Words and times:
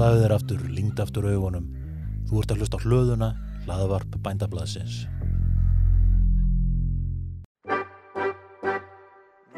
Slaðu 0.00 0.20
þér 0.22 0.32
aftur, 0.32 0.60
lingd 0.72 1.00
aftur 1.02 1.26
augunum. 1.28 1.64
Þú 2.24 2.38
ert 2.40 2.52
að 2.54 2.60
hlusta 2.62 2.78
á 2.80 2.84
hlöðuna, 2.88 3.26
hlaðavarp 3.66 4.14
bændablaðsins. 4.24 4.94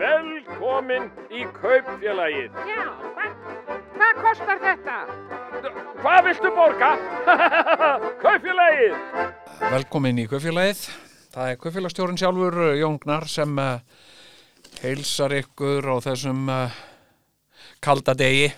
Velkomin 0.01 1.07
í 1.31 1.45
kaupfélagið. 1.61 2.59
Já, 2.67 2.81
hvað, 3.13 3.37
hvað 3.93 4.19
kostar 4.25 4.59
þetta? 4.65 4.97
Hvað 6.01 6.19
viltu 6.27 6.53
borga? 6.59 6.91
kaupfélagið. 8.25 8.99
Velkomin 9.77 10.21
í 10.25 10.27
Kaufélagið. 10.27 10.83
Það 11.37 11.53
er 11.53 11.63
Kaufélagstjórin 11.63 12.19
sjálfur, 12.19 12.59
uh, 12.67 12.73
Jón 12.81 12.99
Gnar, 13.07 13.31
sem 13.31 13.63
uh, 13.63 13.79
heilsar 14.83 15.39
ykkur 15.39 15.87
á 15.87 15.97
þessum 16.11 16.51
uh, 16.51 16.83
kalda 17.79 18.19
degi. 18.19 18.51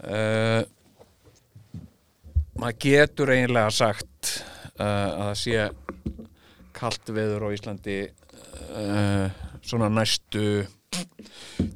Uh, 0.00 0.62
maður 2.56 2.76
getur 2.80 3.32
eiginlega 3.34 3.72
sagt 3.74 4.30
uh, 4.80 4.86
að 4.86 5.26
það 5.26 5.34
sé 5.42 5.66
kalt 6.76 7.12
veður 7.12 7.44
á 7.44 7.48
Íslandi 7.52 7.96
uh, 8.08 9.26
svona 9.60 9.90
næstu 9.92 10.64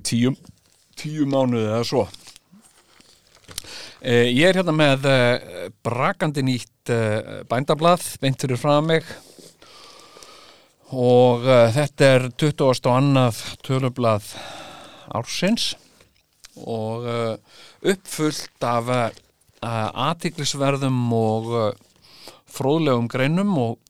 tíu, 0.09 0.33
tíu 0.97 1.29
mánuði 1.29 1.69
eða 1.69 1.85
svo. 1.89 2.07
Ég 4.05 4.45
er 4.45 4.59
hérna 4.59 4.73
með 4.77 5.07
brakandi 5.81 6.43
nýtt 6.45 6.91
bændablað, 7.49 8.03
beint 8.21 8.43
fyrir 8.43 8.61
frá 8.61 8.75
mig 8.85 9.07
og 10.93 11.47
þetta 11.73 12.11
er 12.11 12.27
20. 12.37 12.67
og 12.69 12.91
annað 12.93 13.41
tölublað 13.65 14.29
ársins 15.09 15.71
og 16.61 17.07
uh, 17.09 17.35
uppfullt 17.83 18.67
af 18.67 18.91
uh, 18.91 19.11
aðtiklisverðum 20.09 21.01
og 21.17 21.51
uh, 21.53 21.73
fróðlegum 22.55 23.09
greinum 23.11 23.57
og 23.59 23.81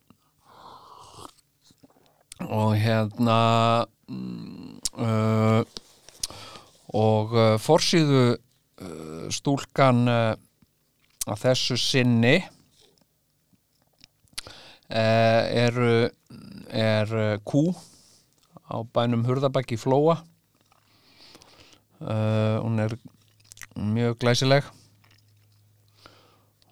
og 2.44 2.74
hérna 2.76 3.38
uh, 5.00 5.62
og 6.94 7.32
forsýðu 7.62 8.24
stúlkan 9.32 10.02
að 10.10 11.40
þessu 11.40 11.76
sinni 11.80 12.34
er 14.90 15.78
uh, 15.80 17.40
kú 17.46 17.64
á 18.68 18.76
bænum 18.84 19.24
Hurðabæk 19.26 19.74
í 19.74 19.80
Flóa 19.80 20.20
uh, 22.00 22.60
hún 22.62 22.78
er 22.80 22.96
mjög 23.76 24.18
glæsileg. 24.18 24.64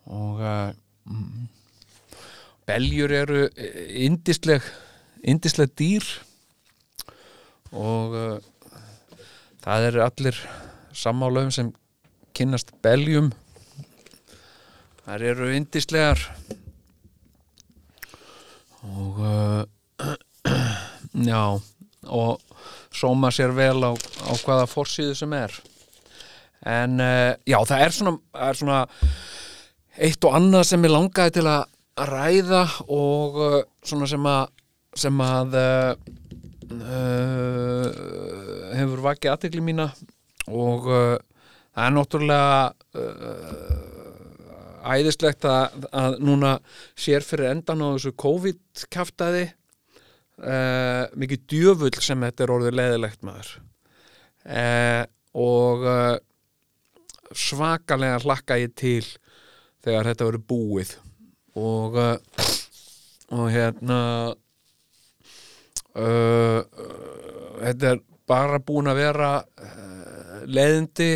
Og 0.06 0.40
uh, 0.40 0.72
mm, 1.04 1.48
beljur 2.66 3.12
eru 3.12 3.48
indisleg 3.88 4.62
indisleg 5.22 5.70
dýr. 5.78 6.06
Og 7.72 8.16
uh, 8.16 8.38
það 9.62 9.88
eru 9.90 10.04
allir 10.06 10.40
sammálöfum 10.92 11.54
sem 11.54 11.72
kynnast 12.34 12.74
beljum. 12.82 13.32
Þær 15.02 15.28
eru 15.32 15.50
indislegar 15.54 16.20
og 18.82 19.18
já 21.28 21.60
og 22.06 22.40
sóma 22.94 23.30
sér 23.34 23.52
vel 23.56 23.80
á, 23.84 23.92
á 23.92 24.32
hvaða 24.44 24.66
forsýðu 24.70 25.14
sem 25.18 25.32
er. 25.36 25.54
En 26.68 27.00
uh, 27.02 27.32
já 27.48 27.58
það 27.66 27.84
er 27.86 27.94
svona, 27.96 28.14
er 28.48 28.58
svona 28.58 28.80
eitt 29.98 30.24
og 30.26 30.36
annað 30.38 30.68
sem 30.70 30.86
ég 30.86 30.94
langaði 30.94 31.36
til 31.38 31.46
að 31.50 32.08
ræða 32.12 32.62
og 32.88 33.40
uh, 33.42 33.58
svona 33.84 34.08
sem 34.10 34.28
að 34.30 34.44
sem 35.02 35.22
að 35.24 35.56
uh, 35.58 35.94
hefur 38.76 39.02
vakið 39.08 39.32
aðtekli 39.32 39.62
mína 39.64 39.88
og 40.52 40.86
það 40.88 41.84
er 41.84 41.92
náttúrulega 41.96 42.72
æðislegt 44.82 45.46
að, 45.48 45.86
að 45.94 46.16
núna 46.24 46.52
sér 46.98 47.24
fyrir 47.26 47.52
endan 47.52 47.82
á 47.84 47.94
þessu 47.94 48.12
COVID-kaftaði 48.22 49.44
uh, 50.42 51.06
mikið 51.18 51.46
djöfull 51.50 51.94
sem 52.02 52.22
þetta 52.26 52.44
er 52.44 52.52
orðið 52.56 52.76
leðilegt 52.78 53.26
maður. 53.26 53.50
Uh, 54.42 55.02
og 55.38 55.86
uh, 55.86 56.16
svakalega 57.32 58.20
hlakka 58.24 58.58
ég 58.60 58.74
til 58.78 59.04
þegar 59.82 60.10
þetta 60.10 60.28
verður 60.28 60.46
búið. 60.52 60.94
Og 61.58 61.98
og 63.32 63.46
hérna 63.52 63.98
þetta 65.92 67.90
er 67.90 67.98
bara 68.28 68.60
búin 68.64 68.88
að 68.88 69.00
vera 69.02 69.30
leðindi 70.48 71.10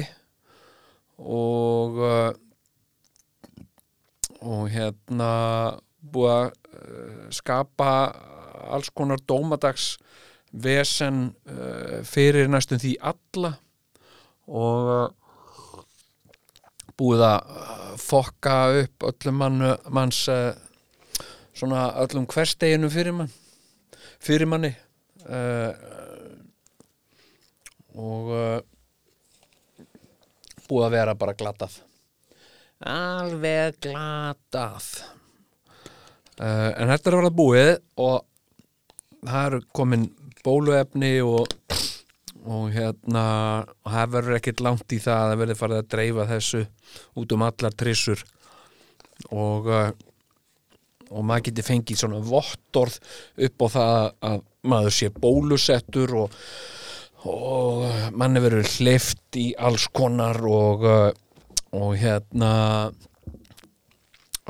og 1.25 2.00
og 4.44 4.69
hérna 4.72 5.31
búið 6.00 6.34
að 6.37 7.32
skapa 7.37 7.91
alls 8.71 8.91
konar 8.94 9.22
dómadags 9.28 9.97
vesen 10.53 11.31
uh, 11.50 12.03
fyrir 12.06 12.49
næstum 12.49 12.81
því 12.81 12.94
alla 13.05 13.53
og 14.47 14.91
uh, 14.94 15.83
búið 16.97 17.25
að 17.27 17.50
uh, 17.56 17.91
fokka 18.00 18.56
upp 18.83 19.09
öllum 19.11 19.43
mann, 19.43 19.67
manns 19.93 20.22
svona 21.56 21.89
öllum 22.05 22.28
hversteginu 22.31 22.91
fyrir 22.93 23.17
mann 23.17 23.33
fyrir 24.21 24.49
manni 24.49 24.73
og 27.97 28.31
búið 30.67 30.87
að 30.87 30.94
vera 30.97 31.15
bara 31.19 31.34
glatað. 31.38 31.77
Alveg 32.87 33.78
glatað. 33.87 34.88
Uh, 36.37 36.73
en 36.77 36.91
þetta 36.91 37.09
er 37.09 37.15
að 37.17 37.21
vera 37.23 37.33
búið 37.33 37.71
og 38.05 38.17
það 39.26 39.47
eru 39.50 39.60
komin 39.76 40.09
bóluefni 40.47 41.19
og 41.26 41.50
og 42.47 42.69
hérna 42.70 43.22
og 43.82 43.91
það 43.91 44.10
verður 44.12 44.37
ekkert 44.37 44.60
langt 44.62 44.92
í 44.94 45.00
það 45.03 45.16
að 45.19 45.31
það 45.31 45.41
verður 45.41 45.59
farið 45.60 45.81
að 45.81 45.88
dreifa 45.94 46.26
þessu 46.31 46.60
út 47.19 47.32
um 47.34 47.42
allar 47.42 47.75
trissur. 47.75 48.22
Og 49.34 49.66
uh, 49.66 49.88
og 51.10 51.26
maður 51.26 51.48
geti 51.48 51.64
fengið 51.66 52.00
svona 52.00 52.22
vottorð 52.25 52.97
upp 53.47 53.62
á 53.62 53.66
það 53.75 54.06
að 54.31 54.41
maður 54.66 54.97
sé 54.97 55.10
bólusettur 55.14 56.14
og, 56.22 56.41
og 57.31 57.84
manni 58.19 58.43
verður 58.43 58.70
hleyft 58.76 59.38
í 59.38 59.47
alls 59.54 59.87
konar 59.94 60.41
og, 60.50 60.87
uh, 60.87 61.10
og 61.78 61.94
hérna 62.00 62.53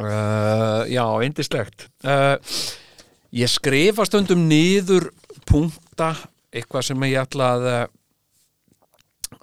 uh, 0.01 0.83
já, 0.89 1.05
eindislegt 1.05 1.89
uh, 2.09 2.41
ég 3.37 3.51
skrifa 3.53 4.07
stundum 4.09 4.47
niður 4.49 5.11
punkta 5.49 6.15
eitthvað 6.55 6.89
sem 6.89 7.07
ég 7.11 7.21
ætla 7.21 7.53
að 7.57 7.69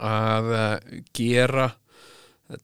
að 0.04 0.48
gera 1.16 1.68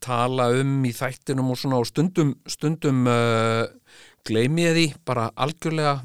tala 0.04 0.50
um 0.60 0.86
í 0.86 0.92
þættinum 0.96 1.52
og 1.54 1.60
svona 1.60 1.80
og 1.80 1.88
stundum 1.88 2.34
stundum 2.50 3.08
uh, 3.10 3.66
gleymi 4.28 4.66
ég 4.66 4.76
því 4.78 4.86
bara 5.08 5.30
algjörlega. 5.36 6.00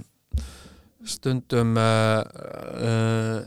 Stundum 1.05 1.77
uh, 1.77 2.23
uh, 2.81 3.43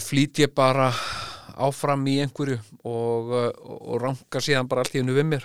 flýt 0.00 0.40
ég 0.40 0.54
bara 0.56 0.88
áfram 1.60 2.06
í 2.08 2.20
einhverju 2.24 2.58
og, 2.88 3.34
uh, 3.36 3.50
og 3.52 4.00
ranka 4.00 4.40
síðan 4.40 4.70
bara 4.70 4.84
allt 4.84 4.96
í 4.96 5.02
hennu 5.02 5.16
við 5.16 5.28
mér 5.34 5.44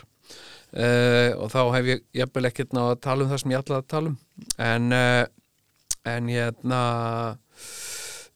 uh, 0.78 1.32
og 1.42 1.50
þá 1.54 1.60
hef 1.76 1.90
ég 1.92 2.06
jafnvel 2.22 2.50
ekkert 2.50 2.76
náða 2.76 2.94
að 2.96 3.02
tala 3.08 3.26
um 3.26 3.32
það 3.32 3.42
sem 3.44 3.54
ég 3.54 3.64
ætlaði 3.64 3.84
að 3.84 3.90
tala 3.94 4.12
um. 4.12 4.18
En 4.68 4.96
uh, 4.98 5.26
en 6.08 6.30
hérna 6.32 6.82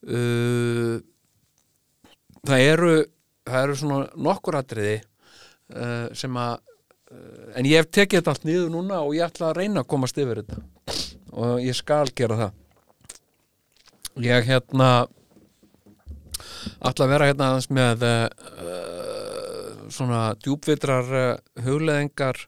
uh, 0.09 0.97
það 2.41 2.65
eru 2.65 2.91
það 3.47 3.63
eru 3.63 3.79
svona 3.79 4.03
nokkur 4.27 4.59
atriði 4.59 4.99
sem 6.19 6.35
að 6.35 6.57
en 7.55 7.67
ég 7.67 7.79
hef 7.79 7.87
tekið 7.95 8.17
þetta 8.19 8.31
allt 8.33 8.43
niður 8.47 8.71
núna 8.73 8.97
og 9.05 9.13
ég 9.15 9.23
ætla 9.23 9.49
að 9.49 9.57
reyna 9.61 9.83
að 9.83 9.87
komast 9.93 10.17
yfir 10.19 10.41
þetta. 10.41 10.57
Og 11.31 11.63
ég 11.63 11.75
skal 11.77 12.11
gera 12.15 12.37
það. 12.41 12.57
Ég 14.19 14.47
hérna 14.49 14.89
ætla 16.83 17.07
að 17.07 17.13
vera 17.13 17.29
hérna 17.29 17.49
aðeins 17.53 17.69
með 17.71 18.03
svona 19.91 20.31
djúpvitrar 20.39 21.11
uh, 21.11 21.35
hugleðingar 21.65 22.39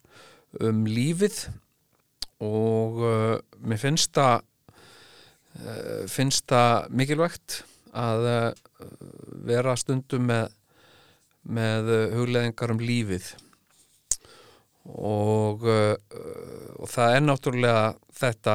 um 0.63 0.83
lífið 0.87 1.45
og 2.43 2.99
uh, 3.03 3.37
mér 3.63 3.81
finnst 3.81 4.13
það 4.17 4.41
uh, 4.41 6.03
finnst 6.11 6.47
það 6.51 6.89
mikilvægt 6.93 7.61
að 7.93 8.27
uh, 8.29 8.51
vera 9.47 9.77
stundum 9.79 10.27
með 10.31 10.51
með 11.43 11.89
hugleðingar 12.15 12.71
um 12.71 12.77
lífið. 12.79 13.25
Og, 14.95 15.65
og 15.67 16.87
það 16.87 17.15
er 17.17 17.25
náttúrulega 17.25 17.81
þetta 18.15 18.53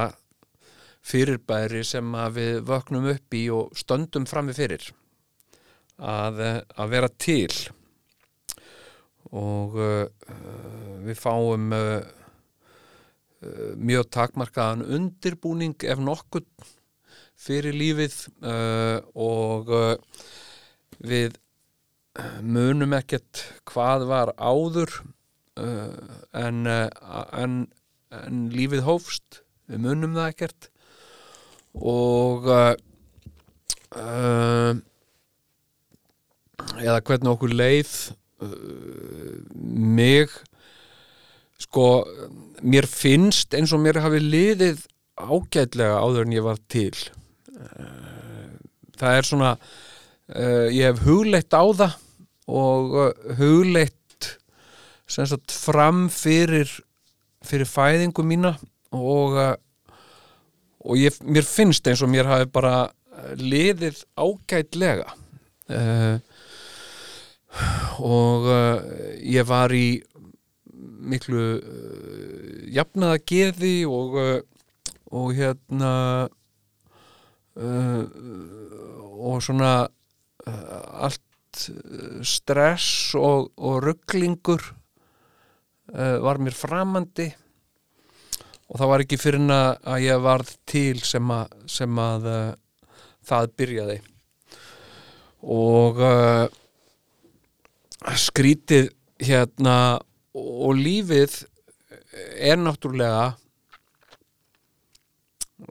fyrirbæri 1.05 1.83
sem 1.85 2.17
við 2.33 2.63
vöknum 2.65 3.11
upp 3.13 3.37
í 3.37 3.43
og 3.53 3.77
stöndum 3.77 4.25
frammi 4.25 4.57
fyrir 4.57 4.89
að, 6.01 6.41
að 6.81 6.95
vera 6.95 7.13
til 7.13 7.53
og 9.35 9.77
uh, 9.77 10.07
við 11.05 11.19
fáum 11.21 11.73
uh, 11.77 12.01
uh, 13.45 13.73
mjög 13.77 14.09
takmarkaðan 14.15 14.87
undirbúning 14.87 15.77
ef 15.85 16.01
nokkuð 16.01 16.47
fyrir 17.39 17.77
lífið 17.77 18.17
uh, 18.43 18.99
og 19.15 19.71
uh, 19.71 19.95
við 20.99 21.37
munum 22.43 22.97
ekkert 22.99 23.45
hvað 23.69 24.09
var 24.11 24.33
áður 24.41 24.91
uh, 25.61 25.93
en, 26.35 26.67
uh, 26.67 26.89
en, 27.39 27.61
en 28.15 28.49
lífið 28.55 28.85
hófst. 28.89 29.43
Við 29.69 29.83
munum 29.85 30.17
það 30.17 30.31
ekkert. 30.33 30.71
Og 31.79 32.49
uh, 32.49 32.73
uh, 33.95 34.73
eða 36.79 37.03
hvernig 37.05 37.33
okkur 37.35 37.55
leið 37.55 37.93
uh, 37.93 38.17
mig 38.39 40.33
sko 41.59 42.07
mér 42.63 42.87
finnst 42.87 43.55
eins 43.57 43.73
og 43.75 43.83
mér 43.83 44.01
hafi 44.05 44.21
liðið 44.23 44.85
ágætlega 45.19 45.99
áður 45.99 46.27
en 46.27 46.37
ég 46.37 46.45
var 46.47 46.61
til. 46.71 46.95
Uh, 47.59 48.55
það 48.99 49.17
er 49.19 49.27
svona 49.27 49.55
uh, 49.59 50.67
ég 50.71 50.85
hef 50.87 51.03
hugleitt 51.07 51.55
á 51.55 51.65
það 51.67 51.97
og 52.49 52.95
hugleitt 53.41 54.29
sagt 55.09 55.53
fram 55.53 56.07
fyrir 56.13 56.71
fyrir 57.45 57.69
fæðingu 57.69 58.25
mína 58.25 58.55
og 58.95 59.37
og 60.79 60.97
ég, 60.97 61.17
mér 61.27 61.45
finnst 61.45 61.87
eins 61.91 62.03
og 62.05 62.11
mér 62.13 62.29
hafi 62.31 62.49
bara 62.53 62.89
liðið 63.37 64.05
ágætlega. 64.17 65.11
Uh, 65.69 66.17
og 67.99 68.47
uh, 68.49 68.79
ég 69.25 69.47
var 69.49 69.73
í 69.75 69.99
miklu 71.09 71.45
uh, 71.59 72.59
jafnaða 72.73 73.21
geði 73.27 73.77
og, 73.89 74.19
uh, 74.19 74.41
og 75.17 75.33
hérna 75.37 75.93
uh, 77.57 78.03
og 79.19 79.41
svona 79.43 79.73
uh, 79.89 81.07
allt 81.09 81.65
uh, 81.73 82.21
stress 82.23 83.17
og, 83.19 83.51
og 83.57 83.81
rugglingur 83.87 84.75
var 85.89 86.37
mér 86.37 86.53
framandi. 86.53 87.25
Og 88.69 88.77
það 88.77 88.91
var 88.91 89.01
ekki 89.01 89.17
fyrir 89.17 89.47
að 89.49 90.03
ég 90.05 90.19
varð 90.21 90.51
til 90.69 90.99
sem 91.01 91.31
að, 91.33 91.55
sem 91.65 92.01
að 92.05 92.27
það 93.25 93.49
byrjaði. 93.57 93.97
Og 95.49 96.03
uh, 96.05 96.45
skrítið 98.19 98.93
hérna 99.19 99.99
og 100.39 100.79
lífið 100.79 101.41
er 102.39 102.59
náttúrulega 102.61 103.35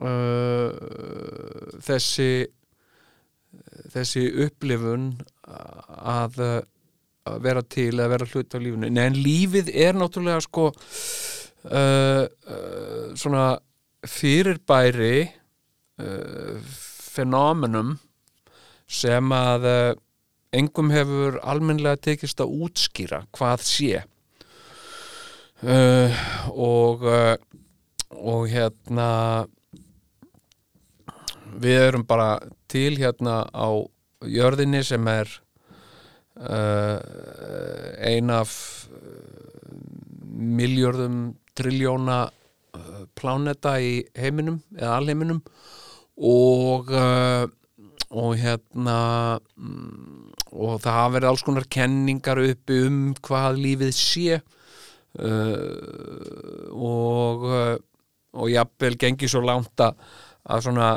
uh, 0.04 0.72
þessi 1.84 2.48
þessi 3.94 4.24
upplifun 4.46 5.12
að, 5.48 6.42
að 7.28 7.40
vera 7.44 7.64
til 7.64 7.94
að 8.02 8.12
vera 8.14 8.28
hlut 8.32 8.56
á 8.56 8.60
lífinu. 8.62 8.90
Nei, 8.92 9.06
en 9.08 9.20
lífið 9.20 9.72
er 9.74 9.98
náttúrulega 9.98 10.44
sko 10.46 10.68
uh, 10.72 12.24
uh, 12.26 13.06
svona 13.18 13.46
fyrirbæri 14.08 15.28
uh, 16.04 16.60
fenómenum 17.14 17.96
sem 18.88 19.34
að 19.36 19.68
uh, 19.72 19.96
engum 20.56 20.92
hefur 20.94 21.40
almennlega 21.44 22.00
tekist 22.10 22.42
að 22.44 22.54
útskýra 22.68 23.24
hvað 23.36 23.66
sé. 23.68 24.04
Uh, 25.58 26.14
og 26.54 27.04
uh, 27.08 27.34
og 28.14 28.46
hérna 28.52 29.10
við 31.58 31.80
erum 31.88 32.06
bara 32.06 32.38
til 32.70 32.94
hérna 33.00 33.42
á 33.50 33.70
jörðinni 34.22 34.84
sem 34.86 35.08
er 35.10 35.32
uh, 36.38 37.02
ein 38.06 38.30
af 38.30 38.54
miljörðum 40.38 41.36
triljóna 41.58 42.28
pláneta 43.18 43.80
í 43.82 44.04
heiminum 44.14 44.62
eða 44.78 45.00
alheiminum. 45.00 45.42
Og 46.18 46.92
og 48.08 48.38
hérna 48.40 49.40
mm, 49.58 50.37
og 50.52 50.80
það 50.84 50.98
hafa 50.98 51.14
verið 51.16 51.30
alls 51.32 51.44
konar 51.46 51.68
kenningar 51.72 52.42
uppi 52.44 52.80
um 52.88 53.02
hvað 53.26 53.60
lífið 53.64 53.94
sé. 53.98 54.40
Uh, 55.18 56.70
og 56.78 57.46
uh, 57.48 57.76
og 58.38 58.52
jafnvel 58.52 58.98
gengi 59.02 59.30
svo 59.32 59.42
langt 59.42 59.82
að, 59.82 59.96
að 60.46 60.68
svona 60.68 60.90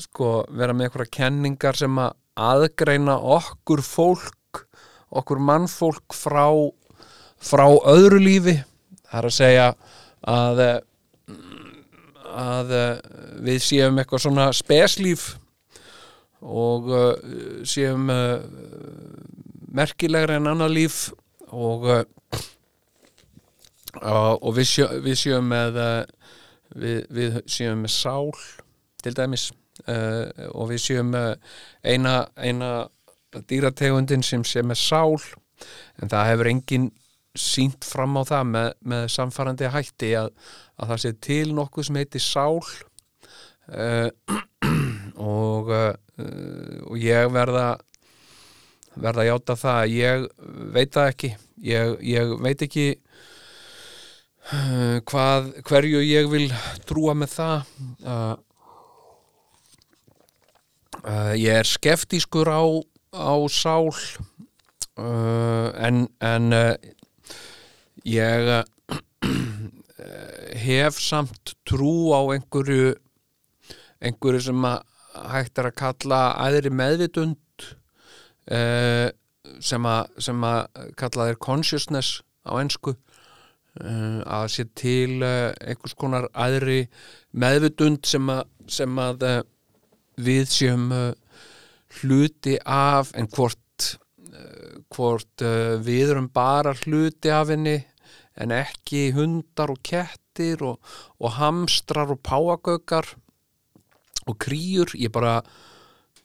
sko 0.00 0.30
vera 0.56 0.72
með 0.72 0.88
eitthvað 0.88 1.12
kenningar 1.18 1.76
sem 1.78 1.98
að 2.00 2.14
aðgreina 2.36 3.18
okkur 3.36 3.82
fólk 3.84 4.62
okkur 5.16 5.40
mannfólk 5.44 6.16
frá 6.16 6.48
frá 7.36 7.66
öðru 7.68 8.18
lífi. 8.22 8.56
Það 9.06 9.18
er 9.20 9.28
að 9.28 9.36
segja 9.36 9.66
að 10.26 10.62
að 12.36 12.72
við 13.46 13.60
séum 13.64 14.00
eitthvað 14.00 14.24
svona 14.26 14.48
speslíf 14.56 15.34
og 16.40 16.90
uh, 16.90 17.12
séum 17.64 18.10
uh, 18.12 18.42
merkilegra 19.76 20.36
en 20.36 20.50
annað 20.52 20.74
líf 20.76 20.98
og 21.48 21.86
uh, 21.88 22.04
og 23.96 24.50
við, 24.58 24.66
sjö, 24.68 24.88
við 25.00 25.16
séum 25.16 25.46
með 25.48 25.78
við, 26.76 26.98
við 27.16 27.38
séum 27.48 27.80
með 27.86 27.94
sál 27.94 28.34
til 29.00 29.14
dæmis 29.16 29.46
og 29.86 30.68
við 30.68 30.82
séum 30.84 31.14
eina, 31.16 32.12
eina 32.36 32.68
dýrategundin 33.48 34.24
sem 34.24 34.44
sé 34.44 34.60
með 34.60 34.82
sál 34.82 35.16
en 36.02 36.12
það 36.12 36.28
hefur 36.28 36.50
engin 36.50 36.90
sínt 37.36 37.84
fram 37.84 38.16
á 38.20 38.22
það 38.28 38.48
með, 38.52 38.68
með 38.92 39.06
samfarandi 39.12 39.72
hætti 39.72 40.12
að, 40.18 40.30
að 40.80 40.92
það 40.92 41.02
sé 41.02 41.12
til 41.28 41.46
nokkuð 41.56 41.88
sem 41.88 42.00
heiti 42.00 42.22
sál 42.22 42.60
uh, 42.60 44.08
og, 45.16 45.72
uh, 45.72 45.92
og 46.86 46.96
ég 47.00 47.30
verða 47.32 47.74
verða 48.96 49.24
að 49.24 49.28
játa 49.30 49.56
það 49.60 49.80
að 49.80 49.94
ég 49.94 50.26
veit 50.74 50.94
það 50.94 51.10
ekki. 51.12 51.30
Ég, 51.66 51.94
ég 52.06 52.32
veit 52.44 52.64
ekki 52.66 52.86
uh, 54.52 54.98
hvað, 55.08 55.50
hverju 55.68 56.02
ég 56.04 56.30
vil 56.32 56.46
trúa 56.88 57.16
með 57.18 57.30
það. 57.36 57.72
Uh, 58.04 58.34
uh, 61.04 61.34
ég 61.36 61.62
er 61.62 61.68
skeftískur 61.68 62.48
á, 62.48 62.64
á 63.12 63.36
sál 63.52 63.90
uh, 63.92 65.68
en, 65.76 66.06
en 66.24 66.44
ég 68.06 68.52
hef 70.66 71.00
samt 71.02 71.56
trú 71.66 72.14
á 72.14 72.20
einhverju 72.36 72.94
einhverju 74.04 74.40
sem 74.44 74.68
að 74.68 74.84
hægt 75.32 75.58
er 75.58 75.70
að 75.70 75.78
kalla 75.80 76.20
aðri 76.42 76.72
meðvitund 76.74 77.66
uh, 78.52 79.08
sem 79.62 79.88
að, 79.88 80.14
sem 80.22 80.46
að 80.46 80.86
kalla 80.98 81.28
þeir 81.30 81.42
consciousness 81.48 82.20
á 82.46 82.52
ensku 82.60 82.94
uh, 82.94 84.20
að 84.22 84.48
sé 84.54 84.66
til 84.78 85.20
uh, 85.22 85.52
einhvers 85.60 85.96
konar 85.98 86.30
aðri 86.32 86.86
meðvitund 87.32 88.06
sem 88.08 88.32
að, 88.32 88.44
sem 88.68 88.98
að 88.98 89.28
við 90.16 90.48
séum 90.48 90.88
hluti 92.00 92.56
af 92.64 93.10
en 93.16 93.28
hvort 93.28 93.60
hvort 94.92 95.44
uh, 95.44 95.76
við 95.82 96.12
erum 96.14 96.30
bara 96.32 96.74
hluti 96.84 97.32
af 97.32 97.50
henni 97.52 97.76
en 98.36 98.52
ekki 98.52 99.10
hundar 99.16 99.72
og 99.72 99.80
kettir 99.86 100.62
og, 100.66 100.80
og 101.20 101.36
hamstrar 101.38 102.12
og 102.12 102.20
páagöggar 102.26 103.14
og 104.26 104.38
krýjur 104.42 104.92
ég 104.98 105.12
bara 105.14 105.38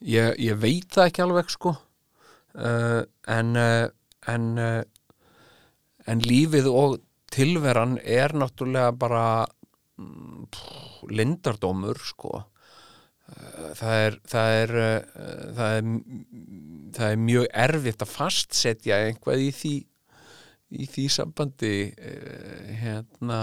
ég, 0.02 0.36
ég 0.42 0.60
veit 0.60 0.90
það 0.92 1.10
ekki 1.10 1.24
alveg 1.26 1.52
sko. 1.54 1.76
Uh, 2.52 3.04
en 3.32 3.56
uh, 3.56 3.88
en 4.28 4.48
uh, 4.60 4.82
en 6.10 6.24
lífið 6.26 6.68
og 6.68 7.00
tilveran 7.32 7.96
er 8.04 8.34
náttúrulega 8.36 8.92
bara 9.00 9.26
mm, 10.02 10.48
pff, 10.52 11.04
lindardómur 11.12 12.02
sko. 12.04 12.42
Það 13.32 13.94
er 13.96 14.16
það 14.28 14.54
er, 14.58 14.72
það 15.56 15.76
er 15.78 15.86
það 16.98 17.06
er 17.06 17.22
mjög 17.22 17.46
erfitt 17.64 18.04
að 18.04 18.10
fastsetja 18.12 18.98
einhvað 19.06 19.44
í 19.46 19.52
því 19.56 19.72
í 20.82 20.88
því 20.92 21.06
sambandi. 21.16 21.76
Hérna 22.82 23.40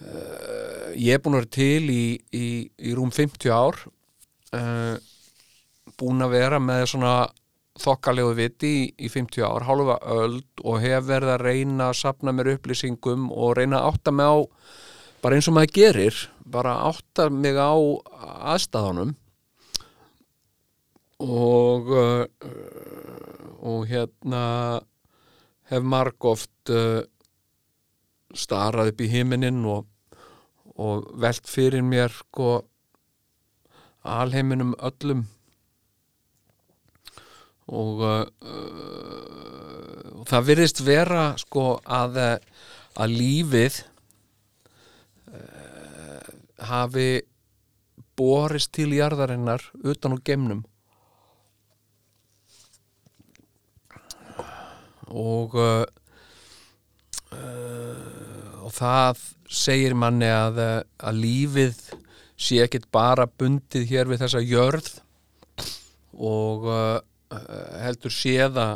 ég 0.00 1.14
er 1.14 1.22
búin 1.24 1.38
að 1.38 1.44
vera 1.44 1.52
til 1.56 1.90
í, 1.92 2.04
í, 2.36 2.46
í 2.68 2.94
rúm 2.96 3.12
50 3.14 3.52
ár 3.52 3.78
uh, 4.56 4.96
búin 5.96 6.24
að 6.24 6.34
vera 6.36 6.60
með 6.60 6.84
svona 6.92 7.14
þokkalegu 7.80 8.32
viti 8.36 8.72
í, 8.72 8.84
í 9.04 9.10
50 9.12 9.44
ár, 9.44 9.66
hálfa 9.68 9.98
öld 10.16 10.64
og 10.64 10.80
hef 10.84 11.06
verið 11.08 11.32
að 11.34 11.44
reyna 11.44 11.90
að 11.90 11.98
sapna 12.00 12.32
mér 12.32 12.54
upplýsingum 12.54 13.28
og 13.32 13.56
reyna 13.58 13.82
að 13.82 13.92
átta 13.92 14.14
mig 14.16 14.32
á 14.32 14.36
bara 15.24 15.36
eins 15.36 15.48
og 15.50 15.56
maður 15.56 15.76
gerir 15.76 16.20
bara 16.46 16.76
átta 16.88 17.28
mig 17.32 17.56
á 17.56 17.76
aðstæðanum 18.54 19.14
og 21.24 21.92
uh, 21.96 22.24
og 23.66 23.86
hérna 23.90 24.44
hef 25.70 25.82
marg 25.82 26.28
oft 26.28 26.70
uh, 26.70 27.02
starað 28.38 28.92
upp 28.92 29.00
í 29.02 29.08
himinin 29.10 29.64
og, 29.68 29.86
og 30.76 31.08
velt 31.20 31.48
fyrir 31.50 31.84
mér 31.84 32.12
sko 32.14 32.60
alheiminum 34.06 34.74
öllum. 34.78 35.24
Og, 37.66 38.02
uh, 38.06 38.26
og 40.20 40.26
það 40.30 40.46
virðist 40.52 40.84
vera 40.86 41.24
sko 41.40 41.80
að, 41.82 42.20
að 42.94 43.16
lífið 43.18 43.80
uh, 45.34 46.30
hafi 46.70 47.08
borist 48.16 48.70
til 48.78 48.94
jarðarinnar 48.94 49.66
utan 49.82 50.14
úr 50.14 50.22
gemnum 50.24 50.62
og 55.06 55.54
uh, 55.54 55.84
uh, 55.84 55.86
og 55.86 55.95
það 58.76 59.22
segir 59.48 59.94
manni 59.98 60.28
að, 60.28 60.60
að 60.98 61.20
lífið 61.22 61.80
sé 62.36 62.60
ekkit 62.64 62.90
bara 62.92 63.26
bundið 63.26 63.86
hér 63.88 64.10
við 64.10 64.24
þessa 64.24 64.42
jörð 64.44 64.90
og 66.16 66.68
uh, 66.68 66.98
heldur 67.80 68.12
séða 68.12 68.68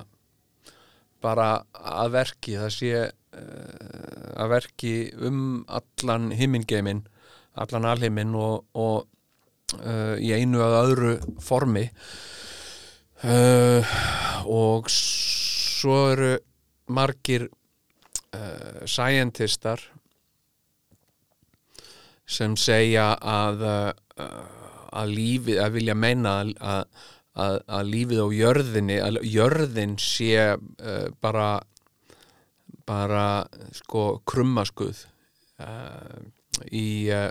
bara 1.20 1.62
að 1.72 2.14
verki 2.16 2.56
það 2.56 2.74
sé 2.76 2.92
uh, 3.04 4.36
að 4.40 4.52
verki 4.54 4.94
um 5.28 5.40
allan 5.68 6.30
himmingeimin 6.36 7.04
allan 7.60 7.88
alheimin 7.90 8.32
og, 8.38 8.64
og 8.78 9.80
uh, 9.84 10.16
í 10.16 10.32
einu 10.32 10.62
að 10.64 10.76
öðru 10.84 11.14
formi. 11.44 11.88
Og 14.48 14.86
svo 14.88 15.96
eru 16.14 16.30
margir 16.88 17.50
uh, 18.36 18.82
scientistar 18.86 19.82
sem 22.30 22.54
segja 22.58 23.12
að 23.18 23.64
uh, 23.66 24.58
að 24.90 25.14
lífið, 25.14 25.60
að 25.62 25.74
vilja 25.78 25.96
meina 25.98 26.34
að, 26.42 26.52
að, 27.38 27.58
að 27.66 27.90
lífið 27.94 28.22
á 28.22 28.28
jörðinni 28.34 28.98
að 29.02 29.20
jörðin 29.30 29.96
sé 30.02 30.32
uh, 30.54 31.06
bara 31.22 31.50
bara 32.90 33.46
sko 33.76 34.18
krummaskuð 34.26 35.04
uh, 35.62 36.18
í 36.74 37.06
uh, 37.14 37.30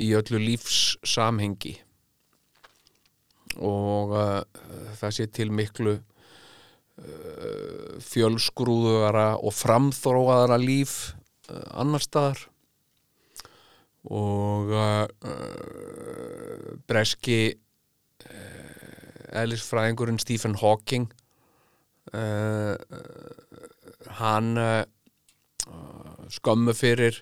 í 0.00 0.10
öllu 0.16 0.40
lífssamhengi. 0.42 1.72
Og 3.64 4.10
það 5.00 5.14
sé 5.16 5.24
til 5.32 5.46
miklu 5.48 5.94
fjölsgrúðara 8.00 9.36
og 9.36 9.52
framþróaðara 9.52 10.56
líf 10.60 11.14
annar 11.76 12.02
staðar. 12.04 12.40
Og 14.06 14.70
uh, 14.70 15.06
breski 16.86 17.56
eðlisfræðingurinn 19.36 20.20
Stephen 20.22 20.54
Hawking 20.62 21.10
hann 24.16 24.52
skömmu 26.32 26.72
fyrir 26.78 27.18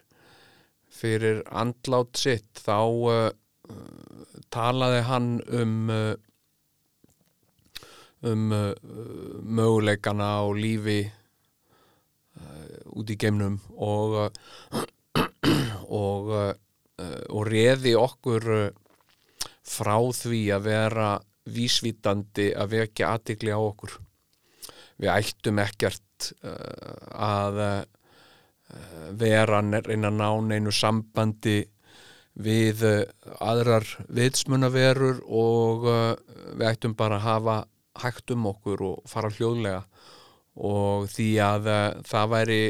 fyrir 0.94 1.40
andlát 1.50 2.20
sitt 2.20 2.60
þá 2.60 3.32
talaði 4.54 5.00
hann 5.08 5.30
um 5.48 5.90
um 8.24 8.52
uh, 8.52 8.72
möguleikana 9.44 10.40
á 10.40 10.44
lífi 10.56 11.04
uh, 11.04 12.96
út 12.96 13.10
í 13.12 13.16
geimnum 13.20 13.58
og 13.76 14.16
uh, 14.24 14.30
og, 16.04 16.30
og 16.34 17.42
reði 17.46 17.92
okkur 17.98 18.46
frá 19.64 19.96
því 20.16 20.40
að 20.56 20.64
vera 20.64 21.10
vísvítandi 21.54 22.48
að 22.56 22.72
vekja 22.78 23.10
aðtikli 23.14 23.52
á 23.52 23.60
okkur. 23.60 23.92
Við 24.98 25.10
ættum 25.12 25.60
ekkert 25.62 26.30
að 26.40 27.60
vera 29.20 29.60
reyna 29.60 30.10
að 30.10 30.18
ná 30.18 30.28
neinu 30.48 30.72
sambandi 30.74 31.60
við 32.34 32.82
aðrar 33.44 33.86
vitsmunaverur 34.08 35.20
og 35.28 35.86
við 35.86 36.66
ættum 36.72 36.96
bara 36.98 37.20
að 37.20 37.26
hafa 37.28 37.58
hægt 38.02 38.32
um 38.34 38.48
okkur 38.50 38.82
og 38.88 39.10
fara 39.10 39.30
hljóðlega. 39.32 39.84
Og 40.54 41.08
því 41.10 41.28
að 41.42 41.68
uh, 41.70 41.84
það 42.06 42.32
væri 42.34 42.62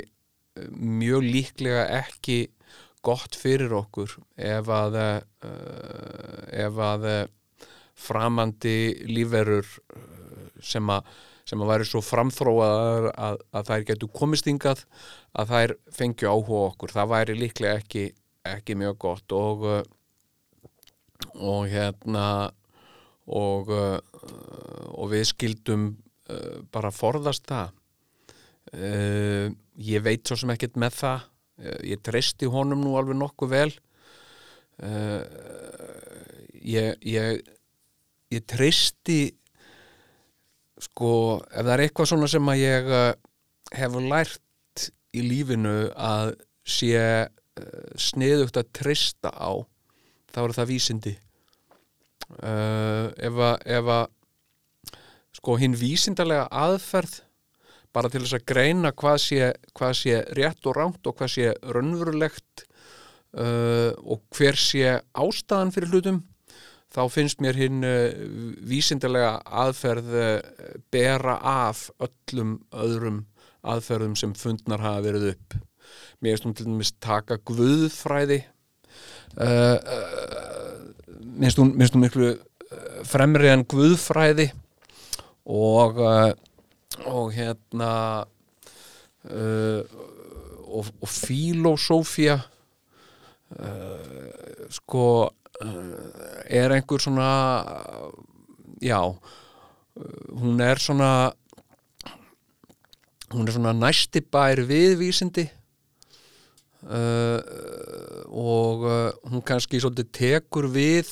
mjög 0.79 1.25
líklega 1.27 1.85
ekki 2.01 2.39
gott 3.05 3.37
fyrir 3.37 3.75
okkur 3.77 4.15
ef 4.39 4.71
að 4.73 4.99
uh, 5.01 5.17
ef 6.49 6.81
að 6.81 7.09
framandi 7.95 9.07
lífverur 9.11 9.67
sem 10.65 10.91
að 10.91 11.13
sem 11.45 11.61
að 11.61 11.69
væri 11.69 11.85
svo 11.85 12.01
framþróaðar 12.01 13.11
að, 13.21 13.35
að 13.53 13.67
þær 13.69 13.83
getur 13.91 14.11
komist 14.17 14.47
yngað 14.49 14.87
að 15.37 15.51
þær 15.51 15.75
fengju 15.93 16.31
áhuga 16.31 16.61
okkur. 16.71 16.95
Það 16.97 17.11
væri 17.11 17.35
líklega 17.37 17.83
ekki, 17.83 18.05
ekki 18.49 18.77
mjög 18.81 18.97
gott. 19.05 19.35
Og 19.37 19.67
og 21.35 21.69
hérna 21.71 22.51
og, 23.27 23.71
og 24.95 25.11
við 25.13 25.25
skildum 25.31 25.87
uh, 26.31 26.61
bara 26.75 26.93
forðast 26.95 27.47
það. 27.51 27.73
Uh, 28.75 29.49
ég 29.79 30.05
veit 30.05 30.25
svo 30.27 30.39
sem 30.41 30.53
ekkert 30.55 30.79
með 30.81 31.01
það. 31.03 31.31
Ég 31.87 32.01
treysti 32.03 32.49
honum 32.51 32.81
nú 32.83 32.97
alveg 32.99 33.15
nokkuð 33.15 33.51
vel. 33.53 33.69
Ég, 36.67 36.97
ég 37.07 37.45
ég 38.35 38.43
treysti 38.51 39.19
sko 40.83 41.11
ef 41.47 41.61
það 41.61 41.73
er 41.77 41.83
eitthvað 41.85 42.11
svona 42.11 42.31
sem 42.33 42.51
að 42.51 42.63
ég 42.65 42.91
hefur 43.79 44.09
lært 44.11 44.89
í 45.15 45.23
lífinu 45.23 45.77
að 45.95 46.35
sé 46.67 47.05
sniðugt 48.01 48.59
að 48.59 48.73
treysta 48.75 49.31
á 49.31 49.55
þá 50.35 50.41
er 50.43 50.57
það 50.57 50.71
vísindi. 50.73 51.15
Uh, 52.41 53.13
ef 53.21 53.39
að 53.39 54.07
sko 55.35 55.57
hinn 55.61 55.77
vísindarlega 55.79 56.47
aðferð 56.51 57.21
bara 57.95 58.11
til 58.11 58.25
þess 58.25 58.39
að 58.39 58.47
greina 58.51 58.93
hvað 58.97 59.19
sé, 59.23 59.51
hvað 59.77 59.97
sé 60.01 60.21
rétt 60.37 60.69
og 60.69 60.79
ránt 60.79 61.11
og 61.11 61.19
hvað 61.19 61.33
sé 61.37 61.51
raunverulegt 61.63 62.65
uh, 63.39 63.91
og 64.03 64.25
hver 64.35 64.59
sé 64.59 64.97
ástæðan 65.15 65.75
fyrir 65.75 65.93
hlutum 65.93 66.23
þá 66.95 67.03
finnst 67.11 67.43
mér 67.43 67.59
hinn 67.59 67.87
uh, 67.87 68.09
vísindarlega 68.67 69.37
aðferð 69.65 70.11
uh, 70.19 70.33
bera 70.95 71.39
af 71.39 71.87
öllum 72.03 72.59
öðrum 72.75 73.23
aðferðum 73.65 74.17
sem 74.19 74.35
fundnar 74.37 74.83
hafa 74.85 75.07
verið 75.07 75.31
upp. 75.31 75.55
Mér 76.21 76.35
finnst 76.35 76.49
um 76.51 76.57
til 76.57 76.67
dæmis 76.67 76.91
taka 77.01 77.39
guðfræði 77.47 78.43
uh, 79.39 79.79
minnst 81.39 81.63
hún, 81.63 81.73
minnst 81.79 81.97
hún 81.97 82.05
miklu 82.05 82.35
fremri 83.07 83.49
en 83.53 83.65
guðfræði 83.71 84.51
og 85.45 86.01
og 87.05 87.33
hérna 87.35 88.25
uh, 89.25 89.83
og, 90.65 90.87
og 91.03 91.09
filosófía 91.09 92.39
uh, 93.59 94.71
sko 94.71 95.31
uh, 95.65 95.95
er 96.47 96.73
einhver 96.73 96.99
svona 96.99 97.65
já 98.83 99.01
hún 100.31 100.61
er 100.61 100.79
svona 100.79 101.33
hún 103.31 103.47
er 103.49 103.53
svona 103.53 103.73
næsti 103.73 104.21
bær 104.21 104.65
viðvísindi 104.67 105.51
Uh, 106.85 107.41
og 108.29 108.83
hún 109.25 109.41
kannski 109.41 109.79
svolítið 109.81 110.11
tekur 110.13 110.67
við 110.69 111.09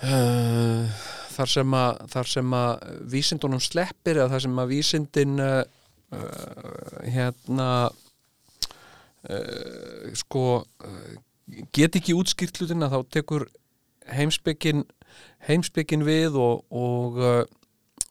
uh, 0.00 0.88
þar 1.36 1.52
sem 1.52 1.76
að, 1.76 2.00
þar 2.12 2.30
sem 2.30 2.56
að 2.56 2.86
vísindunum 3.12 3.62
sleppir 3.62 4.20
eða 4.20 4.32
þar 4.34 4.44
sem 4.46 4.60
að 4.62 4.72
vísindin 4.72 5.42
uh, 5.42 5.62
hérna 7.04 7.70
uh, 9.28 10.12
sko 10.16 10.44
get 11.74 11.98
ekki 11.98 12.16
útskýrt 12.16 12.60
hlutina 12.60 12.90
þá 12.90 12.98
tekur 13.18 13.46
heimspekin 14.16 14.84
heimspekin 15.46 16.04
við 16.06 16.38
og 16.40 16.64
og, 16.70 17.20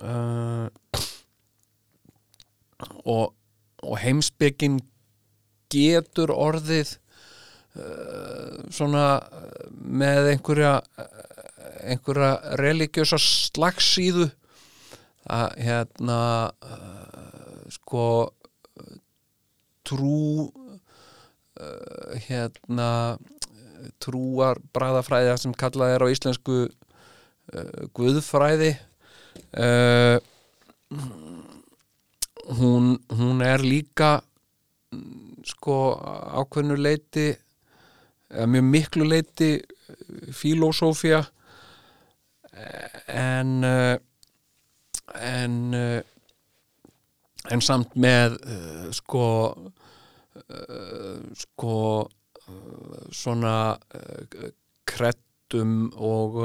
uh, 0.03 0.67
og, 3.03 3.33
og 3.83 3.97
heimspekin 4.03 4.79
getur 5.71 6.31
orðið 6.31 6.99
svona 8.71 9.19
með 9.67 10.29
einhverja 10.29 10.77
einhverja 11.83 12.55
religjösa 12.59 13.19
slagsíðu 13.21 14.29
að 15.25 15.55
hérna 15.65 16.19
uh, 16.61 17.63
sko 17.73 18.05
trú 19.85 20.49
uh, 20.49 22.13
hérna 22.27 23.17
trúar 24.01 24.59
bræðafræði 24.73 25.37
sem 25.41 25.55
kallað 25.57 25.95
er 25.95 26.05
á 26.05 26.13
íslensku 26.13 26.57
uh, 26.65 27.81
guðfræði 27.97 28.75
uh, 29.57 30.17
hún, 32.59 32.95
hún 33.09 33.41
er 33.45 33.65
líka 33.65 34.19
sko 35.45 35.77
ákveðnu 36.41 36.77
leiti 36.79 37.31
eða 38.29 38.47
mjög 38.49 38.69
miklu 38.69 39.07
leiti 39.09 39.49
filosófía 40.33 41.23
en 43.11 43.63
uh, 43.63 43.95
en 45.21 45.57
uh, 45.75 46.01
en 47.51 47.61
samt 47.61 47.95
með 47.99 48.37
uh, 48.41 48.87
sko 48.95 49.25
sko 51.39 51.75
svona 53.15 53.55
krettum 54.85 55.87
og 55.95 56.35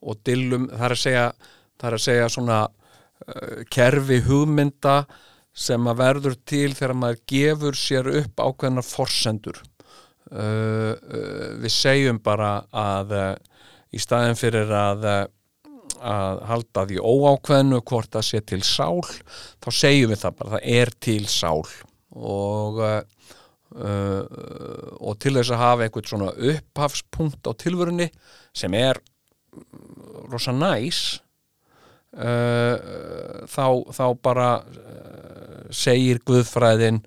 og 0.00 0.20
dillum, 0.24 0.70
það 0.70 0.84
er 0.86 0.94
að 0.94 1.00
segja 1.02 1.24
það 1.76 1.88
er 1.88 1.96
að 1.96 2.04
segja 2.06 2.28
svona 2.32 2.60
kerfi 3.68 4.20
hugmynda 4.24 4.94
sem 5.52 5.90
að 5.90 6.00
verður 6.00 6.36
til 6.48 6.70
þegar 6.76 6.96
maður 6.96 7.20
gefur 7.32 7.76
sér 7.76 8.08
upp 8.22 8.40
ákveðnar 8.40 8.86
forsendur. 8.86 9.60
Uh, 10.30 10.94
uh, 10.94 11.46
við 11.58 11.72
segjum 11.74 12.20
bara 12.22 12.52
að 12.70 13.14
uh, 13.18 13.30
í 13.90 14.00
staðin 14.02 14.38
fyrir 14.38 14.70
að 14.74 15.06
uh, 15.08 15.20
að 16.00 16.42
halda 16.48 16.84
því 16.88 17.00
óákveðnu 17.04 17.80
hvort 17.84 18.12
það 18.14 18.24
sé 18.24 18.40
til 18.48 18.60
sál 18.64 19.02
þá 19.04 19.68
segjum 19.68 20.12
við 20.12 20.22
það 20.22 20.36
bara, 20.38 20.52
það 20.54 20.68
er 20.80 20.92
til 21.06 21.22
sál. 21.28 21.64
Og 22.16 22.80
uh, 22.80 23.02
og 23.70 25.18
til 25.22 25.36
þess 25.36 25.52
að 25.54 25.62
hafa 25.62 25.86
einhvern 25.86 26.10
svona 26.10 26.30
upphafspunkt 26.34 27.46
á 27.46 27.52
tilvörunni 27.54 28.08
sem 28.56 28.74
er 28.74 28.98
rosa 30.30 30.54
næs 30.54 31.20
uh, 32.18 32.74
þá, 33.46 33.66
þá 33.94 34.06
bara 34.22 34.48
uh, 34.64 35.68
segir 35.70 36.18
Guðfræðin 36.26 37.04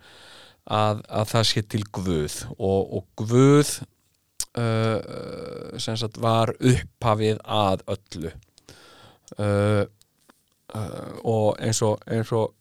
að, 0.63 1.03
að 1.09 1.33
það 1.33 1.49
sé 1.49 1.65
til 1.67 1.83
Guð. 1.91 2.37
Og, 2.55 2.99
og 2.99 3.03
Guð 3.19 3.81
uh, 4.59 5.77
sem 5.81 5.97
sagt 5.99 6.19
var 6.21 6.53
upphafið 6.59 7.41
að 7.43 7.85
öllu. 7.95 8.33
Uh, 9.37 9.83
uh, 10.75 11.13
og 11.23 11.61
eins 11.63 11.81
og 11.85 12.03
eins 12.05 12.31
og, 12.35 12.53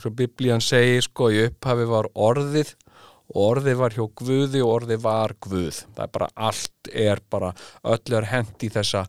og 0.00 0.16
biblían 0.18 0.64
segir 0.64 1.04
sko 1.06 1.30
í 1.32 1.44
upphafi 1.46 1.86
var 1.88 2.10
orðið 2.14 2.74
orðið 3.34 3.78
var 3.80 3.94
hjá 3.96 4.04
Guði 4.20 4.60
og 4.62 4.70
orðið 4.78 5.02
var 5.04 5.32
Guð. 5.40 5.80
Það 5.96 6.04
er 6.04 6.12
bara 6.12 6.28
allt 6.48 6.90
er 6.92 7.22
bara 7.32 7.50
öll 7.88 8.16
er 8.18 8.26
hent 8.30 8.64
í 8.66 8.70
þessa 8.74 9.04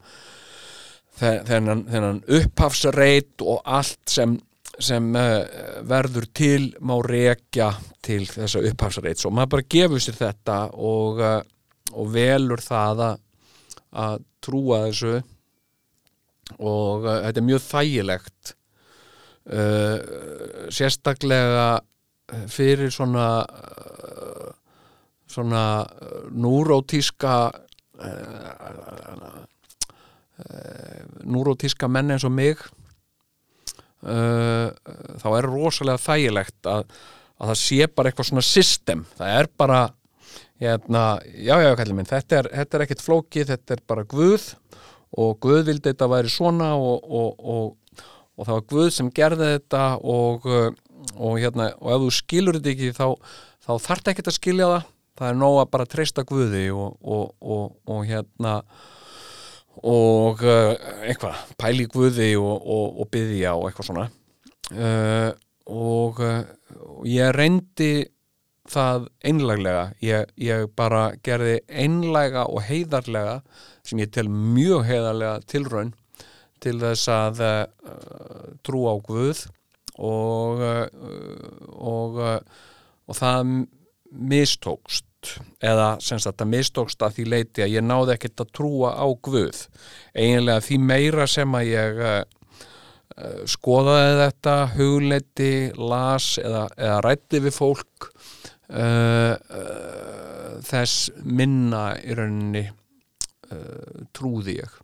þe- 1.19 1.41
þennan, 1.49 1.85
þennan 1.91 2.21
upphafsreit 2.37 3.43
og 3.43 3.59
allt 3.65 4.15
sem, 4.15 4.37
sem 4.79 5.09
uh, 5.19 5.43
verður 5.87 6.29
til 6.33 6.71
má 6.79 6.95
rekja 7.03 7.73
til 8.05 8.23
þessa 8.29 8.63
upphafsreit. 8.71 9.19
Og 9.27 9.35
maður 9.35 9.57
bara 9.57 9.69
gefur 9.75 10.03
sér 10.03 10.19
þetta 10.21 10.59
og, 10.73 11.21
uh, 11.21 11.41
og 11.93 12.11
velur 12.13 12.61
það 12.63 13.01
að, 13.09 13.23
að 14.05 14.19
trúa 14.43 14.81
þessu. 14.87 15.15
Og 16.59 17.05
uh, 17.05 17.19
þetta 17.25 17.41
er 17.41 17.47
mjög 17.49 17.63
þægilegt 17.65 18.53
uh, 19.49 19.99
sérstaklega 20.73 21.67
uh, 21.79 22.45
fyrir 22.51 22.93
svona 22.93 23.29
uh, 23.43 24.51
svona 25.35 25.63
núrótíska 26.31 27.35
núrótíska 31.25 31.87
menn 31.91 32.13
eins 32.13 32.25
og 32.27 32.31
mig 32.35 32.59
þá 34.03 35.27
er 35.31 35.47
rosalega 35.47 36.03
þægilegt 36.03 36.69
að, 36.69 36.85
að 37.39 37.51
það 37.51 37.59
sé 37.63 37.87
bara 37.87 38.11
eitthvað 38.11 38.29
svona 38.29 38.45
system. 38.45 39.03
Það 39.17 39.33
er 39.39 39.49
bara 39.63 39.79
hérna, 40.61 41.03
já 41.35 41.55
já 41.59 41.71
kallið 41.75 41.97
minn, 41.97 42.09
þetta 42.09 42.39
er, 42.39 42.49
þetta 42.61 42.77
er 42.77 42.85
ekkert 42.85 43.03
flókið, 43.03 43.49
þetta 43.51 43.75
er 43.75 43.81
bara 43.87 44.05
Guð 44.07 44.47
og 45.19 45.37
Guð 45.43 45.61
vildi 45.69 45.91
þetta 45.91 46.09
væri 46.11 46.31
svona 46.31 46.73
og, 46.79 47.03
og, 47.03 47.39
og, 47.39 48.01
og 48.35 48.47
það 48.47 48.57
var 48.57 48.65
Guð 48.71 48.89
sem 48.95 49.11
gerði 49.15 49.51
þetta 49.55 49.83
og, 49.99 50.49
hérna, 51.39 51.69
ef 51.75 52.03
þú 52.03 52.11
skilur 52.15 52.59
þetta 52.59 52.73
ekki 52.73 52.91
þá, 52.95 53.07
þá 53.63 53.71
þarf 53.87 54.11
ekkert 54.11 54.31
að 54.31 54.37
skilja 54.39 54.73
það. 54.73 54.91
Það 55.15 55.29
er 55.31 55.37
nóg 55.39 55.57
að 55.61 55.69
bara 55.71 55.87
treysta 55.87 56.25
Guði 56.27 56.65
og, 56.75 58.01
hérna 58.03 58.57
og 59.85 60.41
uh, 60.43 60.73
eitthvað, 61.07 61.39
pæli 61.59 61.85
Guði 61.91 62.33
og, 62.35 63.05
byðja 63.11 63.53
og 63.55 63.69
eitthvað 63.69 63.89
svona. 63.91 64.09
Uh, 64.75 65.31
og 65.71 66.19
ég 67.07 67.31
reyndi 67.33 67.93
það 68.71 69.07
einlæglega. 69.25 69.85
Ég, 70.03 70.31
ég 70.41 70.67
bara 70.77 71.09
gerði 71.25 71.59
einlæga 71.69 72.45
og 72.49 72.65
heiðarlega 72.65 73.39
sem 73.85 74.01
ég 74.01 74.11
tel 74.13 74.27
mjög 74.31 74.85
heiðarlega 74.89 75.39
tilraun 75.49 75.93
til 76.63 76.77
þess 76.81 77.09
að 77.11 77.41
uh, 77.45 77.65
trúa 78.65 78.95
á 78.95 78.97
Guð 79.05 79.43
og 80.01 80.63
uh, 80.65 80.85
og, 81.75 82.17
uh, 82.17 82.39
og 83.05 83.19
það 83.19 83.51
mistókst 84.15 85.35
eða 85.65 85.95
sem 86.05 86.21
sagt 86.21 86.41
að 86.41 86.53
mistókst 86.53 87.01
að 87.05 87.17
því 87.17 87.27
leiti 87.33 87.65
að 87.65 87.75
ég 87.75 87.85
náði 87.85 88.15
ekkert 88.15 88.45
að 88.45 88.55
trúa 88.59 88.95
á 88.97 89.05
Guð. 89.09 89.65
Eiginlega 90.13 90.65
því 90.65 90.81
meira 90.85 91.27
sem 91.29 91.57
að 91.57 91.69
ég 91.71 92.01
skoðaði 93.47 94.15
þetta 94.19 94.53
hugleiti, 94.75 95.51
las 95.79 96.33
eða, 96.41 96.65
eða 96.75 96.97
rætti 97.05 97.39
við 97.45 97.55
fólk 97.55 98.09
uh, 98.69 99.35
uh, 99.35 100.57
þess 100.65 101.11
minna 101.23 101.83
í 102.01 102.15
rauninni 102.17 102.65
uh, 102.65 104.05
trúði 104.15 104.59
ég. 104.61 104.81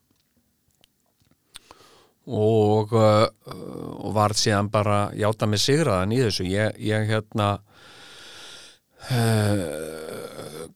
Og, 2.31 2.91
og 2.93 4.11
var 4.13 4.35
síðan 4.37 4.69
bara 4.71 5.07
játa 5.17 5.47
mig 5.49 5.59
sigraðan 5.59 6.13
í 6.13 6.19
þessu. 6.21 6.45
Ég, 6.47 6.77
ég 6.77 7.09
hérna 7.09 7.47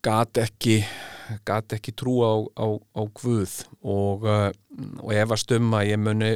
gat 0.03 0.41
ekki 0.41 0.79
gat 1.45 1.77
ekki 1.77 1.93
trú 1.93 2.17
á, 2.25 2.33
á, 2.57 2.67
á 2.97 3.01
Guð. 3.21 3.53
Og, 3.85 4.25
og 4.25 5.13
efast 5.13 5.53
um 5.55 5.77
að 5.77 5.91
ég 5.93 6.01
muni 6.01 6.33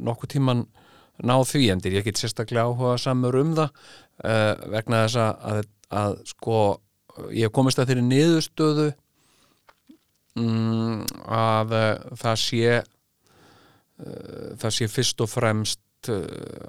nokkuð 0.00 0.32
tíman 0.32 0.64
ná 1.26 1.36
því 1.44 1.68
endir 1.74 1.98
ég 1.98 2.06
get 2.06 2.20
sérstaklega 2.20 2.68
áhuga 2.68 2.96
samur 3.00 3.36
um 3.40 3.52
það 3.58 3.74
uh, 4.24 4.54
vegna 4.72 5.04
þess 5.06 5.20
að, 5.24 5.66
að, 5.90 6.16
sko 6.32 6.60
ég 7.34 7.52
komist 7.54 7.80
að 7.80 7.92
þeirri 7.92 8.06
niðurstöðu 8.06 8.88
um, 10.40 11.02
að 11.26 11.74
uh, 11.76 12.16
það 12.20 12.40
sé 12.44 12.78
uh, 12.80 14.48
það 14.60 14.76
sé 14.76 14.88
fyrst 14.90 15.24
og 15.24 15.32
fremst 15.32 16.12
uh, 16.12 16.24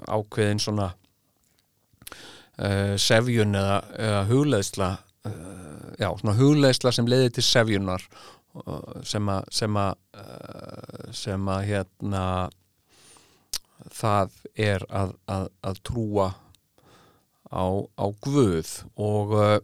ákveðin 0.09 0.61
svona 0.61 0.91
sefjun 3.01 3.55
eða, 3.57 3.77
eða 3.97 4.17
hugleðsla 4.29 4.87
já, 5.97 6.09
svona 6.19 6.33
hugleðsla 6.37 6.91
sem 6.93 7.07
leiði 7.09 7.31
til 7.33 7.43
sefjunar 7.47 8.03
uh, 8.59 8.99
sem 9.07 9.31
að 9.31 9.47
sem 9.55 9.79
að, 9.81 9.95
sem 11.15 11.47
að 11.49 11.63
hérna 11.71 12.25
það 13.89 14.35
er 14.67 14.85
að, 14.93 15.15
að, 15.31 15.47
að 15.65 15.81
trúa 15.89 16.27
á, 17.51 17.65
á 17.83 18.05
Guð 18.23 18.71
og 18.95 19.35
uh, 19.35 19.57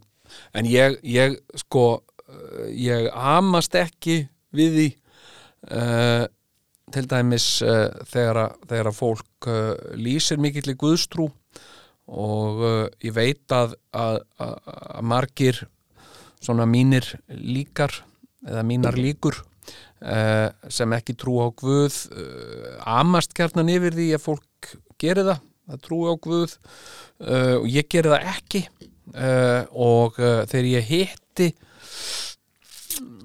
en 0.53 0.67
ég, 0.69 0.97
ég 1.03 1.37
sko 1.57 1.85
uh, 1.97 2.67
ég 2.71 3.09
amast 3.13 3.75
ekki 3.79 4.25
við 4.55 4.77
því 4.77 4.87
uh, 5.71 6.25
til 6.93 7.07
dæmis 7.09 7.47
uh, 7.65 7.89
þegar, 8.07 8.43
að, 8.45 8.61
þegar 8.69 8.91
að 8.91 8.99
fólk 8.99 9.49
uh, 9.51 9.73
lýsir 9.99 10.41
mikill 10.41 10.71
í 10.71 10.77
guðstrú 10.79 11.29
og 12.07 12.61
ég 13.03 13.11
veit 13.11 13.51
að, 13.51 13.73
að, 13.91 14.21
að, 14.39 14.53
margir 15.03 15.57
svona 16.39 16.63
mínir 16.63 17.03
líkar 17.27 17.91
eða 18.47 18.63
mínar 18.63 18.95
líkur 18.95 19.41
sem 20.71 20.93
ekki 20.95 21.17
trú 21.19 21.41
á 21.43 21.51
Guð 21.51 21.97
amast 22.87 23.35
kjarnan 23.35 23.73
yfir 23.73 23.97
því 23.97 24.05
að 24.15 24.23
fólk 24.23 24.69
gerir 25.03 25.27
það, 25.27 25.41
að 25.67 25.81
trú 25.83 26.03
á 26.07 26.13
Guð 26.15 26.55
uh, 26.55 27.55
og 27.59 27.67
ég 27.71 27.89
gerir 27.91 28.15
það 28.15 28.29
ekki 28.33 28.61
uh, 29.15 29.63
og 29.71 30.19
uh, 30.21 30.43
þegar 30.47 30.69
ég 30.71 30.89
hitti 30.91 31.49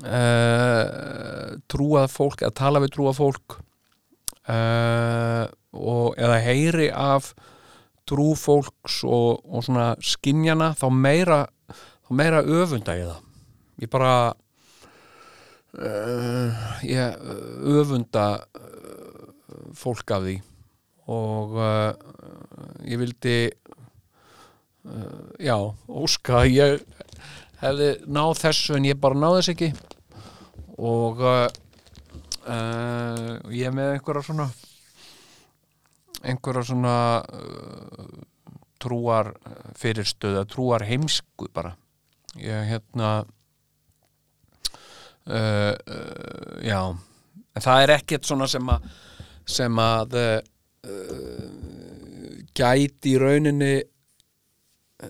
uh, 0.07 1.55
trúað 1.71 2.11
fólk 2.13 2.45
eða 2.45 2.59
tala 2.63 2.83
við 2.83 2.95
trúað 2.97 3.19
fólk 3.21 3.59
uh, 4.51 5.47
og, 5.73 6.15
eða 6.19 6.39
heyri 6.45 6.91
af 6.93 7.33
trú 8.09 8.33
fólks 8.37 9.03
og, 9.07 9.43
og 9.47 9.65
svona 9.65 9.93
skinjana 10.03 10.73
þá 10.79 10.87
meira, 10.91 11.43
þá 12.03 12.11
meira 12.19 12.43
öfunda 12.43 12.97
ég 12.99 13.13
það. 13.13 13.29
Ég 13.83 13.91
bara 13.93 14.15
uh, 15.79 16.65
ég 16.85 17.23
öfunda 17.79 18.27
fólk 19.79 20.11
af 20.13 20.27
því 20.27 20.41
og 21.11 21.57
uh, 21.59 21.91
ég 22.87 23.01
vildi 23.01 23.37
uh, 24.87 25.31
já, 25.43 25.57
óska 25.89 26.45
ég 26.47 26.83
hefði 27.63 27.91
náð 28.11 28.35
þessu 28.43 28.77
en 28.79 28.87
ég 28.91 29.01
bara 29.01 29.19
náð 29.19 29.39
þess 29.39 29.53
ekki. 29.55 29.71
Og 30.83 31.23
uh, 31.23 31.47
uh, 32.47 33.39
ég 33.55 33.69
er 33.69 33.75
með 33.77 33.97
einhverja 33.97 34.27
svona 34.29 34.49
einhverja 36.23 36.65
svona 36.71 36.97
uh, 37.23 38.07
trúar 38.83 39.33
fyrirstöða, 39.79 40.45
trúar 40.51 40.83
heimsku 40.87 41.49
bara. 41.55 41.77
Ég 42.39 42.67
hérna 42.71 43.11
uh, 45.27 45.75
uh, 45.75 45.75
já. 46.65 46.81
En 47.53 47.63
það 47.63 47.83
er 47.85 47.95
ekkert 47.99 48.27
svona 48.27 48.49
sem 48.51 48.69
að 48.73 48.91
sem 49.53 49.79
að 49.83 50.15
uh, 50.89 52.39
gæti 52.57 53.15
í 53.15 53.21
rauninni 53.21 53.75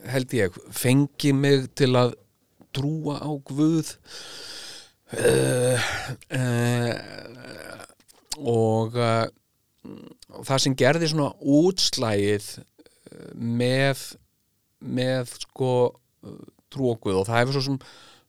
held 0.08 0.32
ég 0.36 0.56
fengi 0.72 1.32
mig 1.36 1.68
til 1.76 1.92
að 1.98 2.14
trúa 2.72 3.18
á 3.20 3.30
Guð. 3.48 3.94
Uh, 5.12 5.76
uh, 6.32 6.94
og 8.40 8.96
uh, 8.96 9.26
það 10.40 10.62
sem 10.64 10.76
gerði 10.78 11.10
svona 11.12 11.34
útslægið 11.36 12.46
með 13.36 14.06
með 14.82 15.36
sko 15.44 15.74
trú 16.72 16.92
á 16.92 16.96
Guð. 16.96 17.20
Og 17.20 17.28
það 17.28 17.42
hefur 17.42 17.58
svo 17.58 17.64
sem, 17.68 17.78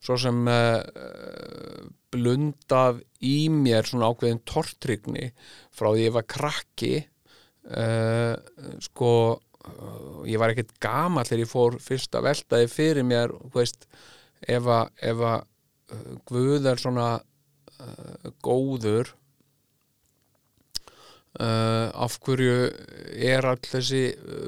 svo 0.04 0.20
sem 0.26 0.44
uh, 0.52 1.88
blundað 2.14 3.02
í 3.24 3.48
mér 3.54 3.88
svona 3.88 4.12
ákveðin 4.12 4.44
tortrygni 4.50 5.32
frá 5.74 5.90
því 5.94 6.08
ég 6.10 6.16
var 6.18 6.28
krakki 6.30 6.94
uh, 7.72 8.36
sko 8.84 9.12
uh, 9.34 10.22
ég 10.28 10.40
var 10.42 10.54
ekkert 10.54 10.76
gamall 10.84 11.28
þegar 11.28 11.44
ég 11.46 11.52
fór 11.52 11.80
fyrst 11.84 12.16
að 12.18 12.28
veltaði 12.30 12.70
fyrir 12.72 13.08
mér 13.08 13.34
veist, 13.56 13.88
ef 14.44 14.68
að, 14.68 14.94
ef 15.02 15.26
að 15.32 15.44
uh, 15.44 16.16
Guð 16.30 16.72
er 16.72 16.82
svona 16.82 17.12
góður 18.44 19.10
af 21.34 22.14
hverju 22.24 22.54
er 23.26 23.44
all 23.50 23.58
þessi 23.66 24.04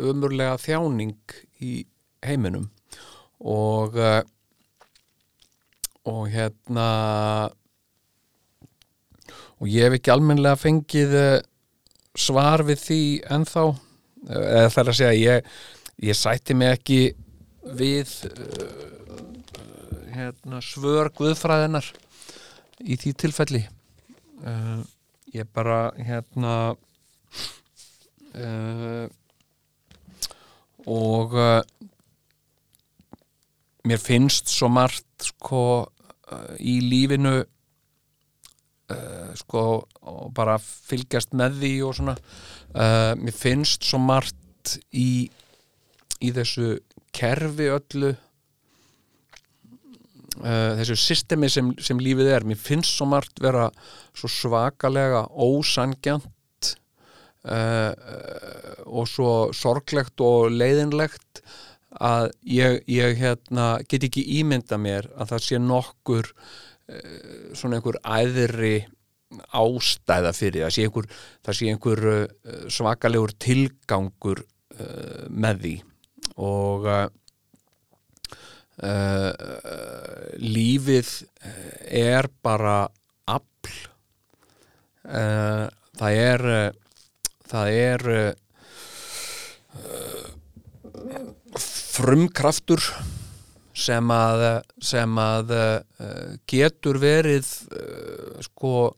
umurlega 0.06 0.54
þjáning 0.62 1.34
í 1.66 1.72
heiminum? 2.24 2.70
Og 3.42 3.98
og 6.06 6.28
hérna 6.30 6.90
og 9.58 9.70
ég 9.72 9.88
hef 9.88 9.98
ekki 9.98 10.14
almennlega 10.14 10.60
fengið 10.60 11.16
uh, 11.18 11.38
svar 12.20 12.64
við 12.68 12.82
því 12.82 13.02
ennþá? 13.36 13.66
Eða 14.26 14.70
það 14.74 14.82
er 14.82 14.92
að 14.92 14.98
segja 15.00 15.14
ég, 15.20 15.50
ég 16.10 16.18
sætti 16.18 16.58
mig 16.58 16.74
ekki 16.74 17.00
við 17.78 18.12
uh, 18.30 18.86
hérna, 20.16 20.62
svör 20.64 21.12
guðfræðinar 21.18 21.92
í 22.86 22.98
því 23.02 23.14
tilfelli. 23.22 23.64
Uh, 24.46 24.82
ég 25.36 25.50
bara 25.56 25.90
hérna 25.98 26.56
uh, 28.36 29.06
og 30.86 31.34
mér 33.86 34.02
finnst 34.02 34.52
svo 34.54 34.70
margt 34.70 35.26
sko 35.32 35.62
í 36.62 36.78
lífinu 36.84 37.40
uh, 38.94 39.32
sko 39.38 39.64
og 40.06 40.34
bara 40.36 40.58
fylgjast 40.62 41.34
með 41.38 41.60
því 41.62 41.74
og 41.88 41.96
svona. 42.00 42.16
Uh, 42.76 43.14
mér 43.22 43.36
finnst 43.36 43.88
svo 43.88 44.00
margt 44.04 44.78
í 44.96 45.30
í 46.24 46.32
þessu 46.34 46.78
kerfi 47.16 47.68
öllu 47.76 48.12
uh, 50.40 50.72
þessu 50.80 50.96
systemi 51.00 51.50
sem, 51.52 51.74
sem 51.80 52.00
lífið 52.02 52.32
er 52.32 52.48
mér 52.48 52.60
finnst 52.60 52.96
svo 52.96 53.06
margt 53.12 53.42
vera 53.44 53.70
svo 54.16 54.28
svakalega 54.32 55.28
ósangjant 55.32 56.32
og 57.46 59.06
svo 59.06 59.54
sorglegt 59.54 60.18
og 60.26 60.50
leiðinlegt 60.50 61.44
að 62.02 62.32
ég, 62.50 62.80
ég 62.90 63.18
hérna, 63.20 63.80
get 63.88 64.04
ekki 64.08 64.24
ímynda 64.40 64.80
mér 64.82 65.08
að 65.16 65.36
það 65.36 65.44
sé 65.46 65.60
nokkur 65.62 66.32
svona 67.58 67.80
einhver 67.80 67.98
æðri 68.04 68.76
ástæða 69.56 70.32
fyrir 70.36 70.66
það 70.66 70.74
sé 70.76 70.86
einhver, 70.86 71.08
það 71.46 71.58
sé 71.58 71.70
einhver 71.72 72.02
uh, 72.12 72.66
svakalegur 72.72 73.34
tilgangur 73.42 74.44
uh, 74.44 75.26
með 75.30 75.62
því. 75.64 75.76
Og 76.46 76.88
uh, 76.90 77.08
uh, 78.84 79.32
lífið 80.42 81.12
er 81.90 82.30
bara 82.46 82.86
afl. 83.32 83.76
Það 85.06 86.16
er 86.18 86.42
það 87.46 87.68
er 87.78 88.04
frumkraftur 91.62 92.82
sem 93.76 94.12
að, 94.12 94.44
sem 94.80 95.18
að 95.20 95.52
uh, 95.56 96.36
getur 96.48 97.00
verið 97.02 97.48
uh, 97.76 98.40
sko 98.46 98.94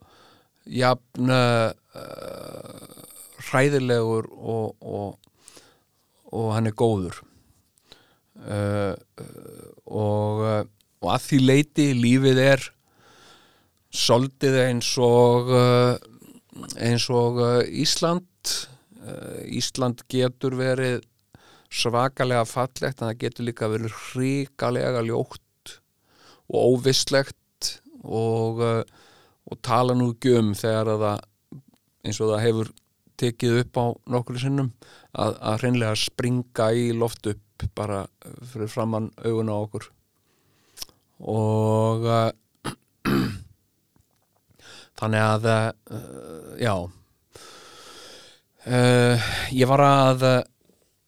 jafn 0.69 1.31
uh, 1.33 1.71
hræðilegur 3.47 4.27
og, 4.37 4.75
og, 4.83 5.17
og 6.35 6.49
hann 6.53 6.69
er 6.69 6.75
góður. 6.77 7.23
Og, 9.97 10.41
og 10.45 11.07
að 11.09 11.23
því 11.23 11.39
leiti 11.41 11.87
lífið 11.97 12.41
er 12.43 12.65
soldið 13.97 14.57
eins 14.61 14.91
og 15.01 15.49
eins 16.77 17.07
og 17.09 17.41
Ísland. 17.65 18.53
Ísland 19.47 20.05
getur 20.11 20.59
verið 20.59 21.01
svakalega 21.73 22.45
fallegt 22.47 23.01
en 23.01 23.09
það 23.09 23.19
getur 23.23 23.47
líka 23.47 23.69
verið 23.71 23.95
hrikalega 24.11 25.03
ljótt 25.05 25.75
og 26.47 26.77
óvisslegt 26.77 27.73
og, 28.03 28.61
uh, 28.63 28.83
og 29.47 29.61
tala 29.65 29.95
nú 29.97 30.11
ekki 30.13 30.35
um 30.39 30.53
þegar 30.57 30.93
að 30.93 31.05
það 31.05 31.25
eins 32.07 32.21
og 32.23 32.31
það 32.31 32.43
hefur 32.45 32.71
tekið 33.17 33.59
upp 33.63 33.79
á 33.81 33.85
nokkru 34.13 34.39
sinnum 34.39 34.71
að, 35.11 35.37
að 35.41 35.61
hreinlega 35.63 35.99
springa 35.99 36.69
í 36.77 36.89
loft 36.95 37.27
upp 37.31 37.65
bara 37.75 38.03
fyrir 38.51 38.69
framann 38.69 39.09
augun 39.25 39.49
á 39.49 39.57
okkur. 39.57 39.87
Og 41.25 42.05
uh, 42.05 42.29
þannig 45.01 45.25
að 45.25 45.49
uh, 45.51 46.53
já. 46.61 46.75
Ég 48.67 49.69
var 49.69 49.79
að 49.79 50.23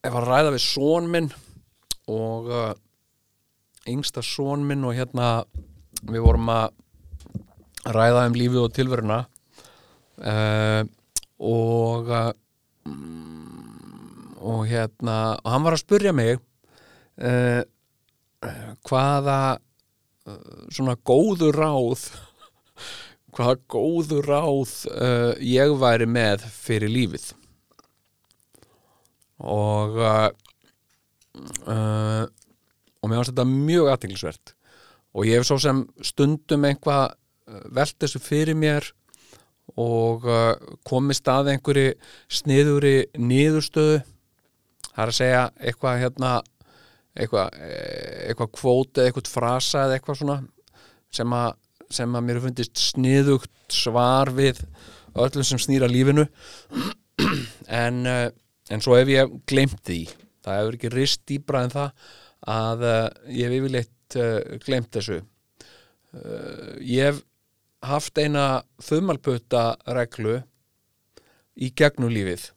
ég 0.06 0.14
var 0.14 0.24
að 0.24 0.30
ræða 0.32 0.52
við 0.56 0.64
són 0.64 1.08
minn 1.12 1.26
og 2.10 2.46
uh, 2.48 2.70
yngsta 3.90 4.24
són 4.24 4.64
minn 4.68 4.86
og 4.88 4.96
hérna 4.96 5.32
við 6.08 6.24
vorum 6.24 6.52
að 6.54 6.70
ræða 7.96 8.28
um 8.30 8.38
lífið 8.38 8.62
og 8.64 8.76
tilveruna 8.78 9.18
uh, 10.24 10.84
og 11.40 12.14
uh, 12.16 12.32
og 14.40 14.64
hérna 14.70 15.18
og 15.44 15.52
hann 15.52 15.66
var 15.68 15.76
að 15.76 15.84
spurja 15.84 16.16
mig 16.16 16.38
uh, 17.20 17.62
hvaða 18.88 19.42
uh, 19.60 20.64
svona 20.72 20.96
góðu 20.96 21.52
ráð 21.56 22.08
hvaða 23.36 23.60
góðu 23.68 24.24
ráð 24.24 24.78
uh, 24.96 25.36
ég 25.44 25.76
væri 25.84 26.08
með 26.08 26.48
fyrir 26.56 26.96
lífið 26.96 27.34
og 29.40 29.98
uh, 30.00 30.30
uh, 31.68 32.26
og 33.00 33.10
mér 33.10 33.22
finnst 33.22 33.34
þetta 33.34 33.48
mjög 33.50 33.92
aðteglisvert 33.94 34.54
og 35.16 35.28
ég 35.28 35.40
hef 35.40 35.48
svo 35.48 35.60
sem 35.64 35.84
stundum 36.06 36.68
einhvað 36.70 37.14
uh, 37.14 37.64
velt 37.76 37.98
þessu 38.02 38.22
fyrir 38.24 38.58
mér 38.60 38.92
og 39.80 40.26
uh, 40.28 40.54
komist 40.88 41.28
að 41.30 41.54
einhverju 41.54 41.94
sniðuri 42.40 42.96
niðurstöðu. 43.22 44.00
Það 44.90 45.04
er 45.04 45.12
að 45.12 45.20
segja 45.20 45.44
eitthvað 45.62 46.02
hérna 46.04 46.32
eitthvað, 47.20 47.56
eh, 47.60 48.30
eitthvað 48.30 48.52
kvót 48.56 49.00
eða 49.00 49.10
eitthvað 49.10 49.32
frasa 49.34 49.86
eða 49.86 49.98
eitthvað 49.98 50.20
svona 50.22 50.38
sem 51.14 51.34
að, 51.36 51.50
sem 51.90 52.16
að 52.16 52.26
mér 52.28 52.42
fundist 52.44 52.82
sniðugt 52.84 53.74
svar 53.74 54.32
við 54.36 54.62
öllum 55.20 55.46
sem 55.46 55.62
snýra 55.62 55.90
lífinu. 55.90 56.28
En, 57.70 57.98
uh, 58.08 58.30
en 58.70 58.84
svo 58.84 58.98
hef 58.98 59.12
ég 59.12 59.34
glemt 59.50 59.82
því. 59.88 60.04
Það 60.46 60.60
hefur 60.60 60.78
ekki 60.78 60.92
rist 60.94 61.24
dýbra 61.30 61.64
en 61.66 61.74
það 61.74 62.12
að 62.50 62.86
uh, 62.88 63.02
ég 63.34 63.50
hef 63.50 63.58
yfirleitt 63.58 64.20
uh, 64.22 64.60
glemt 64.66 64.94
þessu. 64.96 65.20
Uh, 66.16 66.78
ég 66.86 67.10
hef 67.10 67.24
haft 67.86 68.20
eina 68.20 68.64
þumalputta 68.84 69.64
reglu 69.96 70.40
í 71.60 71.70
gegnum 71.76 72.12
lífið. 72.12 72.50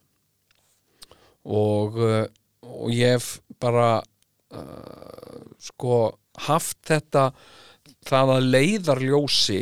Og, 1.43 1.97
og 1.99 2.89
ég 2.91 3.17
hef 3.17 3.29
bara 3.59 3.97
uh, 3.99 5.39
sko 5.59 5.95
haft 6.47 6.79
þetta 6.87 7.29
það 8.07 8.33
að 8.37 8.49
leiðarljósi 8.53 9.61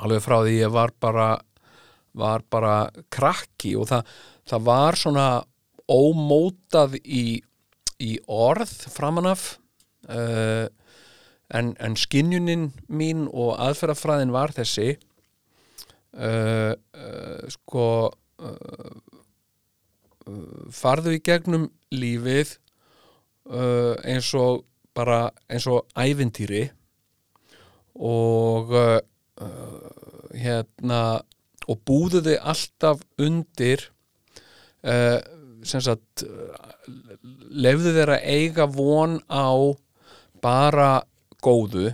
alveg 0.00 0.22
frá 0.24 0.36
því 0.44 0.56
ég 0.58 0.72
var 0.74 0.92
bara 1.02 1.28
var 2.16 2.44
bara 2.50 2.90
krakki 3.12 3.74
og 3.78 3.88
það, 3.90 4.10
það 4.48 4.66
var 4.66 4.98
svona 4.98 5.26
ómótað 5.90 6.96
í, 7.02 7.40
í 8.02 8.12
orð 8.30 8.70
framanaf 8.94 9.46
uh, 10.08 10.66
en, 11.50 11.72
en 11.78 11.96
skinjunin 11.98 12.70
mín 12.86 13.26
og 13.30 13.56
aðferðafræðin 13.58 14.34
var 14.34 14.54
þessi 14.54 14.94
uh, 16.14 16.74
uh, 16.74 17.42
sko 17.50 17.86
farðu 20.70 21.16
í 21.16 21.22
gegnum 21.26 21.64
lífið 21.90 22.52
eins 23.50 24.28
og 24.38 24.60
bara 24.94 25.32
eins 25.50 25.66
og 25.66 25.88
ævintýri 25.98 26.68
og 27.98 28.70
hérna 30.38 31.00
og 31.70 31.82
búðu 31.86 32.22
þið 32.26 32.38
alltaf 32.52 33.02
undir 33.22 33.86
uh, 34.82 35.20
sem 35.62 35.82
sagt 35.84 36.24
lefðu 37.50 37.92
þeir 37.94 38.14
að 38.16 38.26
eiga 38.32 38.66
von 38.70 39.18
á 39.28 39.52
bara 40.42 41.02
góðu 41.44 41.90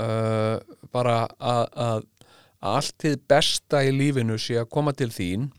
uh, 0.00 0.56
bara 0.92 1.16
að, 1.36 2.06
allt 2.64 2.96
þið 3.04 3.20
besta 3.28 3.82
í 3.84 3.92
lífinu 3.94 4.38
sé 4.40 4.58
að 4.60 4.70
koma 4.72 4.94
til 4.96 5.10
þín 5.12 5.50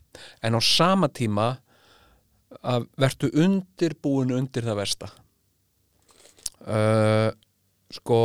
en 0.42 0.58
á 0.58 0.60
sama 0.64 1.08
tíma 1.08 1.54
að 2.64 2.88
vertu 2.98 3.30
undirbúin 3.36 4.32
undir 4.34 4.64
það 4.66 4.80
versta. 4.80 5.08
Uh, 6.64 7.30
sko 7.92 8.20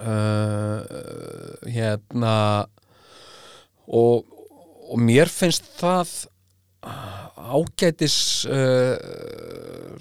uh, 0.00 0.80
hérna 1.68 2.34
og, 3.88 4.26
og 4.88 4.98
mér 5.00 5.30
finnst 5.32 5.68
það 5.78 6.12
ágætis 7.48 8.46
uh, 8.46 8.94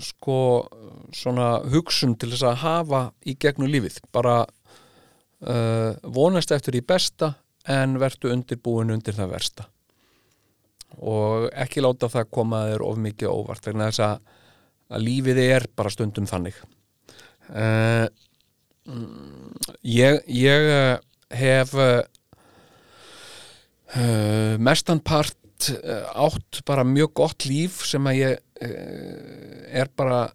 sko 0.04 0.40
svona 1.16 1.58
hugsun 1.72 2.16
til 2.20 2.32
þess 2.34 2.46
að 2.46 2.62
hafa 2.64 3.02
í 3.26 3.36
gegnum 3.40 3.72
lífið. 3.72 4.02
Bara 4.14 4.42
uh, 4.44 5.92
vonast 6.04 6.52
eftir 6.56 6.78
í 6.78 6.86
besta 6.86 7.34
en 7.68 7.98
vertu 8.00 8.32
undirbúin 8.32 8.94
undir 8.94 9.18
það 9.18 9.34
versta. 9.34 9.68
Og 10.98 11.50
ekki 11.52 11.84
láta 11.84 12.10
það 12.12 12.32
koma 12.32 12.64
þér 12.70 12.86
of 12.88 13.02
mikið 13.04 13.34
óvart 13.34 13.68
þess 13.68 14.04
að, 14.04 14.22
að 14.92 15.04
lífið 15.04 15.44
er 15.44 15.68
bara 15.76 15.94
stundum 15.94 16.30
þannig. 16.30 16.60
Uh, 17.48 18.08
ég, 19.82 20.22
ég 20.32 20.70
uh, 20.72 20.96
hef 21.36 21.74
uh, 21.76 22.04
mestan 24.60 25.02
part 25.04 25.70
uh, 25.84 26.28
átt 26.28 26.62
bara 26.66 26.84
mjög 26.88 27.12
gott 27.20 27.46
líf 27.50 27.84
sem 27.88 28.08
að 28.08 28.20
ég 28.22 28.38
uh, 28.64 28.68
er 29.76 29.92
bara 29.96 30.32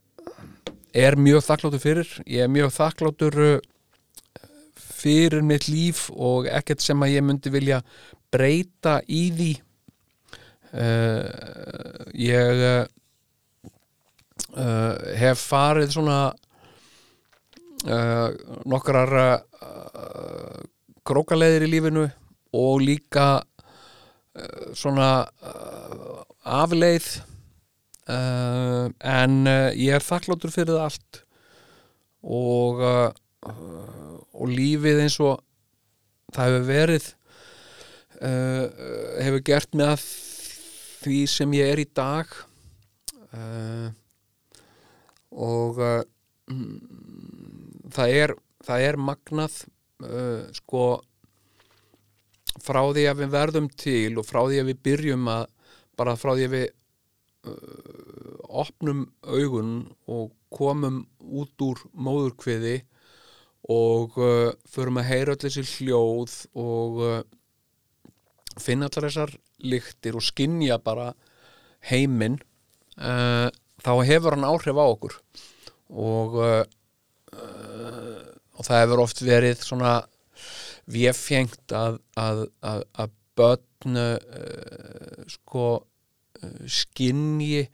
er 0.92 1.16
mjög 1.16 1.46
þakkláttur 1.46 1.80
fyrir. 1.80 2.08
Ég 2.28 2.44
er 2.44 2.52
mjög 2.52 2.74
þakkláttur 2.76 3.36
fyrir 4.76 5.42
mitt 5.46 5.68
líf 5.72 6.10
og 6.12 6.46
ekkert 6.52 6.84
sem 6.84 7.00
að 7.00 7.14
ég 7.14 7.24
myndi 7.24 7.52
vilja 7.52 7.80
breyta 8.32 9.00
í 9.08 9.22
því. 9.32 9.52
Ég 12.20 12.60
hef 15.20 15.42
farið 15.48 15.96
svona 15.96 16.18
nokkrar 17.82 19.12
uh, 19.16 20.60
krókaleðir 21.06 21.66
í 21.66 21.70
lífinu 21.72 22.04
og 22.54 22.82
líka 22.84 23.26
uh, 23.42 24.70
svona 24.74 25.26
afleið. 26.42 27.14
En 28.12 29.34
ég 29.78 29.94
er 29.94 30.02
þakkláttur 30.02 30.50
fyrir 30.50 30.74
það 30.74 30.86
allt. 30.88 31.20
Og 32.26 32.80
og 34.32 34.50
lífið 34.50 35.04
eins 35.04 35.18
og 35.22 35.38
það 36.34 36.48
hefur 36.48 36.66
verið 36.66 37.06
hefur 39.22 39.44
gert 39.46 39.78
mig 39.78 39.86
að 39.86 40.02
því 41.04 41.20
sem 41.30 41.54
ég 41.56 41.70
er 41.72 41.82
í 41.82 41.86
dag. 41.94 42.34
Og 45.30 45.78
mm, 45.78 46.91
það 47.94 48.18
er 48.24 48.34
það 48.66 48.84
er 48.88 49.00
magnað 49.00 49.56
uh, 50.04 50.44
sko 50.56 50.84
frá 52.62 52.82
því 52.92 53.08
að 53.08 53.22
við 53.22 53.32
verðum 53.32 53.68
til 53.80 54.20
og 54.20 54.28
frá 54.28 54.42
því 54.44 54.60
að 54.60 54.70
við 54.70 54.80
byrjum 54.88 55.28
að 55.32 55.44
bara 55.98 56.16
frá 56.20 56.32
því 56.34 56.46
að 56.46 56.54
við 56.56 56.66
uh, 57.48 58.38
opnum 58.62 59.04
augun 59.24 59.74
og 60.10 60.32
komum 60.52 61.04
út 61.18 61.64
úr 61.64 61.80
móðurkviði 61.92 62.82
og 63.72 64.18
uh, 64.18 64.50
förum 64.68 65.00
að 65.00 65.08
heyra 65.08 65.36
allir 65.36 65.54
þessi 65.54 65.86
hljóð 65.86 66.36
og 66.58 67.02
uh, 67.06 67.18
finna 68.60 68.90
allar 68.90 69.08
þessar 69.08 69.34
lyktir 69.62 70.18
og 70.18 70.26
skinja 70.26 70.78
bara 70.82 71.12
heiminn 71.88 72.40
uh, 72.98 73.48
þá 73.82 73.92
hefur 74.06 74.36
hann 74.36 74.46
áhrif 74.46 74.78
á 74.78 74.84
okkur 74.84 75.18
og 75.92 76.38
uh, 76.42 76.62
og 78.62 78.68
það 78.68 78.82
hefur 78.84 79.02
oft 79.02 79.18
verið 79.26 79.64
svona 79.66 79.96
véfjengt 80.92 81.72
að, 81.74 81.98
að, 82.18 82.44
að, 82.62 82.84
að 83.02 83.10
börn 83.38 83.98
uh, 83.98 84.16
sko 85.30 85.66
uh, 85.82 86.66
skinji 86.70 87.64
uh, 87.66 87.72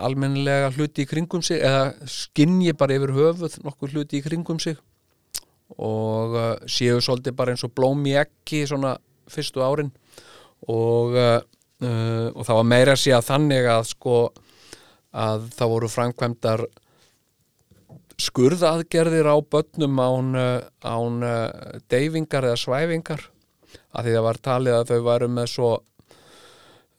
almennilega 0.00 0.70
hluti 0.72 1.04
í 1.04 1.10
kringum 1.10 1.42
sig 1.44 1.60
eða 1.60 1.92
skinji 2.08 2.72
bara 2.78 2.96
yfir 2.96 3.12
höfuð 3.18 3.58
nokkur 3.66 3.92
hluti 3.92 4.20
í 4.20 4.24
kringum 4.24 4.60
sig. 4.62 4.76
Og 5.76 6.34
séu 6.66 6.98
svolítið 6.98 7.34
bara 7.38 7.52
eins 7.52 7.62
og 7.62 7.70
blóm 7.76 8.00
í 8.08 8.16
ekki 8.18 8.64
svona 8.66 8.96
fyrstu 9.30 9.62
árin. 9.62 9.92
Og, 10.66 11.14
og 11.14 12.42
það 12.42 12.58
var 12.58 12.66
meira 12.66 12.96
að 12.96 13.14
að 13.14 13.28
þannig 13.28 13.68
að 13.70 13.84
sko 13.92 14.16
að 15.14 15.46
það 15.54 15.72
voru 15.74 15.90
framkvæmdar 15.92 16.64
skurðaðgerðir 18.20 19.28
á 19.30 19.36
börnum 19.40 20.00
án, 20.00 20.32
uh, 20.36 20.62
án 20.84 21.22
uh, 21.24 21.78
deyfingar 21.90 22.46
eða 22.48 22.58
svæfingar 22.60 23.22
að 23.94 24.06
því 24.06 24.12
það 24.16 24.26
var 24.26 24.38
talið 24.44 24.76
að 24.76 24.88
þau 24.90 25.00
varu 25.06 25.28
með 25.30 25.46
svo 25.52 25.70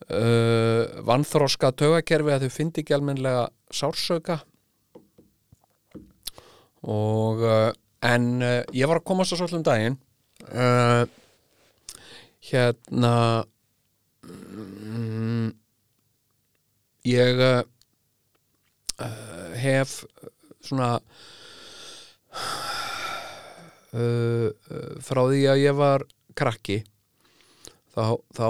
uh, 0.10 0.84
vannþroska 1.08 1.72
taugakerfi 1.80 2.34
að 2.36 2.46
þau 2.46 2.56
fyndi 2.56 2.84
ekki 2.84 2.96
almennilega 2.98 3.44
sársauka. 3.72 4.38
Og 6.92 7.44
uh, 7.46 7.70
en 8.08 8.30
uh, 8.42 8.62
ég 8.76 8.90
var 8.90 9.02
að 9.02 9.08
koma 9.12 9.28
svo 9.28 9.38
svolítið 9.40 9.62
um 9.62 9.68
daginn 9.68 10.00
hérna 12.42 13.46
mm, 14.26 15.52
ég 17.06 17.42
hef 19.62 19.94
svona 20.66 20.90
uh, 23.98 24.50
uh, 24.50 24.94
frá 25.04 25.22
því 25.28 25.42
að 25.52 25.64
ég 25.66 25.78
var 25.78 26.06
krakki 26.38 26.82
þá, 27.92 28.16
þá 28.36 28.48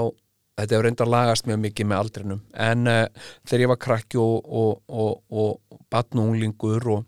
þetta 0.62 0.76
hefur 0.76 0.86
reyndar 0.86 1.10
lagast 1.10 1.48
mjög 1.50 1.60
mikið 1.66 1.90
með 1.90 2.02
aldrinum 2.04 2.42
en 2.68 2.90
uh, 2.90 3.06
þegar 3.48 3.64
ég 3.66 3.72
var 3.72 3.82
krakki 3.88 4.18
og, 4.22 4.38
og, 4.46 4.74
og, 4.88 5.14
og 5.32 5.82
batnunglingur 5.92 6.84
og 6.96 7.02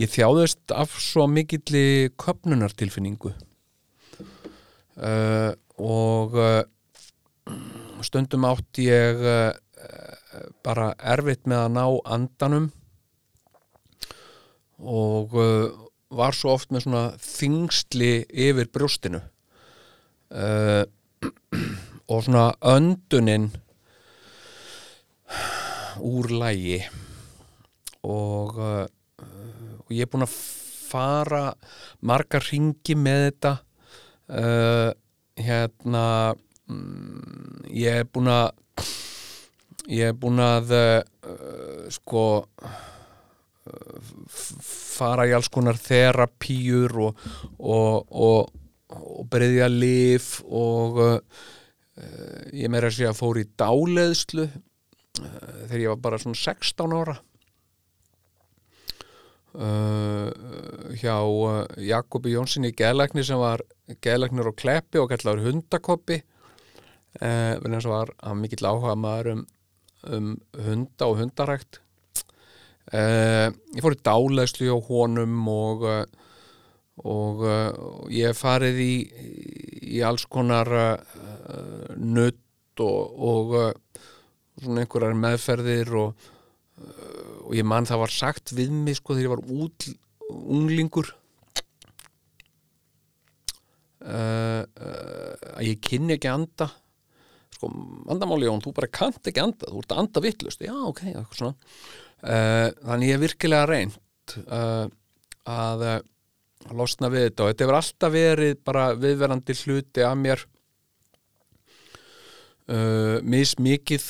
ég 0.00 0.10
þjáðist 0.12 0.74
af 0.74 0.92
svo 1.02 1.26
mikilli 1.30 2.10
köpnunartilfinningu 2.20 3.32
uh, 5.00 5.52
og 5.80 6.36
uh, 6.36 6.62
stundum 8.04 8.46
átti 8.48 8.88
ég 8.90 9.24
uh, 9.24 9.52
bara 10.64 10.92
erfitt 11.14 11.48
með 11.50 11.64
að 11.64 11.74
ná 11.78 11.84
andanum 12.16 12.70
og 14.80 15.34
uh, 15.36 15.70
var 16.10 16.34
svo 16.34 16.56
oft 16.56 16.72
með 16.72 16.86
svona 16.86 17.04
þingstli 17.22 18.12
yfir 18.48 18.70
brjóstinu. 18.72 19.20
Uh, 20.30 20.84
og 22.10 22.24
svona 22.24 22.50
öndunin 22.66 23.50
úr 26.00 26.30
lægi 26.32 26.80
og, 28.06 28.56
uh, 28.56 28.86
og 29.84 29.92
ég 29.92 30.06
er 30.06 30.10
búin 30.10 30.24
að 30.26 30.34
fara 30.90 31.50
margar 32.02 32.46
ringi 32.50 32.96
með 32.98 33.26
þetta. 33.28 33.52
Uh, 34.30 34.90
hérna 35.40 36.04
mm, 36.70 37.66
ég 37.74 38.02
er 38.02 38.08
búin 38.10 38.30
að 38.30 38.52
ég 39.90 40.12
er 40.12 40.18
búin 40.18 40.38
að 40.42 40.74
uh, 40.76 41.86
sko 41.90 42.24
fara 45.00 45.26
í 45.28 45.34
alls 45.36 45.50
konar 45.52 45.78
þerapíur 45.80 46.96
og, 47.08 47.24
og, 47.58 48.04
og, 48.10 48.52
og 48.96 49.24
breyðja 49.32 49.70
lif 49.72 50.36
og 50.46 51.00
uh, 51.04 51.18
ég 52.52 52.70
meira 52.72 52.90
að 52.90 53.00
segja 53.00 53.16
fór 53.16 53.40
í 53.42 53.48
dáleðslu 53.60 54.46
uh, 54.46 54.62
þegar 55.66 55.82
ég 55.82 55.92
var 55.94 56.06
bara 56.06 56.22
svona 56.22 56.38
16 56.38 56.96
ára. 57.00 57.18
Uh, 59.50 60.30
hjá 60.94 61.16
uh, 61.26 61.64
Jakobi 61.82 62.36
Jónssoni 62.36 62.70
geðlækni 62.78 63.24
sem 63.26 63.40
var 63.40 63.64
geðlæknir 63.98 64.46
á 64.46 64.54
Kleppi 64.54 65.00
og 65.02 65.08
kallar 65.10 65.42
hundakoppi 65.42 66.20
uh, 67.18 67.58
þess 67.58 67.88
að 67.88 67.90
var 67.90 68.12
hann 68.22 68.38
mikill 68.44 68.68
áhuga 68.68 68.94
maður 68.94 69.32
um, 69.32 69.40
um 70.06 70.28
hunda 70.54 71.08
og 71.10 71.18
hundarækt 71.18 71.80
Uh, 72.90 73.52
ég 73.76 73.84
fór 73.84 73.94
í 73.94 74.00
dálæslu 74.02 74.72
á 74.74 74.78
honum 74.88 75.36
og 75.52 75.84
uh, 75.86 76.00
og 77.06 77.44
uh, 77.46 77.68
ég 78.10 78.32
hef 78.32 78.40
farið 78.42 78.80
í, 78.82 78.94
í 79.96 80.00
alls 80.04 80.26
konar 80.28 80.68
nutt 81.96 82.82
og, 82.82 83.14
og 83.14 83.54
svona 84.60 84.82
einhverjar 84.82 85.16
meðferðir 85.16 85.94
og, 85.96 86.26
og 87.46 87.54
ég 87.56 87.64
mann 87.66 87.88
það 87.88 88.02
var 88.02 88.12
sagt 88.14 88.52
við 88.56 88.74
mig 88.74 88.98
sko 88.98 89.16
þegar 89.16 89.24
ég 89.24 89.32
var 89.32 89.64
út, 89.64 89.88
unglingur. 90.28 91.08
Að 94.04 95.64
ég 95.64 95.80
kynni 95.84 96.18
ekki 96.18 96.30
anda. 96.30 96.68
Sko, 97.56 97.72
andamáli 98.12 98.46
Jón, 98.48 98.62
þú 98.64 98.76
bara 98.76 98.92
kannt 98.92 99.26
ekki 99.28 99.42
anda 99.42 99.72
þú 99.72 99.82
ert 99.82 99.96
anda 100.04 100.24
vittlust, 100.24 100.62
já 100.64 100.76
ok, 100.76 101.02
eitthvað 101.10 101.40
svona. 101.40 101.54
Uh, 101.56 102.09
þannig 102.20 103.08
ég 103.08 103.16
er 103.16 103.22
virkilega 103.22 103.68
reynd 103.68 103.98
uh, 104.46 104.86
að 105.48 105.84
uh, 105.88 105.98
losna 106.76 107.08
við 107.12 107.30
þetta 107.30 107.44
og 107.44 107.52
þetta 107.52 107.64
hefur 107.64 107.78
alltaf 107.78 108.12
verið 108.14 108.58
bara 108.68 108.88
viðverandi 109.00 109.56
hluti 109.64 110.04
af 110.06 110.16
mér 110.20 110.46
mismikið 113.26 114.04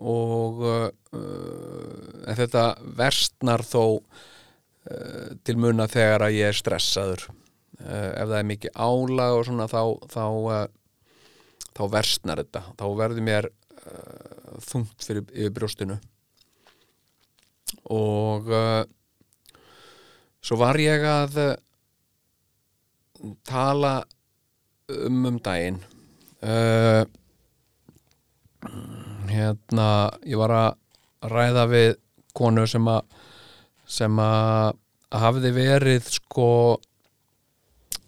og 0.00 0.62
en 0.64 2.38
þetta 2.38 2.62
verstnar 2.96 3.60
þó 3.68 3.98
til 5.44 5.56
munna 5.60 5.84
þegar 5.90 6.24
að 6.24 6.38
ég 6.38 6.48
er 6.48 6.56
stressaður. 6.56 7.26
Ef 7.82 8.30
það 8.30 8.38
er 8.38 8.48
mikið 8.48 8.80
álag 8.86 9.36
og 9.36 9.44
svona 9.50 9.68
þá 9.68 9.82
þá, 10.14 10.24
þá 11.76 11.84
verstnar 11.98 12.40
þetta. 12.46 12.64
Þá 12.80 12.86
verður 13.02 13.28
mér 13.28 13.50
þungt 14.70 15.04
fyrir 15.04 15.52
brjóstinu 15.52 16.00
og 17.90 18.50
uh, 18.50 18.84
svo 20.44 20.58
var 20.60 20.78
ég 20.80 21.04
að 21.08 21.38
uh, 21.42 21.52
tala 23.48 23.96
um 24.92 25.26
um 25.30 25.38
daginn. 25.40 25.80
Uh, 26.44 27.04
hérna 29.28 29.88
ég 30.28 30.40
var 30.40 30.52
að 30.52 31.30
ræða 31.32 31.68
við 31.72 31.94
konu 32.36 32.66
sem 32.68 32.88
að 32.88 33.04
sem 33.88 34.18
að 34.20 34.76
hafði 35.14 35.52
verið 35.54 36.08
sko 36.16 36.48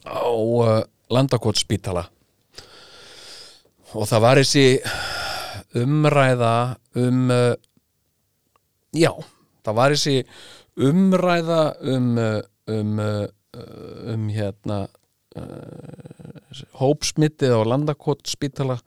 á 0.06 0.28
uh, 0.32 0.82
landakotspítala 1.12 2.06
og 3.96 4.08
það 4.08 4.24
var 4.24 4.40
þessi 4.40 4.66
umræða 5.82 6.54
um 6.98 7.30
uh, 7.32 7.54
já 8.96 9.12
það 9.66 9.78
var 9.80 9.94
þessi 9.96 10.16
umræða 10.86 11.62
um 11.94 12.12
um, 12.16 13.00
um 14.12 14.28
hérna 14.34 14.78
uh, 15.38 16.62
hópsmittið 16.80 17.54
á 17.54 17.60
landakotspítala 17.68 18.78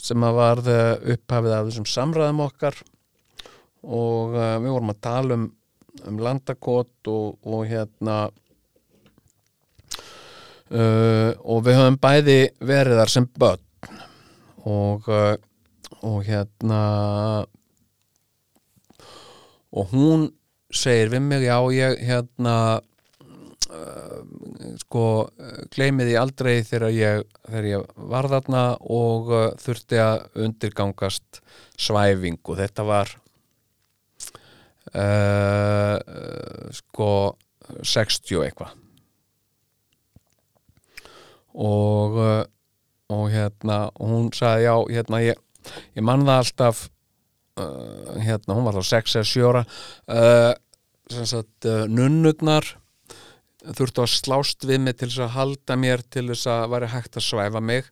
sem 0.00 0.26
að 0.26 0.38
varð 0.38 0.70
upphafið 1.14 1.56
af 1.56 1.68
þessum 1.68 1.88
samræðum 1.88 2.44
okkar. 2.44 2.78
Og 3.84 4.34
uh, 4.36 4.56
við 4.62 4.70
vorum 4.74 4.94
að 4.94 5.02
tala 5.04 5.38
um, 5.38 5.48
um 6.08 6.22
landakot 6.22 7.10
og, 7.10 7.36
og 7.44 7.66
hérna 7.70 8.18
uh, 10.70 11.30
og 11.42 11.64
við 11.66 11.80
höfum 11.80 12.00
bæði 12.00 12.38
verið 12.64 13.02
þar 13.02 13.14
sem 13.16 13.28
börn. 13.38 13.62
Og 14.64 15.10
og 16.04 16.24
hérna 16.24 16.80
og 19.74 19.92
hún 19.92 20.28
segir 20.74 21.10
við 21.12 21.24
mig 21.26 21.44
já 21.46 21.58
ég 21.74 21.98
hérna 22.06 22.56
uh, 23.70 24.20
sko 24.82 25.04
gleymið 25.74 26.14
ég 26.14 26.20
aldrei 26.20 26.54
þegar 26.66 26.94
ég, 26.94 27.26
þegar 27.48 27.68
ég 27.70 27.92
var 28.14 28.30
þarna 28.32 28.64
og 28.80 29.32
uh, 29.32 29.44
þurfti 29.60 30.00
að 30.02 30.24
undirgangast 30.46 31.42
svæfingu. 31.80 32.56
Þetta 32.58 32.86
var 32.86 33.12
uh, 34.94 35.98
sko 36.74 37.12
60 37.82 38.44
eitthvað. 38.46 38.80
Og 41.54 42.18
og 43.12 43.28
hérna 43.32 43.90
hún 44.00 44.30
sagði 44.32 44.64
já 44.64 44.74
hérna 44.96 45.20
ég, 45.24 45.40
ég 45.96 46.04
man 46.04 46.24
það 46.24 46.40
alltaf 46.40 46.84
uh, 47.60 48.14
hérna, 48.22 48.56
hún 48.56 48.66
var 48.66 48.78
þá 48.78 48.90
6 48.90 49.16
eða 49.20 49.30
7 49.30 49.48
ára. 49.48 49.64
Uh, 50.08 50.52
sagt 51.28 51.68
uh, 51.68 51.84
nunnugnar 51.90 52.68
þurftu 53.64 54.04
að 54.04 54.12
slást 54.12 54.66
við 54.68 54.82
mig 54.84 54.98
til 55.00 55.08
þess 55.08 55.24
að 55.24 55.34
halda 55.38 55.76
mér 55.80 56.04
til 56.12 56.26
þess 56.30 56.48
að 56.52 56.70
væri 56.74 56.92
hægt 56.92 57.18
að 57.18 57.26
svæfa 57.26 57.62
mig. 57.64 57.90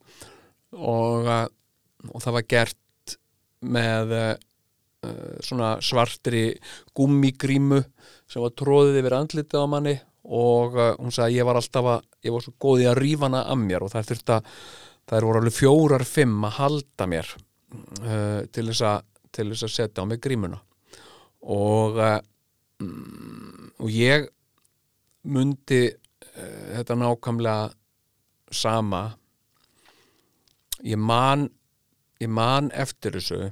Og, 0.73 1.29
og 1.29 2.25
það 2.25 2.37
var 2.37 2.49
gert 2.49 3.17
með 3.63 4.13
svona 5.45 5.75
svartri 5.85 6.43
gummigrímu 6.97 7.81
sem 8.31 8.45
var 8.45 8.53
tróðið 8.57 8.99
yfir 9.01 9.17
andlitið 9.17 9.65
á 9.65 9.67
manni. 9.73 9.95
Og 10.29 10.77
hún 10.77 11.13
sagði 11.13 11.25
að 11.25 11.37
ég 11.39 11.49
var 11.49 11.61
alltaf 11.61 11.89
að 11.95 12.05
ég 12.29 12.37
var 12.37 12.45
svo 12.45 12.55
góð 12.61 12.85
í 12.85 12.89
að 12.91 13.01
rífa 13.01 13.29
hana 13.29 13.43
að 13.49 13.63
mér. 13.65 13.87
Og 13.87 13.93
það 13.95 14.11
þurfti 14.13 14.37
að 14.37 14.53
það 15.09 15.27
voru 15.27 15.43
alveg 15.43 15.57
fjórar 15.57 16.05
fimm 16.07 16.45
að 16.47 16.59
halda 16.59 17.09
mér 17.11 17.33
uh, 17.33 18.41
til 18.53 18.67
þess 18.71 18.85
að 18.89 19.09
til 19.33 19.49
þess 19.51 19.67
að 19.67 19.75
setja 19.77 20.05
á 20.05 20.09
mig 20.09 20.21
grímuna. 20.25 20.61
Og 21.43 21.99
um, 22.83 23.73
og 23.83 23.91
ég 23.91 24.29
mundi 25.29 25.83
uh, 25.89 26.67
þetta 26.77 26.99
nákvæmlega 26.99 27.73
sama. 28.53 29.03
Ég 30.83 30.99
man 30.99 31.49
ég 32.23 32.31
man 32.31 32.71
eftir 32.71 33.19
þessu 33.19 33.51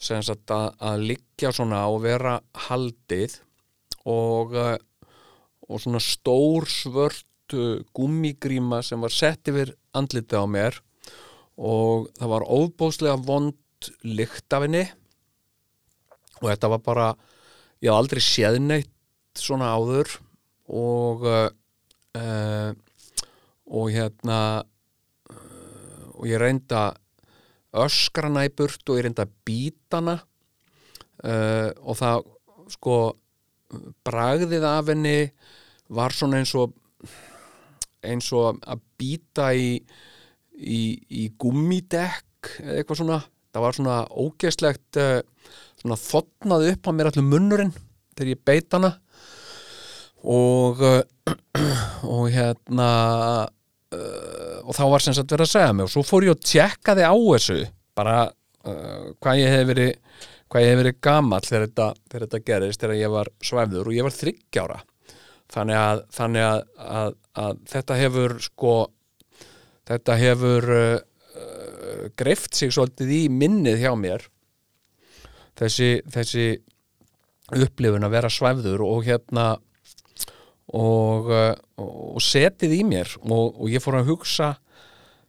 að, 0.00 0.68
að 0.80 1.06
liggja 1.10 1.52
svona 1.52 1.82
og 1.92 2.02
vera 2.06 2.38
haldið 2.68 3.40
og 4.08 4.54
uh, 4.56 4.76
og 5.70 5.78
svona 5.78 6.00
stór 6.02 6.66
svört 6.66 7.54
gummigríma 7.94 8.80
sem 8.86 9.00
var 9.02 9.14
sett 9.14 9.50
yfir 9.50 9.72
andlitið 9.96 10.42
á 10.42 10.46
mér. 10.50 10.78
Og 11.60 12.08
það 12.18 12.32
var 12.32 12.46
óbóðslega 12.46 13.18
vond 13.26 13.90
lykt 14.06 14.54
af 14.54 14.66
henni 14.66 14.84
og 16.40 16.48
þetta 16.48 16.70
var 16.72 16.82
bara 16.84 17.08
ég 17.80 17.90
haf 17.90 18.00
aldrei 18.00 18.22
séð 18.24 18.58
neitt 18.64 18.90
svona 19.38 19.70
áður 19.76 20.16
og 20.70 21.26
uh, 21.26 22.70
og 23.70 23.92
hérna 23.94 24.40
uh, 25.30 26.04
og 26.18 26.26
ég 26.28 26.40
reynda 26.42 26.90
öskrana 27.70 28.44
í 28.48 28.52
burt 28.54 28.82
og 28.90 28.98
ég 28.98 29.06
reynda 29.06 29.28
bítana 29.46 30.18
uh, 31.22 31.70
og 31.86 31.96
það 32.00 32.26
sko 32.74 32.96
bragðið 34.06 34.66
af 34.66 34.90
henni 34.90 35.18
var 35.90 36.14
svona 36.14 36.40
eins 36.40 36.54
og 36.58 36.74
eins 38.06 38.30
og 38.36 38.60
að 38.64 38.82
býta 39.00 39.50
í, 39.56 39.76
í, 40.56 40.80
í 41.08 41.28
gummidekk 41.40 42.54
eða 42.62 42.78
eitthvað 42.78 43.00
svona. 43.02 43.20
Það 43.50 43.64
var 43.64 43.76
svona 43.76 43.96
ógeðslegt 44.22 45.00
uh, 45.02 45.20
svona 45.80 45.98
þotnað 46.00 46.66
upp 46.72 46.88
á 46.88 46.90
mér 46.96 47.10
allur 47.10 47.26
munnurinn 47.28 47.72
þegar 48.16 48.34
ég 48.34 48.44
beit 48.46 48.76
hana. 48.76 48.92
Og 50.20 50.82
uh, 50.84 51.00
og 52.14 52.28
hérna 52.32 52.90
uh, 53.94 54.58
og 54.64 54.76
þá 54.76 54.84
var 54.92 55.04
sem 55.04 55.16
sagt 55.16 55.32
verið 55.32 55.48
að 55.48 55.54
segja 55.54 55.72
mig 55.76 55.88
og 55.88 55.92
svo 55.94 56.04
fór 56.06 56.26
ég 56.28 56.36
og 56.36 56.44
tjekkaði 56.44 57.06
á 57.06 57.14
þessu 57.14 57.58
bara 57.98 58.18
uh, 58.28 59.10
hvað 59.22 59.42
ég 59.42 59.54
hef 59.54 59.66
verið 59.70 59.90
hvað 60.50 60.64
ég 60.64 60.72
hef 60.72 60.80
verið 60.80 61.00
gamall 61.06 61.46
þegar 61.46 61.66
þetta, 61.66 61.88
þegar 62.10 62.24
þetta 62.26 62.42
gerist 62.50 62.84
þegar 62.84 63.00
ég 63.00 63.12
var 63.14 63.32
svæfður 63.50 63.90
og 63.90 63.96
ég 63.96 64.06
var 64.06 64.16
þryggjára 64.16 64.80
þannig 65.50 65.78
að, 65.80 66.02
þannig 66.14 66.46
að, 66.46 66.64
að, 67.00 67.14
að 67.44 67.62
þetta 67.70 68.00
hefur 68.00 68.36
sko 68.44 68.74
þetta 69.90 70.18
hefur 70.20 70.74
uh, 70.76 70.98
greift 72.18 72.58
sig 72.58 72.74
svolítið 72.74 73.14
í 73.16 73.22
minnið 73.32 73.82
hjá 73.84 73.92
mér 73.98 74.26
þessi, 75.60 75.90
þessi 76.10 76.46
upplifun 77.56 78.06
að 78.06 78.16
vera 78.16 78.32
svæfður 78.32 78.84
og 78.86 79.04
hérna 79.06 79.46
og, 80.70 81.30
uh, 81.30 81.54
og 81.82 82.20
setið 82.22 82.76
í 82.78 82.82
mér 82.86 83.10
og, 83.24 83.56
og 83.60 83.70
ég 83.72 83.82
fór 83.82 84.00
að 84.00 84.12
hugsa 84.12 84.52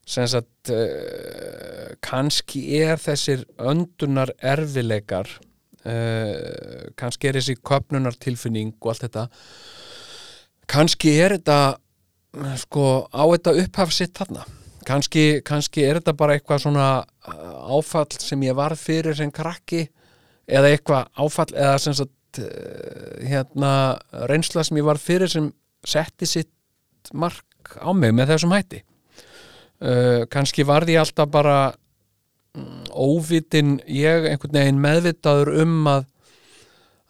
sem 0.08 0.28
sagt 0.30 0.72
uh, 0.74 1.94
kannski 2.04 2.64
er 2.82 3.02
þessir 3.02 3.46
öndunar 3.58 4.34
erfileikar 4.38 5.30
uh, 5.86 6.90
kannski 7.00 7.30
er 7.30 7.40
þessi 7.40 7.58
köpnunar 7.58 8.18
tilfinning 8.22 8.76
og 8.80 8.94
allt 8.94 9.08
þetta 9.08 9.28
kannski 10.72 11.18
er 11.20 11.40
þetta 11.40 11.62
sko 12.62 13.08
á 13.12 13.24
þetta 13.28 13.56
upphaf 13.66 13.94
sitt 13.94 14.16
þarna. 14.18 14.46
Kannski, 14.88 15.42
kannski 15.46 15.84
er 15.86 16.00
þetta 16.00 16.14
bara 16.18 16.36
eitthvað 16.38 16.64
svona 16.64 16.86
áfall 17.22 18.10
sem 18.18 18.42
ég 18.48 18.56
varð 18.58 18.82
fyrir 18.82 19.18
sem 19.18 19.32
krakki 19.32 19.86
eða 20.48 20.72
eitthvað 20.72 21.10
áfall 21.24 21.52
eða 21.54 21.76
sem 21.84 21.98
sagt 21.98 22.42
uh, 22.42 23.20
hérna 23.28 23.74
reynsla 24.32 24.66
sem 24.66 24.80
ég 24.80 24.88
varð 24.88 25.06
fyrir 25.06 25.32
sem 25.32 25.52
setti 25.88 26.30
sitt 26.30 27.12
mark 27.14 27.76
á 27.82 27.90
mig 27.94 28.14
með 28.16 28.36
þessum 28.36 28.56
hætti. 28.56 28.82
Uh, 29.82 30.28
kannski 30.32 30.66
varð 30.68 30.94
ég 30.94 31.02
alltaf 31.02 31.32
bara 31.34 31.58
mm, 32.58 32.92
óvitin 32.94 33.80
ég 33.90 34.30
einhvern 34.30 34.60
veginn 34.60 34.84
meðvitaður 34.84 35.56
um 35.64 35.78
að 35.92 36.08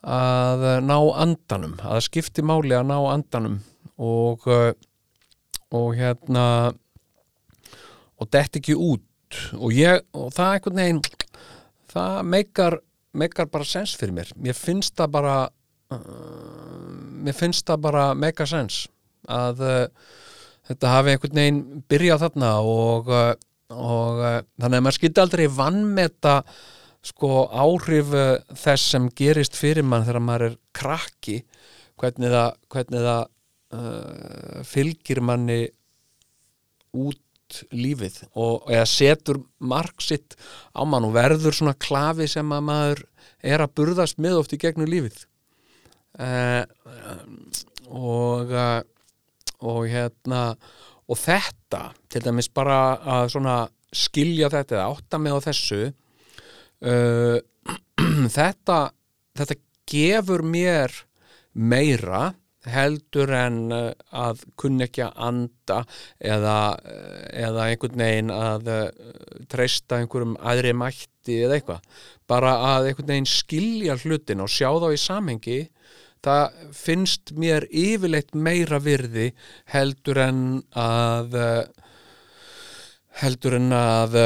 að 0.02 0.64
ná 0.82 0.96
andanum 1.22 1.76
að 1.86 2.00
skipti 2.08 2.42
máli 2.42 2.74
að 2.74 2.88
ná 2.90 2.96
andanum 3.12 3.60
og 4.02 4.48
uh, 4.50 4.72
og 5.72 5.96
hérna 5.96 6.46
og 8.22 8.30
dett 8.32 8.60
ekki 8.60 8.76
út. 8.76 9.08
Og 9.56 9.74
ég, 9.74 10.02
og 10.12 10.34
það 10.36 10.56
einhvern 10.56 10.82
veginn 10.82 11.04
það 11.92 12.18
meikar 12.28 12.80
meikar 13.18 13.50
bara 13.52 13.68
sens 13.68 13.96
fyrir 14.00 14.16
mér. 14.16 14.32
Mér 14.40 14.58
finnst 14.58 14.96
það 15.00 15.14
bara 15.18 15.38
uh, 15.92 16.92
mér 17.22 17.38
finnst 17.38 17.68
það 17.68 17.86
bara 17.88 18.10
meika 18.18 18.48
sens 18.50 18.86
að 19.30 19.64
uh, 19.66 19.88
þetta 20.70 20.94
hafi 20.96 21.14
einhvern 21.14 21.42
veginn 21.42 21.64
byrjað 21.92 22.24
þarna 22.26 22.52
og, 22.68 23.12
uh, 23.12 23.34
og 23.76 24.22
uh, 24.22 24.38
þannig 24.62 24.78
að 24.80 24.86
maður 24.86 25.00
skildi 25.00 25.24
aldrei 25.24 25.46
vannmeta 25.58 26.36
sko 27.12 27.46
áhrif 27.50 28.14
uh, 28.16 28.38
þess 28.54 28.96
sem 28.96 29.10
gerist 29.18 29.58
fyrir 29.60 29.86
mann 29.86 30.06
þegar 30.08 30.26
maður 30.26 30.48
er 30.50 30.58
krakki 30.78 31.42
hvernig 32.02 32.34
það, 32.34 32.58
hvernig 32.74 33.08
það 33.10 33.30
fylgir 34.68 35.22
manni 35.24 35.62
út 37.00 37.22
lífið 37.74 38.22
og 38.40 38.70
eða 38.72 38.86
setur 38.90 39.42
mark 39.60 40.04
sitt 40.04 40.38
á 40.76 40.82
mann 40.88 41.08
og 41.08 41.16
verður 41.16 41.58
svona 41.58 41.76
klafi 41.78 42.28
sem 42.32 42.54
að 42.54 42.66
maður 42.70 43.04
er 43.42 43.64
að 43.64 43.76
burðast 43.80 44.22
með 44.22 44.40
oft 44.42 44.56
í 44.56 44.62
gegnum 44.62 44.90
lífið. 44.90 45.26
Uh, 46.22 46.66
og 47.88 48.52
uh, 48.52 48.82
og 49.62 49.86
hérna 49.90 50.42
og 51.12 51.20
þetta, 51.20 51.92
til 52.12 52.24
dæmis 52.24 52.50
bara 52.54 52.98
að 53.20 53.32
svona 53.36 53.56
skilja 53.92 54.50
þetta 54.52 54.78
eða 54.78 54.90
átta 54.94 55.20
mig 55.20 55.36
á 55.36 55.40
þessu 55.44 55.82
uh, 56.88 57.38
þetta 58.38 58.80
þetta 59.38 59.58
gefur 59.92 60.44
mér 60.48 60.94
meira 61.54 62.32
heldur 62.70 63.32
en 63.34 63.60
uh, 63.74 63.90
að 64.14 64.44
kunna 64.60 64.86
ekki 64.86 65.04
að 65.06 65.22
anda 65.28 65.80
eða, 66.20 66.58
uh, 66.78 67.24
eða 67.48 67.68
einhvern 67.70 68.04
veginn 68.04 68.34
að 68.36 68.72
uh, 68.74 68.88
treysta 69.52 70.02
einhverjum 70.02 70.38
aðri 70.38 70.74
mætti 70.78 71.40
eða 71.46 71.58
eitthvað. 71.58 71.88
Bara 72.30 72.56
að 72.76 72.92
einhvern 72.92 73.14
veginn 73.14 73.30
skilja 73.30 73.98
hlutin 74.04 74.44
og 74.46 74.52
sjá 74.52 74.70
þá 74.70 74.88
í 74.92 75.02
samhengi 75.02 75.60
það 76.22 76.62
finnst 76.78 77.34
mér 77.34 77.66
yfirleitt 77.74 78.36
meira 78.38 78.78
virði 78.78 79.32
heldur 79.74 80.22
en 80.22 80.44
að 80.78 81.34
heldur 83.22 83.58
en 83.58 83.74
að 83.74 84.18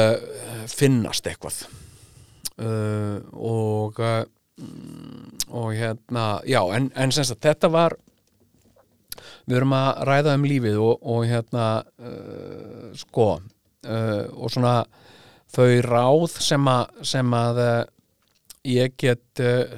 finnast 0.68 1.26
eitthvað. 1.26 1.64
Uh, 2.56 3.20
og 3.32 3.98
uh, 4.00 4.22
og 5.48 5.74
hérna 5.76 6.40
já, 6.48 6.60
en, 6.76 6.90
en 6.96 7.12
sem 7.12 7.24
sagt, 7.24 7.42
þetta 7.44 7.68
var 7.72 7.96
við 9.46 9.58
erum 9.60 9.74
að 9.76 9.90
ræða 10.08 10.36
um 10.38 10.46
lífið 10.50 10.78
og, 10.82 10.94
og 11.02 11.26
hérna 11.28 11.66
uh, 11.82 12.88
sko 12.98 13.28
uh, 13.36 14.24
og 14.36 14.52
svona 14.52 14.78
þau 15.54 15.68
ráð 15.86 16.40
sem 16.42 16.70
að, 16.70 17.04
sem 17.06 17.36
að 17.38 17.62
uh, 17.62 17.84
ég 18.66 18.96
get 19.00 19.42
uh, 19.44 19.76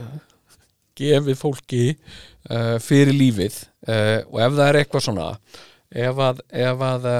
gefið 0.98 1.38
fólki 1.38 1.82
uh, 1.94 2.76
fyrir 2.82 3.14
lífið 3.16 3.60
uh, 3.88 4.24
og 4.30 4.40
ef 4.46 4.56
það 4.56 4.64
er 4.68 4.80
eitthvað 4.80 5.06
svona 5.08 5.28
ef 5.88 6.24
að, 6.24 6.42
ef 6.52 6.82
að 6.88 7.12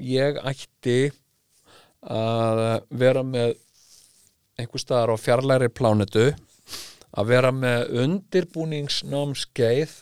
ég 0.00 0.38
ætti 0.48 1.00
að 2.00 2.60
vera 2.96 3.22
með 3.26 3.58
einhver 4.60 4.80
staðar 4.80 5.12
á 5.12 5.16
fjarlæri 5.20 5.68
plánetu 5.72 6.30
að 7.10 7.30
vera 7.32 7.50
með 7.54 7.90
undirbúningsnámskeið 8.04 9.92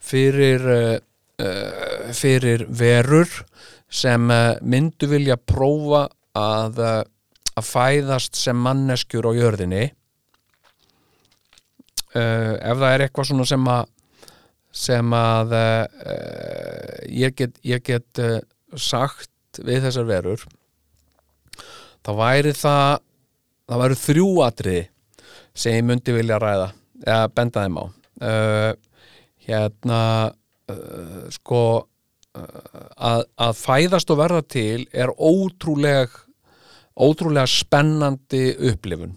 fyrir 0.00 0.66
uh, 0.66 0.96
uh, 1.42 2.10
fyrir 2.16 2.64
verur 2.68 3.28
sem 3.90 4.30
uh, 4.32 4.56
myndu 4.62 5.10
vilja 5.10 5.36
prófa 5.36 6.06
að, 6.36 6.78
að 6.80 7.66
fæðast 7.66 8.38
sem 8.38 8.56
manneskjur 8.56 9.26
á 9.28 9.32
jörðinni. 9.34 9.88
Ef 12.10 12.78
það 12.78 12.92
er 12.92 13.02
eitthvað 13.04 13.26
svona 13.28 13.44
sem 13.46 13.66
að 13.70 13.90
sem 14.74 15.12
að 15.14 15.52
ég 17.10 17.34
get, 17.38 17.58
ég 17.66 17.82
get 17.86 18.20
sagt 18.74 19.60
við 19.62 19.84
þessar 19.84 20.08
verur 20.08 20.42
þá 22.06 22.10
væri 22.18 22.54
það 22.58 23.02
það 23.70 23.82
væri 23.84 23.98
þrjú 24.02 24.28
atriði 24.46 24.82
sem 25.54 25.78
ég 25.78 25.86
myndi 25.86 26.14
vilja 26.14 26.38
ræða 26.42 26.68
eða 27.06 27.30
benda 27.34 27.66
þeim 27.66 27.78
á 27.78 27.84
hérna 29.50 30.02
uh, 30.70 31.22
sko 31.34 31.62
uh, 31.80 32.82
að, 32.96 33.24
að 33.36 33.56
fæðast 33.58 34.12
og 34.14 34.20
verða 34.22 34.42
til 34.46 34.84
er 34.92 35.12
ótrúleg 35.16 36.14
ótrúlega 37.00 37.48
spennandi 37.48 38.50
upplifun. 38.70 39.16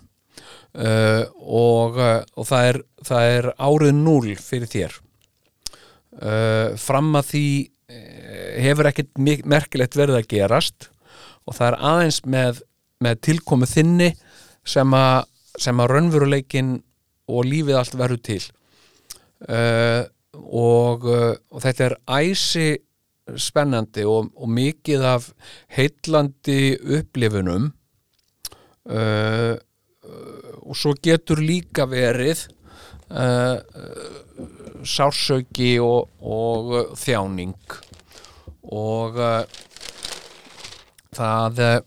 Uh, 0.73 1.25
og, 1.38 1.99
og 1.99 2.47
það 2.49 2.69
er, 2.69 2.79
það 3.05 3.31
er 3.36 3.47
árið 3.61 3.97
núl 3.99 4.36
fyrir 4.41 4.71
þér. 4.71 4.99
Fram 6.77 7.07
að 7.17 7.29
því 7.31 7.47
hefur 8.61 8.86
ekkert 8.86 9.21
merkilegt 9.49 9.95
verið 9.97 10.19
að 10.19 10.27
gerast 10.29 10.91
og 11.49 11.55
það 11.57 11.67
er 11.71 11.77
aðeins 11.89 12.19
með, 12.29 12.59
með 13.01 13.21
tilkomu 13.25 13.65
þinni 13.65 14.11
sem 14.61 14.93
að, 14.93 15.25
sem 15.57 15.81
að 15.81 15.89
raunveruleikin 15.95 16.75
og 17.34 17.47
lífið 17.47 17.79
allt 17.79 17.97
verður 17.99 18.21
til. 18.29 18.41
Uh, 19.43 20.05
og, 20.34 21.05
uh, 21.05 21.34
og 21.53 21.63
þetta 21.63 21.88
er 21.89 21.95
æsi 22.17 22.67
spennandi 23.39 24.03
og, 24.07 24.31
og 24.36 24.49
mikið 24.51 25.05
af 25.07 25.29
heitlandi 25.75 26.75
upplifunum. 26.99 27.71
Uh, 28.84 29.55
og 30.63 30.75
svo 30.75 30.91
getur 31.03 31.39
líka 31.39 31.86
verið 31.88 32.47
uh, 33.11 33.59
sársauki 34.84 35.77
og, 35.84 36.11
og 36.19 36.95
þjáning. 36.99 37.55
Og 38.73 39.19
uh, 39.19 39.43
það 41.15 41.63
uh, 41.63 41.79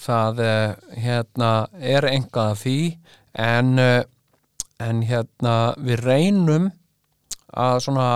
það 0.00 0.42
uh, 0.44 0.74
hérna 1.00 1.52
er 1.80 2.06
engað 2.08 2.52
af 2.54 2.62
því 2.62 2.78
en 3.44 3.78
uh, 3.80 4.02
en 4.82 5.02
hérna 5.06 5.74
við 5.78 6.02
reynum 6.04 6.70
að 7.54 7.82
svona 7.86 8.08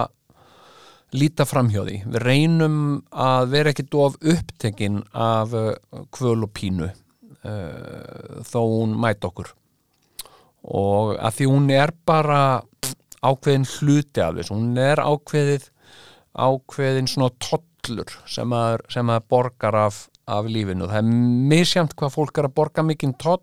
líta 1.17 1.47
framhjóði 1.49 2.03
við 2.05 2.25
reynum 2.25 2.81
að 3.13 3.53
vera 3.55 3.73
ekki 3.73 3.87
dof 3.89 4.19
upptekinn 4.21 5.01
af 5.17 5.55
uh, 5.57 5.71
kvöl 6.15 6.43
og 6.45 6.53
pínu 6.57 6.91
uh, 6.91 8.43
þó 8.45 8.61
hún 8.65 8.99
mæti 9.01 9.29
okkur. 9.29 9.55
Og 10.69 11.15
að 11.17 11.39
því 11.39 11.49
hún 11.49 11.71
er 11.73 11.95
bara 12.07 12.41
ákveðin 13.25 13.67
hluti 13.79 14.23
af 14.23 14.37
þess 14.37 14.53
hún 14.53 14.77
er 14.83 15.01
ákveðið 15.01 15.71
ákveðin 16.39 17.09
svona 17.11 17.33
tollur 17.43 18.13
sem 18.29 18.53
að, 18.55 18.83
sem 18.93 19.11
að 19.11 19.25
borgar 19.33 19.79
af, 19.79 20.05
af 20.29 20.47
lífinu. 20.51 20.91
Það 20.91 21.01
er 21.01 21.09
misjæmt 21.55 21.97
hvað 21.99 22.15
fólk 22.15 22.39
er 22.39 22.51
að 22.51 22.57
borga 22.59 22.85
mikinn 22.87 23.17
toll 23.19 23.41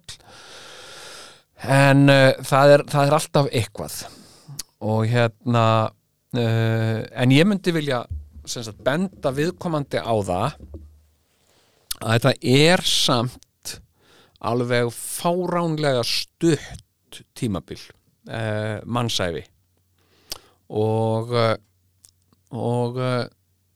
en 1.72 2.05
uh, 2.11 2.32
það, 2.45 2.74
er, 2.76 2.84
það 2.91 3.07
er 3.07 3.18
alltaf 3.20 3.49
eitthvað. 3.51 3.97
Og 4.86 5.05
hérna 5.09 5.66
uh, 5.89 6.99
en 7.16 7.34
ég 7.34 7.47
myndi 7.47 7.74
vilja 7.76 8.03
sagt, 8.45 8.78
benda 8.86 9.34
viðkomandi 9.34 10.01
á 10.01 10.16
það 10.26 10.57
að 12.05 12.11
þetta 12.11 12.34
er 12.55 12.84
samt 12.86 13.76
alveg 14.45 14.91
fáránlega 14.93 16.03
stutt 16.05 17.22
tímabil 17.38 17.80
uh, 17.80 18.84
mannsæfi 18.86 19.45
og 20.76 21.32
uh, 21.32 21.55
og, 22.55 22.99
uh, 22.99 23.26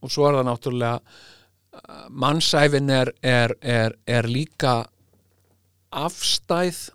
og 0.00 0.12
svo 0.12 0.28
er 0.28 0.38
það 0.38 0.48
náttúrulega 0.48 1.00
uh, 1.00 2.06
mannsæfin 2.10 2.90
er, 2.94 3.12
er, 3.22 3.54
er, 3.60 3.96
er 4.06 4.28
líka 4.30 4.82
afstæð 5.90 6.88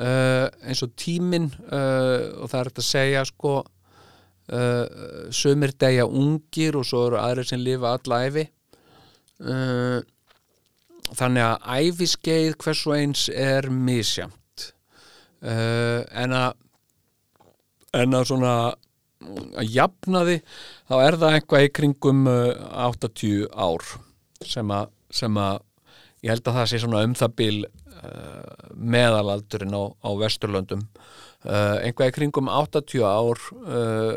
uh, 0.00 0.46
eins 0.66 0.82
og 0.84 0.92
tíminn 0.98 1.48
uh, 1.68 2.42
og 2.42 2.50
það 2.50 2.58
er 2.58 2.70
hægt 2.70 2.82
að 2.82 2.88
segja 2.88 3.24
sko 3.28 3.54
uh, 3.62 4.84
sömur 5.34 5.74
degja 5.80 6.06
ungir 6.06 6.78
og 6.78 6.86
svo 6.88 7.06
eru 7.08 7.20
aðrir 7.20 7.48
sem 7.48 7.62
lifa 7.62 7.96
alla 7.96 8.22
æfi 8.26 8.46
uh, 9.44 9.98
þannig 11.16 11.46
að 11.46 11.90
æfiskeið 11.90 12.56
hvers 12.62 12.86
og 12.86 12.96
eins 12.98 13.28
er 13.30 13.70
misjamt 13.70 14.42
en 15.46 16.32
að 16.34 16.54
en 17.94 18.16
að 18.16 18.24
svona 18.30 18.52
að 19.26 19.72
jafna 19.72 20.22
því 20.26 20.36
þá 20.88 20.96
er 21.00 21.18
það 21.20 21.36
eitthvað 21.36 21.66
í 21.66 21.72
kringum 21.78 22.26
uh, 22.30 22.50
80 22.86 23.46
ár 23.52 23.86
sem 24.46 24.72
að, 24.74 24.92
sem 25.10 25.40
að 25.40 25.60
ég 26.24 26.32
held 26.32 26.50
að 26.50 26.58
það 26.58 26.70
sé 26.70 26.82
svona 26.82 27.04
um 27.06 27.16
það 27.16 27.42
uh, 27.46 27.62
meðalaldurinn 28.76 29.74
á, 29.76 29.82
á 30.04 30.10
Vesturlöndum. 30.20 30.84
Uh, 31.46 31.78
einhvað 31.84 32.08
í 32.10 32.14
kringum 32.16 32.48
80 32.50 33.04
ár 33.06 33.38
uh, 33.70 34.14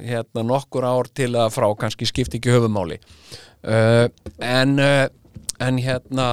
hérna 0.00 0.44
nokkur 0.48 0.86
ár 0.86 1.10
til 1.12 1.34
að 1.36 1.50
frá 1.58 1.66
kannski 1.76 2.06
skipti 2.08 2.38
ekki 2.38 2.54
höfumáli 2.54 2.96
uh, 3.68 4.06
en 4.40 4.78
uh, 4.80 5.10
en 5.60 5.80
hérna 5.82 6.28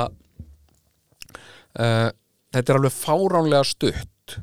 þetta 1.75 2.61
er 2.61 2.77
alveg 2.77 2.93
fáránlega 2.95 3.65
stutt. 3.67 4.35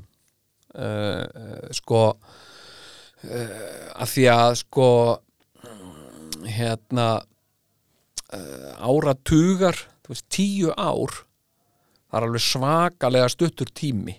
Sko 1.72 2.00
að 3.22 4.10
því 4.12 4.26
að 4.34 4.56
sko 4.60 4.88
hérna 6.44 7.06
áratugar 8.82 9.78
þú 10.02 10.12
veist, 10.12 10.26
tíu 10.34 10.74
ár 10.76 11.22
það 12.12 12.18
er 12.20 12.26
alveg 12.28 12.44
svakalega 12.44 13.32
stuttur 13.32 13.72
tími. 13.72 14.18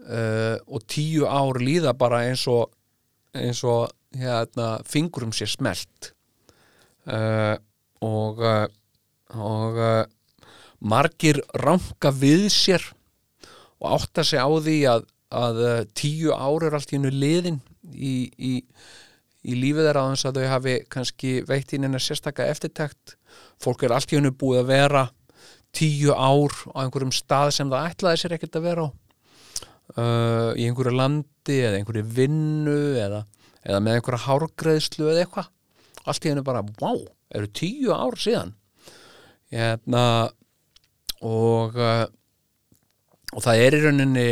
Uh, 0.00 0.58
og 0.66 0.82
tíu 0.90 1.28
ár 1.28 1.60
líða 1.62 1.94
bara 1.94 2.24
eins 2.26 2.42
og 2.50 2.72
eins 3.36 3.60
og 3.62 3.92
hérna, 4.18 4.80
fingurum 4.82 5.30
sér 5.30 5.52
smelt. 5.52 6.10
Uh, 7.06 7.54
og 8.02 8.42
uh, 8.42 8.66
og 9.30 9.78
margir 10.80 11.40
ranka 11.62 12.10
við 12.10 12.48
sér 12.50 12.82
og 13.80 13.94
átta 13.96 14.24
sig 14.24 14.40
á 14.40 14.48
því 14.48 14.78
að, 14.90 15.06
að 15.30 15.60
tíu 15.94 16.34
ár 16.34 16.66
er 16.66 16.76
allt 16.76 16.92
í 16.92 16.98
hennu 16.98 17.12
liðin 17.14 17.60
í, 17.94 18.30
í, 18.36 18.54
í 19.46 19.56
lífið 19.56 19.86
þeirra 19.86 20.04
aðeins 20.04 20.26
að 20.28 20.40
þau 20.40 20.50
hafi 20.54 20.76
kannski 20.90 21.34
veitt 21.48 21.72
inn 21.76 21.86
einhver 21.86 22.04
sérstaka 22.04 22.48
eftirtækt 22.50 23.16
fólk 23.62 23.84
er 23.86 23.94
allt 23.94 24.12
í 24.12 24.18
hennu 24.18 24.34
búið 24.34 24.64
að 24.64 24.72
vera 24.72 25.06
tíu 25.76 26.14
ár 26.14 26.54
á 26.74 26.84
einhverjum 26.84 27.12
stað 27.14 27.54
sem 27.56 27.70
það 27.70 27.88
ætlaði 27.92 28.22
sér 28.22 28.36
ekkert 28.36 28.58
að 28.58 28.66
vera 28.68 28.86
á. 28.86 28.88
Uh, 29.90 30.50
í 30.54 30.68
einhverju 30.68 30.94
landi 30.94 31.56
eða 31.66 31.80
einhverju 31.80 32.04
vinnu 32.14 32.78
eða, 33.02 33.24
eða 33.66 33.80
með 33.82 33.98
einhverja 33.98 34.24
hárgreðslu 34.26 35.08
eða 35.10 35.24
eitthvað. 35.24 35.50
Allt 36.06 36.26
í 36.26 36.32
hennu 36.32 36.46
bara, 36.46 36.62
wow, 36.80 37.02
eru 37.34 37.50
tíu 37.54 37.94
ár 37.94 38.18
síðan? 38.18 38.54
Hérna 39.50 40.04
og 41.26 41.74
uh, 41.76 42.06
og 43.34 43.44
það 43.44 43.62
er 43.64 43.76
í 43.76 43.82
rauninni 43.84 44.28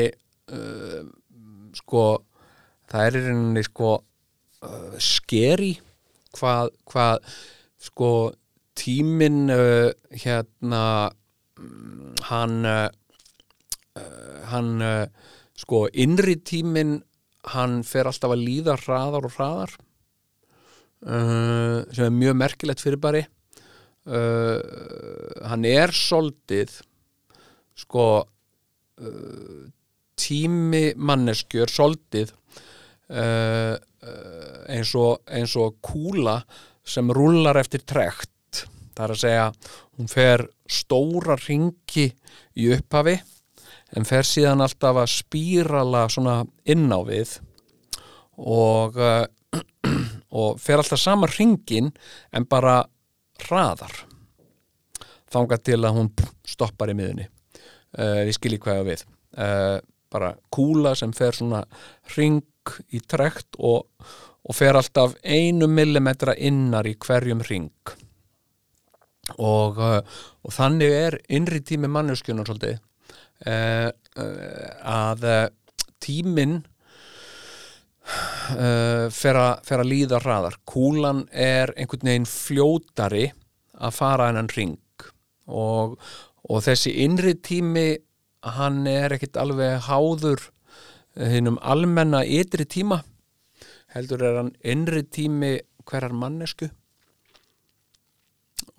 uh, 0.54 1.02
sko 1.78 2.04
það 2.90 3.04
er 3.04 3.18
í 3.18 3.22
rauninni 3.26 3.64
sko 3.66 3.92
uh, 3.98 4.96
skeri 5.02 5.74
hvað, 6.38 6.72
hvað 6.88 7.28
sko 7.88 8.10
tíminn 8.78 9.46
uh, 9.52 9.90
hérna 10.14 10.82
hann 12.28 12.64
uh, 12.66 12.88
uh, 13.98 14.38
hann 14.52 14.82
uh, 14.84 15.06
sko 15.58 15.86
innri 15.92 16.38
tíminn 16.46 16.98
hann 17.54 17.82
fer 17.86 18.08
alltaf 18.08 18.34
að 18.34 18.44
líða 18.44 18.76
hraðar 18.82 19.28
og 19.28 19.34
hraðar 19.36 19.74
uh, 21.06 21.82
sem 21.94 22.06
er 22.06 22.14
mjög 22.14 22.38
merkilegt 22.42 22.84
fyrir 22.84 23.00
bari 23.02 23.24
uh, 23.24 24.58
hann 25.48 25.66
er 25.68 25.94
soldið 25.94 26.80
sko 27.78 28.06
uh, 28.22 29.62
tími 30.18 30.92
manneskjör 30.98 31.70
soldið 31.70 32.34
eins, 33.08 34.90
og, 34.98 35.22
eins 35.32 35.54
og 35.56 35.78
kúla 35.80 36.42
sem 36.84 37.08
rúlar 37.14 37.56
eftir 37.56 37.80
trekt 37.88 38.28
það 38.98 39.04
er 39.06 39.14
að 39.14 39.22
segja 39.22 39.48
hún 39.98 40.10
fer 40.10 40.44
stóra 40.68 41.38
ringi 41.40 42.08
í 42.58 42.70
upphafi 42.74 43.16
en 43.96 44.06
fer 44.08 44.26
síðan 44.26 44.64
alltaf 44.64 44.98
að 45.00 45.12
spírala 45.14 46.04
svona 46.12 46.42
inn 46.68 46.88
á 46.90 47.00
við 47.06 47.38
og 48.38 48.98
uh, 48.98 49.24
og 50.40 50.60
fer 50.60 50.82
alltaf 50.82 51.00
sama 51.00 51.30
ringin 51.30 51.92
en 52.34 52.46
bara 52.50 52.82
hraðar 53.46 54.04
þangað 55.32 55.64
til 55.70 55.80
að 55.82 55.96
hún 55.96 56.10
stoppar 56.48 56.92
í 56.92 56.96
miðunni 56.98 57.28
uh, 57.28 58.24
við 58.26 58.34
skiljum 58.36 58.62
hvað 58.64 58.78
ég 58.78 58.84
á 58.84 58.90
við. 58.90 59.04
Uh, 59.38 59.78
bara 60.12 60.32
kúla 60.52 60.94
sem 60.96 61.12
fer 61.16 61.36
svona 61.36 61.62
ring 62.16 62.42
í 62.92 63.00
trekt 63.04 63.58
og, 63.58 63.86
og 64.44 64.56
fer 64.56 64.76
alltaf 64.76 65.16
einu 65.24 65.68
millimetra 65.70 66.34
innar 66.36 66.88
í 66.88 66.96
hverjum 67.00 67.44
ring 67.48 67.96
og, 69.36 69.78
uh, 69.78 70.00
og 70.44 70.54
þannig 70.54 70.94
er 70.94 71.18
innri 71.28 71.60
tími 71.60 71.90
manneskjunar 71.92 72.48
svolítið. 72.48 72.78
Uh, 73.46 73.90
að 74.82 75.24
uh, 75.28 75.46
tíminn 76.02 76.56
uh, 78.08 79.06
fer, 79.14 79.38
að, 79.38 79.84
líða 79.86 80.18
hraðar. 80.24 80.58
Kúlan 80.68 81.26
er 81.30 81.74
einhvern 81.76 82.08
veginn 82.10 82.28
fljótari 82.30 83.26
að 83.78 83.94
fara 83.94 84.30
hennan 84.30 84.50
ring 84.56 84.78
og, 85.46 85.98
og 86.48 86.64
þessi 86.64 86.96
innri 87.04 87.34
tími 87.38 87.88
hann 88.58 88.86
er 88.90 89.14
ekkit 89.14 89.38
alveg 89.40 89.80
háður 89.86 90.40
hinnum 91.18 91.58
almenna 91.62 92.24
ytri 92.24 92.66
tíma. 92.66 93.02
Heldur 93.94 94.22
er 94.22 94.36
hann 94.42 94.52
innri 94.62 95.02
tími 95.06 95.58
hverjar 95.88 96.14
mannesku 96.14 96.68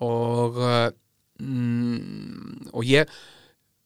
og 0.04 0.58
uh, 0.60 0.88
mm, 1.42 2.70
og 2.72 2.86
ég 2.88 3.10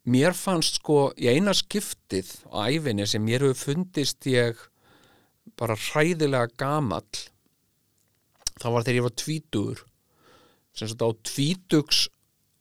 mér 0.05 0.37
fannst 0.37 0.81
sko 0.83 1.13
í 1.17 1.31
eina 1.33 1.55
skiptið 1.57 2.31
á 2.53 2.69
æfinni 2.69 3.07
sem 3.09 3.25
mér 3.25 3.47
hefur 3.47 3.73
fundist 3.73 4.27
ég 4.31 4.59
bara 5.59 5.79
hræðilega 5.79 6.53
gamall 6.61 7.25
það 8.61 8.71
var 8.75 8.87
þegar 8.87 8.99
ég 8.99 9.07
var 9.09 9.17
tvítugur 9.23 9.87
sem 10.75 10.91
sagt 10.91 11.07
á 11.07 11.11
tvítugs 11.27 12.05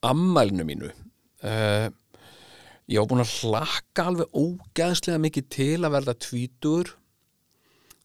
ammælinu 0.04 0.66
mínu 0.68 0.93
uh, 1.43 1.91
ég 2.91 2.99
var 2.99 3.10
búin 3.10 3.24
að 3.24 3.36
hlakka 3.41 4.08
alveg 4.10 4.36
ógæðslega 4.36 5.22
mikið 5.24 5.47
til 5.56 5.80
að 5.80 5.95
verða 5.95 6.16
tvítugur. 6.26 6.91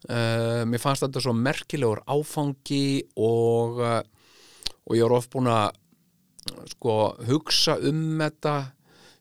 Uh, 0.06 0.62
mér 0.70 0.78
fannst 0.78 1.02
þetta 1.02 1.22
svo 1.24 1.34
merkilegur 1.34 2.04
áfangi 2.06 3.02
og, 3.18 3.80
uh, 3.82 4.02
og 4.88 4.96
ég 4.96 5.04
var 5.04 5.18
oft 5.20 5.32
búin 5.34 5.50
að 5.52 5.76
sko 6.72 6.96
hugsa 7.28 7.76
um 7.84 8.18
þetta 8.22 8.54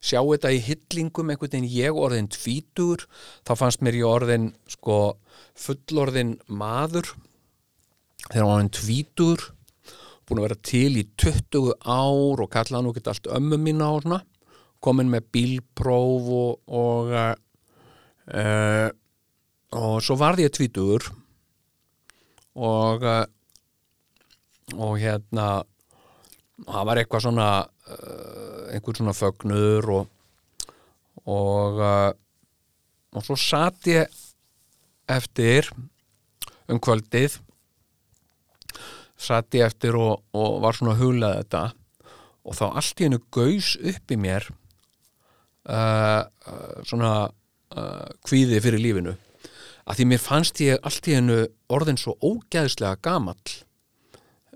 sjá 0.07 0.21
þetta 0.21 0.53
í 0.53 0.61
hyllingum 0.63 1.31
einhvern 1.31 1.51
veginn. 1.51 1.69
Ég 1.71 1.97
orðin 1.97 2.29
tvítur 2.31 3.05
þá 3.47 3.53
fannst 3.59 3.83
mér 3.83 3.99
ég 3.99 4.07
orðin 4.07 4.49
sko 4.71 5.17
fullorðin 5.57 6.37
maður. 6.47 7.11
Þegar 8.29 8.47
orðin 8.47 8.73
tvítur 8.77 9.47
búin 10.27 10.41
að 10.41 10.47
vera 10.47 10.59
til 10.69 10.99
í 10.99 11.05
20 11.19 11.75
ár 11.83 12.43
og 12.43 12.51
kallaði 12.51 12.83
nú 12.83 12.93
ekki 12.93 13.11
allt 13.11 13.29
ömmu 13.37 13.59
mína 13.63 13.91
og 13.95 14.03
svona. 14.05 14.21
Komin 14.83 15.09
með 15.09 15.31
bílpróf 15.33 16.27
og 16.37 16.75
og, 16.77 17.13
uh, 18.29 18.89
og 19.73 19.95
svo 20.05 20.19
varði 20.19 20.45
ég 20.45 20.53
tvítur 20.53 21.07
og 22.57 23.03
uh, 23.05 23.23
og 24.75 24.97
hérna 24.99 25.47
það 26.67 26.87
var 26.89 26.99
eitthvað 26.99 27.25
svona 27.27 27.49
uh, 27.63 28.63
einhver 28.73 28.97
svona 28.99 29.15
fögnur 29.15 29.91
og 29.95 30.13
og 31.27 31.81
uh, 31.83 32.11
og 33.15 33.23
svo 33.23 33.37
satt 33.39 33.87
ég 33.87 34.11
eftir 35.07 35.69
um 36.67 36.79
kvöldið 36.83 37.39
satt 39.17 39.55
ég 39.57 39.65
eftir 39.65 39.97
og, 39.97 40.21
og 40.37 40.61
var 40.63 40.77
svona 40.77 40.93
að 40.95 41.01
hugla 41.01 41.33
þetta. 41.39 41.63
Og 42.47 42.55
þá 42.55 42.65
allt 42.69 43.01
í 43.01 43.07
hennu 43.07 43.21
gaus 43.33 43.73
upp 43.81 44.13
í 44.13 44.19
mér 44.21 44.45
uh, 45.67 46.23
svona 46.87 47.13
uh, 47.27 48.07
kvíði 48.27 48.61
fyrir 48.63 48.83
lífinu. 48.83 49.15
Að 49.87 49.99
því 49.99 50.09
mér 50.11 50.21
fannst 50.23 50.61
ég 50.63 50.83
allt 50.85 51.09
í 51.09 51.17
hennu 51.17 51.41
orðin 51.73 51.99
svo 51.99 52.15
ógæðslega 52.21 53.01
gamall 53.03 53.57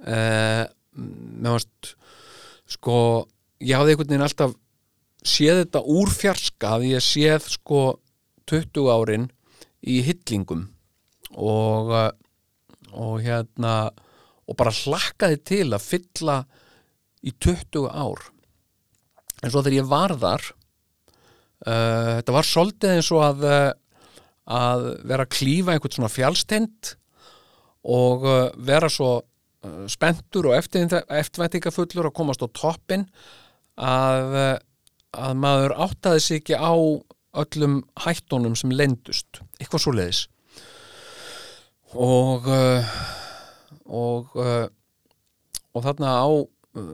uh, 0.07 0.63
mér 0.95 1.57
fannst 1.57 1.93
sko 2.71 2.95
ég 3.61 3.77
hafði 3.77 3.93
einhvern 3.93 4.13
veginn 4.13 4.25
alltaf 4.25 4.55
séð 5.21 5.63
þetta 5.63 5.83
úr 5.93 6.11
fjarska 6.11 6.75
að 6.77 6.87
ég 6.91 7.05
séð 7.05 7.47
sko 7.53 7.81
20 8.49 8.89
árin 8.91 9.27
í 9.81 10.01
hyllingum 10.05 10.67
og 11.37 11.91
uh, 11.93 12.09
og 12.91 13.21
hérna 13.23 13.91
og 14.49 14.57
bara 14.59 14.73
hlakkaði 14.75 15.37
til 15.47 15.67
að 15.71 15.85
fylla 15.85 16.41
í 17.23 17.31
20 17.31 17.85
ár. 17.87 18.25
En 19.39 19.51
svo 19.53 19.61
þegar 19.61 19.77
ég 19.77 19.87
var 19.87 20.13
þar 20.19 20.47
uh, 20.49 22.17
þetta 22.19 22.35
var 22.35 22.49
svolítið 22.49 22.95
eins 22.97 23.11
og 23.15 23.23
að 23.29 23.45
uh, 23.47 23.69
að 24.51 24.87
vera 25.07 25.23
að 25.23 25.33
klífa 25.37 25.75
einhvern 25.75 25.95
svona 25.95 26.11
fjálstend 26.11 26.95
og 27.87 28.25
vera 28.61 28.89
svo 28.91 29.21
uh, 29.65 29.85
spenntur 29.91 30.49
og 30.49 30.57
eftirvæntingafullur 30.57 32.09
að 32.09 32.17
komast 32.17 32.43
á 32.43 32.47
toppin 32.49 33.07
að, 33.77 34.35
uh, 34.35 34.57
að 35.15 35.39
maður 35.41 35.75
áttaði 35.87 36.23
sig 36.25 36.41
ekki 36.41 36.59
á 36.59 36.73
öllum 37.41 37.81
hættunum 38.03 38.57
sem 38.59 38.73
lendust 38.75 39.41
eitthvað 39.59 39.85
svo 39.85 39.95
leiðis 39.95 40.25
og 41.95 42.47
uh, 42.51 42.95
og 43.91 44.35
og 45.71 45.83
þarna 45.83 46.11
á 46.23 46.27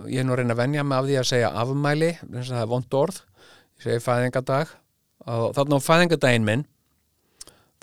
ég 0.10 0.22
er 0.22 0.26
nú 0.26 0.34
að 0.34 0.40
reyna 0.42 0.56
að 0.56 0.62
venja 0.62 0.84
mig 0.86 0.98
af 0.98 1.06
því 1.06 1.18
að 1.20 1.28
segja 1.30 1.50
afmæli, 1.62 2.10
það 2.22 2.62
er 2.62 2.70
vond 2.70 2.98
orð 2.98 3.20
ég 3.78 3.84
segi 3.86 4.02
fæðingadag 4.06 4.72
og 5.30 5.54
þarna 5.58 5.78
á 5.78 5.88
fæðingadaginn 5.88 6.48
minn 6.48 6.64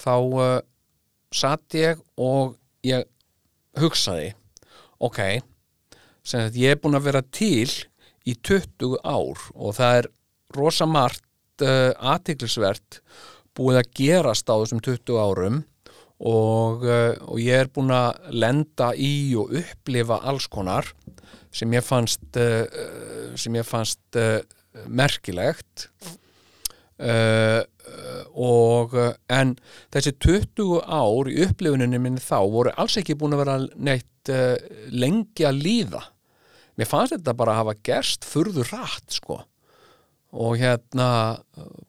þá 0.03 0.15
satt 1.35 1.79
ég 1.79 2.03
og 2.19 2.57
ég 2.87 3.07
hugsaði 3.79 4.33
ok. 5.05 5.21
Sem 6.25 6.47
að 6.47 6.59
ég 6.63 6.75
er 6.75 6.81
búin 6.81 6.97
að 6.97 7.09
vera 7.11 7.23
til 7.35 7.69
í 8.25 8.35
20 8.35 8.99
ár 9.05 9.41
og 9.53 9.77
það 9.77 9.99
er 10.01 10.11
rosa 10.57 10.89
margt 10.89 11.65
uh, 11.65 11.93
aðtiklisvert 12.15 13.01
búið 13.55 13.83
að 13.83 13.91
gerast 14.01 14.49
á 14.49 14.55
þessum 14.57 14.81
20 14.85 15.21
árum 15.21 15.61
og, 16.25 16.87
uh, 16.87 17.13
og 17.29 17.39
ég 17.43 17.65
er 17.65 17.71
búin 17.75 17.93
að 17.95 18.33
lenda 18.33 18.93
í 18.97 19.35
og 19.39 19.53
upplifa 19.61 20.23
alls 20.25 20.49
konar 20.49 20.89
sem 21.55 21.71
ég 21.77 21.85
fannst 21.87 22.41
uh, 22.41 22.65
sem 23.39 23.55
ég 23.59 23.67
fannst 23.67 24.19
merkilegt. 24.91 25.89
Uh, 26.95 27.63
og 28.35 28.95
uh, 28.99 29.13
en 29.31 29.55
þessi 29.95 30.15
20 30.23 30.81
ár 30.83 31.31
í 31.31 31.39
upplifuninni 31.47 32.01
minni 32.03 32.23
þá 32.23 32.41
voru 32.51 32.75
alls 32.77 32.99
ekki 32.99 33.17
búin 33.19 33.37
að 33.37 33.45
vera 33.45 33.57
neitt 33.77 34.33
uh, 34.35 34.57
lengi 34.91 35.47
að 35.47 35.61
líða. 35.63 36.03
Mér 36.75 36.91
fannst 36.91 37.15
þetta 37.15 37.37
bara 37.39 37.55
að 37.55 37.61
hafa 37.63 37.77
gerst 37.87 38.27
furður 38.27 38.73
rætt 38.75 39.21
sko. 39.21 39.45
Og 40.35 40.57
hérna 40.59 41.09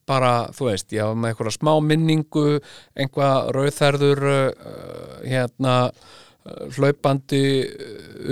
bara, 0.06 0.52
þú 0.54 0.68
veist, 0.70 0.91
ég 0.93 1.02
hafa 1.02 1.18
með 1.18 1.32
einhverja 1.32 1.56
smá 1.56 1.72
minningu, 1.82 2.60
einhvað 2.93 3.50
rauðþærður 3.58 4.22
uh, 4.30 5.16
hérna 5.26 5.76
uh, 5.89 6.68
hlaupandi 6.78 7.43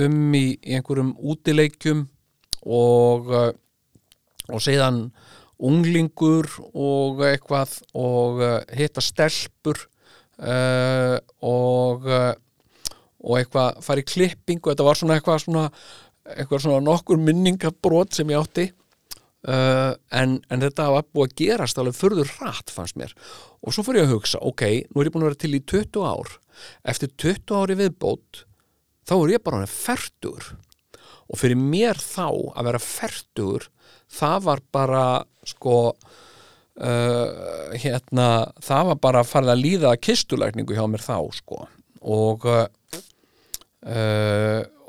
um 0.05 0.37
í, 0.37 0.45
einhverjum 0.61 1.15
útileikjum. 1.17 2.05
Og 2.63 3.33
og 4.51 4.59
síðan 4.63 5.07
unglingur 5.59 6.49
og 6.73 7.23
eitthvað 7.27 7.79
og 7.93 8.41
uh, 8.41 8.55
hitta 8.73 9.03
stelpur 9.03 9.79
uh, 10.41 11.17
og 11.45 12.07
uh, 12.09 12.31
og 13.23 13.37
eitthvað 13.39 13.77
fara 13.85 14.03
í 14.03 14.07
klippingu. 14.07 14.67
Þetta 14.67 14.83
var 14.83 14.99
svona 14.99 15.15
eitthvað 15.15 15.43
svona, 15.45 15.67
eitthvað 16.33 16.65
svona 16.65 16.83
nokkur 16.83 17.21
minningabrót 17.23 18.17
sem 18.17 18.31
ég 18.33 18.41
átti 18.41 18.71
Uh, 19.43 19.91
en, 20.15 20.37
en 20.47 20.61
þetta 20.63 20.85
var 20.87 21.03
búið 21.11 21.25
að 21.25 21.39
gerast 21.41 21.79
alveg 21.81 21.97
furður 21.97 22.29
rætt 22.39 22.71
fannst 22.71 22.95
mér. 22.95 23.11
Og 23.59 23.75
svo 23.75 23.83
fór 23.83 23.97
ég 23.99 24.05
að 24.07 24.13
hugsa, 24.15 24.39
ok, 24.39 24.63
nú 24.87 25.01
er 25.01 25.09
ég 25.09 25.11
búin 25.11 25.25
að 25.25 25.33
vera 25.33 25.39
til 25.41 25.57
í 25.57 25.59
20 25.67 26.05
ár. 26.07 26.29
Eftir 26.87 27.11
20 27.19 27.57
ári 27.59 27.75
viðbót 27.81 28.45
þá 29.03 29.13
er 29.17 29.33
ég 29.33 29.43
bara 29.43 29.67
færtur 29.67 30.47
og 31.27 31.41
fyrir 31.41 31.59
mér 31.59 31.99
þá 31.99 32.29
að 32.29 32.69
vera 32.69 32.81
færtur 32.85 33.67
það 34.13 34.37
var 34.47 34.59
bara 34.73 35.05
sko 35.47 35.77
uh, 35.93 37.27
hérna 37.73 38.27
það 38.63 38.91
var 38.91 39.01
bara 39.07 39.23
að 39.23 39.31
fara 39.31 39.53
að 39.55 39.63
líða 39.63 39.95
kistulækningu 40.01 40.77
hjá 40.77 40.85
mér 40.89 41.03
þá 41.05 41.17
sko. 41.39 41.57
Og 42.03 42.47
uh, 42.47 42.67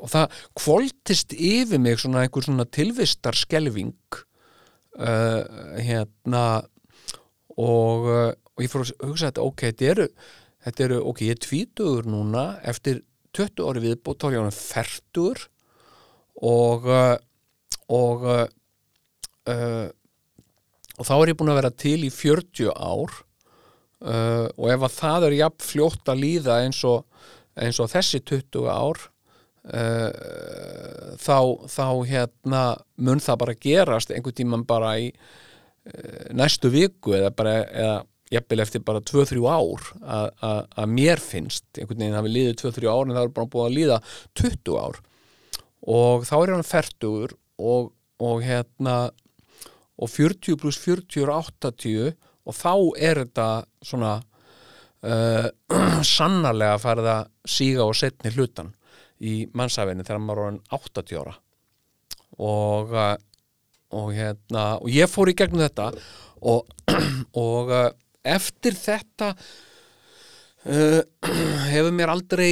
og 0.05 0.11
það 0.11 0.39
kvoltist 0.57 1.33
yfir 1.33 1.81
mig 1.81 1.99
svona 2.01 2.25
einhver 2.25 2.45
svona 2.45 2.67
tilvistar 2.69 3.35
skelving 3.37 3.95
uh, 4.99 5.43
hérna 5.81 6.45
og, 7.55 8.09
uh, 8.09 8.31
og 8.35 8.63
ég 8.63 8.71
fór 8.71 8.85
að 8.85 8.93
hugsa 9.07 9.29
þetta 9.31 9.45
ok, 9.45 9.65
þetta 9.69 9.89
eru, 9.93 10.07
þetta 10.67 10.87
eru 10.87 10.99
ok, 11.11 11.23
ég 11.25 11.37
er 11.37 11.43
tvítugur 11.47 12.09
núna 12.11 12.45
eftir 12.67 13.01
20 13.35 13.65
ári 13.67 13.83
viðbót 13.87 14.21
þá 14.21 14.27
er 14.27 14.37
ég 14.37 14.45
hann 14.45 14.59
færtur 14.59 15.47
og 16.45 16.87
uh, 16.91 17.15
og 17.85 18.23
uh, 19.51 19.87
og 20.95 21.07
þá 21.09 21.13
er 21.19 21.31
ég 21.33 21.37
búin 21.39 21.51
að 21.53 21.59
vera 21.61 21.73
til 21.75 21.97
í 22.07 22.11
40 22.13 22.69
ár 22.71 23.11
uh, 24.05 24.47
og 24.55 24.69
ef 24.71 24.85
að 24.87 24.95
það 24.99 25.27
er 25.29 25.37
jafn 25.41 25.65
fljótt 25.71 26.11
að 26.13 26.21
líða 26.23 26.59
eins 26.63 26.81
og, 26.87 27.03
eins 27.59 27.81
og 27.83 27.91
þessi 27.91 28.21
20 28.23 28.69
ár 28.71 29.03
uh, 29.75 31.15
þá, 31.19 31.37
þá 31.71 31.85
hérna 32.09 32.63
mun 32.97 33.23
það 33.23 33.41
bara 33.43 33.57
gerast 33.67 34.13
einhvern 34.15 34.37
tíman 34.39 34.65
bara 34.67 34.95
í 35.01 35.09
uh, 35.11 36.27
næstu 36.35 36.71
viku 36.73 37.15
eða 37.19 37.31
bara 37.35 37.57
eða 37.65 37.95
jafnvel 38.33 38.63
eftir 38.63 38.81
bara 38.81 39.03
2-3 39.05 39.43
ár 39.45 39.83
að- 40.01 40.87
mér 40.89 41.21
finnst 41.21 41.65
einhvern 41.77 41.99
veginn 42.01 42.15
hafi 42.17 42.31
liðið 42.33 42.55
2-3 42.63 42.87
ár 42.89 43.03
en 43.05 43.13
það 43.13 43.27
er 43.27 43.35
bara 43.35 43.51
búin 43.53 43.67
að 43.67 43.75
líða 43.75 43.97
20 44.41 44.79
ár. 44.81 44.97
Og 45.85 46.25
þá 46.25 46.33
er 46.39 46.53
hann 46.55 46.65
fertugur 46.65 47.35
og, 47.61 47.91
og 48.17 48.41
hérna 48.41 48.95
og 49.95 50.11
40 50.11 50.57
pluss 50.59 50.79
40 50.83 51.23
er 51.23 51.31
80 51.31 52.15
og 52.45 52.55
þá 52.55 52.73
er 53.01 53.21
þetta 53.23 53.47
svona 53.85 54.15
uh, 54.19 55.47
sannarlega 56.15 56.75
að 56.75 57.29
síga 57.47 57.85
og 57.85 57.95
setni 57.97 58.33
hlutan 58.35 58.73
í 59.23 59.45
mannsafinu 59.55 60.03
þegar 60.03 60.21
maður 60.21 60.41
er 60.41 60.47
orðinn 60.47 60.63
80 60.77 61.21
ára. 61.21 61.35
Og, 62.35 62.91
uh, 62.91 63.15
og 63.95 64.11
hérna 64.15 64.65
og 64.81 64.91
ég 64.91 65.09
fór 65.09 65.31
í 65.31 65.37
gegnum 65.37 65.63
þetta 65.63 65.91
og, 66.43 66.67
og 67.47 67.71
uh, 67.71 67.89
eftir 68.25 68.77
þetta 68.77 69.31
uh, 69.33 71.01
hefur 71.73 71.95
mér 71.95 72.13
aldrei 72.13 72.51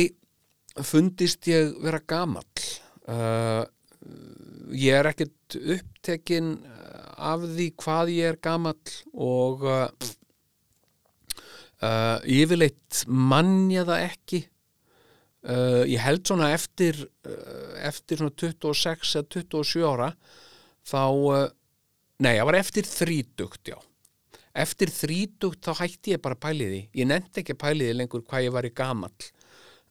fundist 0.82 1.46
ég 1.52 1.76
vera 1.84 2.02
gamall. 2.08 2.48
Uh, 3.04 3.62
ég 4.74 4.96
er 4.96 5.12
ekkert 5.12 5.58
upptekinn 5.60 6.56
af 7.18 7.44
því 7.46 7.70
hvað 7.80 8.12
ég 8.14 8.34
er 8.34 8.40
gamall 8.44 8.94
og 9.14 9.64
uh, 9.68 10.12
uh, 11.84 12.20
yfirleitt 12.24 13.04
mann 13.08 13.72
ég 13.74 13.88
það 13.88 14.08
ekki. 14.10 14.42
Uh, 15.44 15.84
ég 15.92 16.00
held 16.00 16.24
svona 16.24 16.54
eftir 16.56 17.02
uh, 17.28 17.74
eftir 17.84 18.22
svona 18.22 18.32
26 18.40 19.18
eða 19.20 19.28
27 19.36 19.84
ára 19.84 20.14
þá 20.88 21.02
uh, 21.04 21.50
nei, 22.24 22.38
það 22.38 22.48
var 22.48 22.60
eftir 22.62 22.88
þrítugt, 22.88 23.74
já. 23.74 23.76
Eftir 24.54 24.92
þrítugt 24.94 25.66
þá 25.66 25.82
hætti 25.82 26.14
ég 26.14 26.24
bara 26.24 26.40
pæliði 26.40 26.86
ég 26.96 27.10
nefndi 27.10 27.44
ekki 27.44 27.58
pæliði 27.60 27.98
lengur 27.98 28.24
hvað 28.24 28.48
ég 28.48 28.56
var 28.56 28.70
í 28.70 28.72
gamall. 28.76 29.32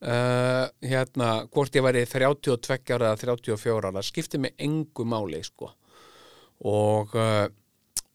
Uh, 0.02 0.66
hérna, 0.82 1.44
hvort 1.52 1.76
ég 1.76 1.84
væri 1.84 2.06
32 2.10 2.96
ára 2.96 3.12
eða 3.12 3.20
34 3.36 3.92
ára, 3.92 4.02
skipti 4.02 4.40
mig 4.40 4.56
engu 4.58 5.04
máli, 5.06 5.38
sko 5.46 5.68
og 6.68 7.14
uh, 7.18 7.48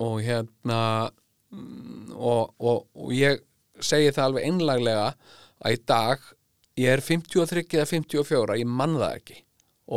og 0.03 0.21
hérna 0.21 1.09
mm, 1.51 2.13
og, 2.13 2.53
og, 2.59 2.87
og 2.93 3.13
ég 3.15 3.41
segi 3.81 4.13
það 4.13 4.29
alveg 4.29 4.47
einlaglega 4.47 5.07
að 5.65 5.73
í 5.73 5.81
dag 5.89 6.25
ég 6.77 6.93
er 6.93 7.01
53 7.01 7.63
eða 7.79 7.89
54, 7.89 8.57
ég 8.61 8.69
mann 8.69 8.97
það 8.99 9.19
ekki 9.19 9.39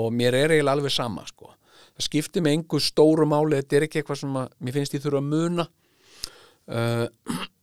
og 0.00 0.12
mér 0.14 0.36
er 0.38 0.54
eiginlega 0.54 0.78
alveg 0.78 0.94
sama 0.94 1.26
sko. 1.28 1.52
það 1.96 2.06
skiptir 2.06 2.44
mig 2.44 2.56
engu 2.58 2.80
stóru 2.80 3.26
máli 3.28 3.60
þetta 3.60 3.76
er 3.76 3.86
ekki 3.88 4.00
eitthvað 4.00 4.22
sem 4.22 4.36
að, 4.40 4.52
mér 4.58 4.76
finnst 4.78 4.96
ég 4.96 5.04
þurfa 5.04 5.20
að 5.20 5.30
muna 5.34 5.66
uh, 6.70 7.06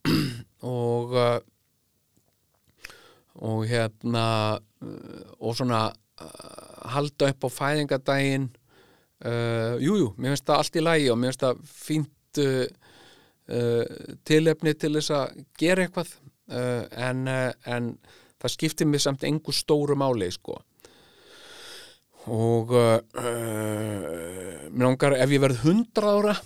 og 0.78 1.16
uh, 1.16 1.38
og 3.38 3.66
hérna 3.70 4.26
uh, 4.58 5.22
og 5.38 5.54
svona 5.54 5.88
halda 6.90 7.28
upp 7.30 7.46
á 7.46 7.48
fæðingadaginn 7.54 8.48
uh, 9.24 9.74
jújú, 9.82 9.98
jú, 10.02 10.12
mér 10.16 10.34
finnst 10.34 10.46
það 10.48 10.62
allt 10.62 10.78
í 10.78 10.84
lægi 10.84 11.10
og 11.12 11.18
mér 11.18 11.32
finnst 11.32 11.44
það 11.44 11.60
fínt 11.72 12.40
uh, 12.44 12.64
uh, 13.48 14.14
tilefni 14.28 14.74
til 14.78 14.94
þess 14.98 15.14
að 15.18 15.44
gera 15.60 15.86
eitthvað. 15.86 16.14
Uh, 16.48 16.84
en, 16.96 17.26
uh, 17.28 17.50
en 17.68 17.92
það 18.40 18.54
skiptir 18.54 18.88
mig 18.88 19.02
samt 19.04 19.26
engu 19.28 19.52
stóru 19.52 19.98
máli 19.98 20.30
sko. 20.32 20.56
Og 22.28 22.72
uh, 22.76 22.98
uh, 23.00 24.68
mér 24.68 24.84
langar 24.84 25.16
ef 25.16 25.32
ég 25.32 25.42
verð 25.42 25.64
100 25.64 26.08
ára 26.08 26.36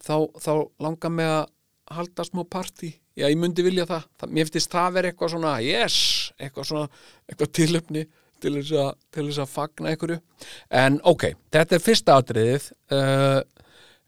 þá, 0.00 0.16
þá 0.40 0.52
langar 0.82 1.14
mig 1.14 1.28
að 1.28 1.44
halda 1.90 2.26
smá 2.26 2.44
partí. 2.46 2.92
Já 3.18 3.26
ég 3.26 3.38
myndi 3.40 3.64
vilja 3.66 3.88
það, 3.88 4.08
það 4.20 4.34
mér 4.36 4.50
finnst 4.54 4.72
það 4.72 4.96
verið 4.96 5.12
eitthvað 5.12 5.32
svona 5.34 5.54
yes, 5.64 5.96
eitthvað 6.38 6.68
svona 6.70 6.86
eitthvað 7.28 7.54
tilöfni 7.58 8.04
til 8.42 8.54
þess 8.58 9.40
að, 9.42 9.50
fagna 9.50 9.92
einhverju. 9.92 10.20
En 10.82 11.00
ok, 11.06 11.32
þetta 11.52 11.76
er 11.76 11.84
fyrsta 11.84 12.16
atriðið. 12.20 12.68
Uh, 12.92 13.40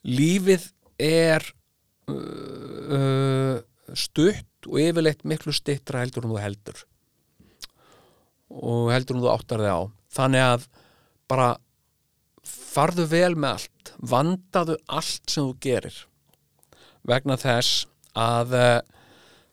lífið 0.09 0.69
er 1.03 1.45
uh, 2.11 2.95
uh, 2.99 3.59
stutt 3.99 4.71
og 4.71 4.79
yfirleitt 4.83 5.27
miklu 5.29 5.55
stittra 5.55 6.03
heldur 6.03 6.27
en 6.27 6.35
þú 6.35 6.41
heldur. 6.43 6.85
Og 8.53 8.93
heldur 8.93 9.19
en 9.19 9.25
þú 9.25 9.33
áttar 9.33 9.65
þig 9.65 9.77
á. 9.77 9.83
Þannig 10.13 10.47
að 10.47 10.67
bara 11.31 11.51
farðu 12.47 13.07
vel 13.11 13.35
með 13.37 13.57
allt. 13.57 13.95
Vandaðu 14.13 14.79
allt 14.89 15.31
sem 15.31 15.47
þú 15.49 15.57
gerir. 15.63 16.03
Vegna 17.09 17.39
þess 17.41 17.87
að 18.19 18.59
uh, 18.59 18.81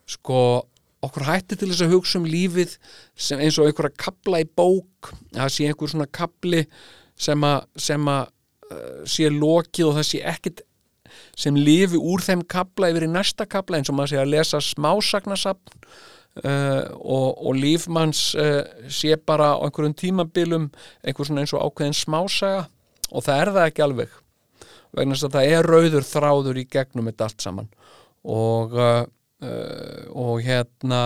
sko 0.09 0.41
okkur 1.05 1.27
hætti 1.27 1.57
til 1.59 1.69
þess 1.71 1.85
að 1.85 1.93
hugsa 1.95 2.19
um 2.19 2.27
lífið 2.27 2.75
eins 3.37 3.59
og 3.59 3.69
einhverja 3.69 4.01
kapla 4.05 4.41
í 4.43 4.47
bók 4.47 5.13
það 5.35 5.53
sé 5.55 5.69
einhver 5.69 5.93
svona 5.93 6.09
kapli 6.11 6.65
sem 7.19 7.45
að, 7.47 7.67
sem 7.79 8.11
að 8.11 8.31
uh, 8.71 8.99
sé 9.07 9.31
lokið 9.33 9.89
og 9.89 9.97
það 9.99 10.09
sé 10.09 10.23
ekkit 10.33 10.63
sem 11.39 11.57
lifi 11.57 11.97
úr 11.97 12.23
þeim 12.23 12.43
kapla 12.49 12.91
yfir 12.91 13.07
í 13.07 13.11
næsta 13.11 13.47
kapla 13.49 13.79
eins 13.79 13.91
og 13.91 13.97
maður 13.97 14.13
sé 14.13 14.21
að 14.21 14.33
lesa 14.35 14.61
smásagnasapn 14.63 15.89
uh, 16.43 16.83
og, 16.99 17.29
og 17.47 17.57
lífmanns 17.57 18.33
uh, 18.39 18.63
sé 18.91 19.17
bara 19.17 19.53
á 19.57 19.61
einhverjum 19.65 19.95
tímabilum 19.97 20.69
einhver 21.03 21.27
svona 21.27 21.45
eins 21.45 21.55
og 21.55 21.63
ákveðin 21.65 21.97
smásaga. 21.97 22.67
Og 23.09 23.25
það 23.25 23.41
er 23.41 23.53
það 23.55 23.69
ekki 23.71 23.85
alveg 23.85 24.17
vegna 24.93 25.15
þess 25.15 25.27
að 25.27 25.35
það 25.37 25.53
er 25.55 25.69
rauður 25.69 26.05
þráður 26.05 26.59
í 26.61 26.67
gegnum 26.69 27.09
þetta 27.09 27.29
allt 27.29 27.45
saman. 27.45 27.71
Og 28.29 28.75
uh, 29.43 30.09
og 30.15 30.41
hérna 30.45 31.03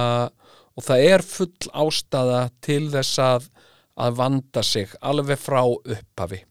og 0.73 0.85
það 0.87 1.05
er 1.09 1.25
full 1.25 1.69
ástæða 1.83 2.39
til 2.65 2.87
þess 2.93 3.19
að, 3.21 3.45
að 4.01 4.17
vanda 4.17 4.63
sig 4.65 4.95
alveg 5.05 5.37
frá 5.41 5.61
upphafi. 5.67 6.41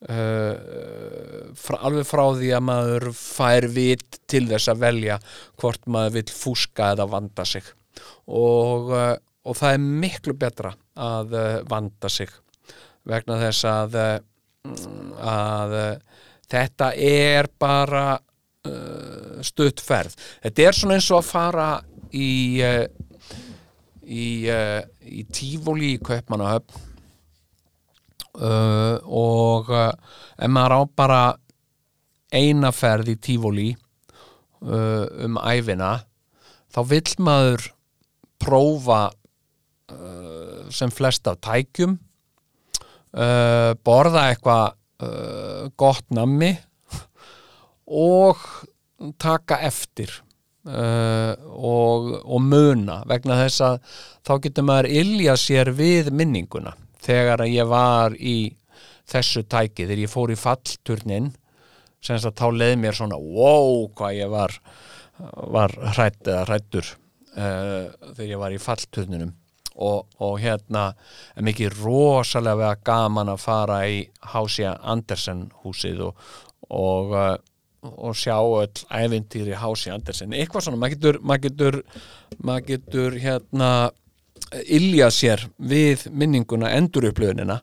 Uh, 0.00 1.50
frá, 1.58 1.76
alveg 1.84 2.06
frá 2.08 2.22
því 2.38 2.52
að 2.56 2.64
maður 2.68 3.08
fær 3.18 3.66
vit 3.74 4.20
til 4.30 4.46
þess 4.48 4.70
að 4.72 4.84
velja 4.86 5.18
hvort 5.60 5.90
maður 5.90 6.20
vil 6.20 6.30
fúska 6.32 6.92
eða 6.94 7.08
vanda 7.10 7.44
sig. 7.48 7.66
Og, 8.30 8.94
uh, 8.94 9.16
og 9.44 9.58
það 9.58 9.76
er 9.76 9.84
miklu 10.06 10.36
betra 10.38 10.72
að 11.00 11.34
vanda 11.68 12.08
sig 12.12 12.30
vegna 13.08 13.38
þess 13.40 13.64
að 13.66 13.94
að 15.24 15.74
þetta 16.50 16.90
er 17.00 17.48
bara 17.60 18.18
uh, 18.68 19.38
stuttferð 19.46 20.16
þetta 20.44 20.66
er 20.66 20.76
svona 20.76 20.98
eins 20.98 21.10
og 21.12 21.22
að 21.22 21.30
fara 21.30 21.70
í 22.10 22.30
uh, 22.66 22.84
í, 24.10 24.26
uh, 24.50 24.82
í 25.06 25.24
tífóli 25.30 25.94
í 25.94 26.00
Kaupmannahöfn. 26.04 26.88
Uh, 28.40 28.96
og 29.10 29.70
uh, 29.74 29.90
ef 30.38 30.50
maður 30.54 30.76
á 30.78 30.80
bara 30.96 31.22
eina 32.30 32.70
ferð 32.70 33.10
í 33.10 33.16
tífóli 33.18 33.72
uh, 33.74 35.06
um 35.26 35.38
æfina 35.42 35.96
þá 36.70 36.80
vill 36.92 37.16
maður 37.18 37.72
prófa 38.40 39.08
sem 40.70 40.92
flest 40.94 41.26
af 41.26 41.40
tækjum 41.42 41.96
borða 43.82 44.20
eitthvað 44.30 45.72
gott 45.82 46.06
nammi 46.14 46.52
og 47.90 48.42
taka 49.20 49.58
eftir 49.66 50.12
uh, 50.68 51.34
og, 51.50 52.12
og 52.24 52.42
muna. 52.44 53.00
Vegna 53.10 53.38
þess 53.42 53.64
að 53.66 53.80
þá 54.26 54.32
getur 54.46 54.68
maður 54.68 54.90
ilja 55.02 55.36
sér 55.40 55.72
við 55.74 56.12
minninguna. 56.14 56.76
Þegar 57.00 57.44
að 57.46 57.54
ég 57.54 57.70
var 57.70 58.16
í 58.16 58.38
þessu 59.10 59.42
tæki 59.50 59.86
þegar 59.88 60.04
ég 60.04 60.12
fór 60.12 60.30
í 60.30 60.38
fallturnin 60.38 61.32
sem 62.00 62.16
að 62.16 62.36
þá 62.38 62.46
leið 62.56 62.76
mér 62.80 62.96
svona 62.96 63.18
wow 63.18 63.88
hvað 63.96 64.16
ég 64.20 64.30
var 64.32 64.54
var 65.20 65.74
hrætt 65.96 66.28
eða 66.28 66.46
hrættur 66.48 66.86
uh, 67.36 67.90
þegar 68.16 68.30
ég 68.30 68.40
var 68.40 68.54
í 68.54 68.62
fallturninum. 68.62 69.34
Og, 69.80 70.10
og 70.20 70.34
hérna 70.42 70.90
er 71.38 71.44
mikið 71.46 71.78
rosalega 71.80 72.74
gaman 72.84 73.30
að 73.32 73.44
fara 73.44 73.78
í 73.88 74.02
Hásja 74.32 74.74
Andersen 74.82 75.46
húsið 75.62 76.02
og, 76.08 76.24
og, 76.68 77.14
uh, 77.14 77.36
og 77.82 78.16
sjá 78.18 78.36
öll 78.36 78.84
ævintýri 78.92 79.56
Hásja 79.56 79.94
Andersen. 79.96 80.34
Eitthvað 80.36 80.66
svona, 80.66 80.80
maður 80.80 80.96
getur, 80.96 81.18
maður 81.24 81.44
getur, 81.46 81.80
maður 82.38 82.66
getur 82.68 83.18
hérna 83.22 83.70
ilja 84.66 85.10
sér 85.14 85.44
við 85.58 86.06
minninguna 86.10 86.72
endurupplöðunina 86.76 87.60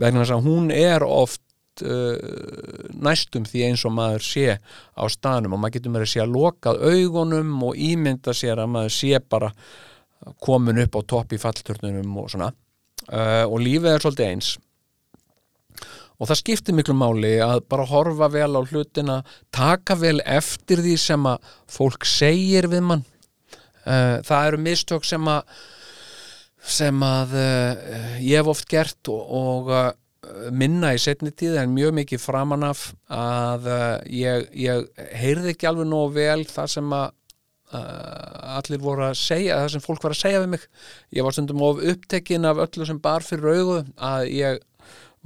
vegna 0.00 0.22
þess 0.22 0.34
að 0.36 0.46
hún 0.48 0.70
er 0.74 1.04
oft 1.04 1.84
uh, 1.84 2.16
næstum 2.94 3.46
því 3.48 3.66
eins 3.68 3.84
og 3.88 3.94
maður 3.96 4.26
sé 4.26 4.56
á 4.60 5.04
staðnum 5.10 5.56
og 5.56 5.62
maður 5.62 5.78
getur 5.78 5.94
með 5.94 6.06
að 6.06 6.12
sé 6.14 6.24
að 6.24 6.34
lokað 6.36 6.82
augunum 6.86 7.54
og 7.68 7.84
ímynda 7.90 8.34
sér 8.36 8.62
að 8.62 8.74
maður 8.76 8.96
sé 8.96 9.20
bara 9.20 9.52
komin 10.44 10.82
upp 10.82 10.98
á 10.98 11.00
topp 11.14 11.34
í 11.34 11.40
fallturnunum 11.40 12.18
og 12.20 12.32
svona. 12.32 12.50
Uh, 13.08 13.46
og 13.48 13.62
lífið 13.64 13.94
er 13.94 14.04
svolítið 14.04 14.28
eins 14.28 14.56
og 16.20 16.28
það 16.28 16.40
skiptir 16.42 16.76
miklu 16.76 16.94
máli 16.96 17.38
að 17.40 17.62
bara 17.72 17.88
horfa 17.88 18.28
vel 18.32 18.52
á 18.52 18.60
hlutina 18.60 19.20
taka 19.54 19.96
vel 19.98 20.18
eftir 20.28 20.82
því 20.84 20.96
sem 21.00 21.28
að 21.28 21.52
fólk 21.70 22.04
segir 22.08 22.68
við 22.70 22.84
mann. 22.90 23.04
Uh, 23.80 24.20
það 24.28 24.50
eru 24.50 24.60
mistök 24.60 25.06
sem 25.08 25.30
að 25.32 25.54
sem 26.60 27.00
að 27.02 27.32
uh, 27.40 28.18
ég 28.20 28.36
hef 28.36 28.50
oft 28.52 28.68
gert 28.68 29.08
og, 29.08 29.22
og 29.32 29.70
uh, 29.72 29.94
minna 30.52 30.92
í 30.92 31.00
setni 31.00 31.32
tíð 31.32 31.56
en 31.62 31.72
mjög 31.72 31.96
mikið 32.02 32.20
framan 32.20 32.66
af 32.68 32.90
að 33.08 33.70
ég, 34.12 34.44
ég 34.52 35.06
heyrði 35.16 35.54
ekki 35.54 35.70
alveg 35.70 35.88
nógu 35.88 36.12
vel 36.20 36.44
það 36.44 36.68
sem 36.76 36.92
að 36.92 37.16
allir 37.70 38.80
voru 38.82 39.04
að 39.06 39.12
segja 39.14 39.60
það 39.60 39.68
sem 39.72 39.82
fólk 39.84 40.02
var 40.02 40.14
að 40.14 40.18
segja 40.18 40.40
við 40.42 40.48
mig. 40.56 40.62
Ég 41.14 41.22
var 41.22 41.36
stundum 41.36 41.60
of 41.62 41.82
upptekinn 41.92 42.48
af 42.50 42.58
öllu 42.64 42.86
sem 42.88 42.98
bar 42.98 43.22
fyrir 43.22 43.60
augu 43.60 43.76
að 43.94 44.24
ég 44.34 44.58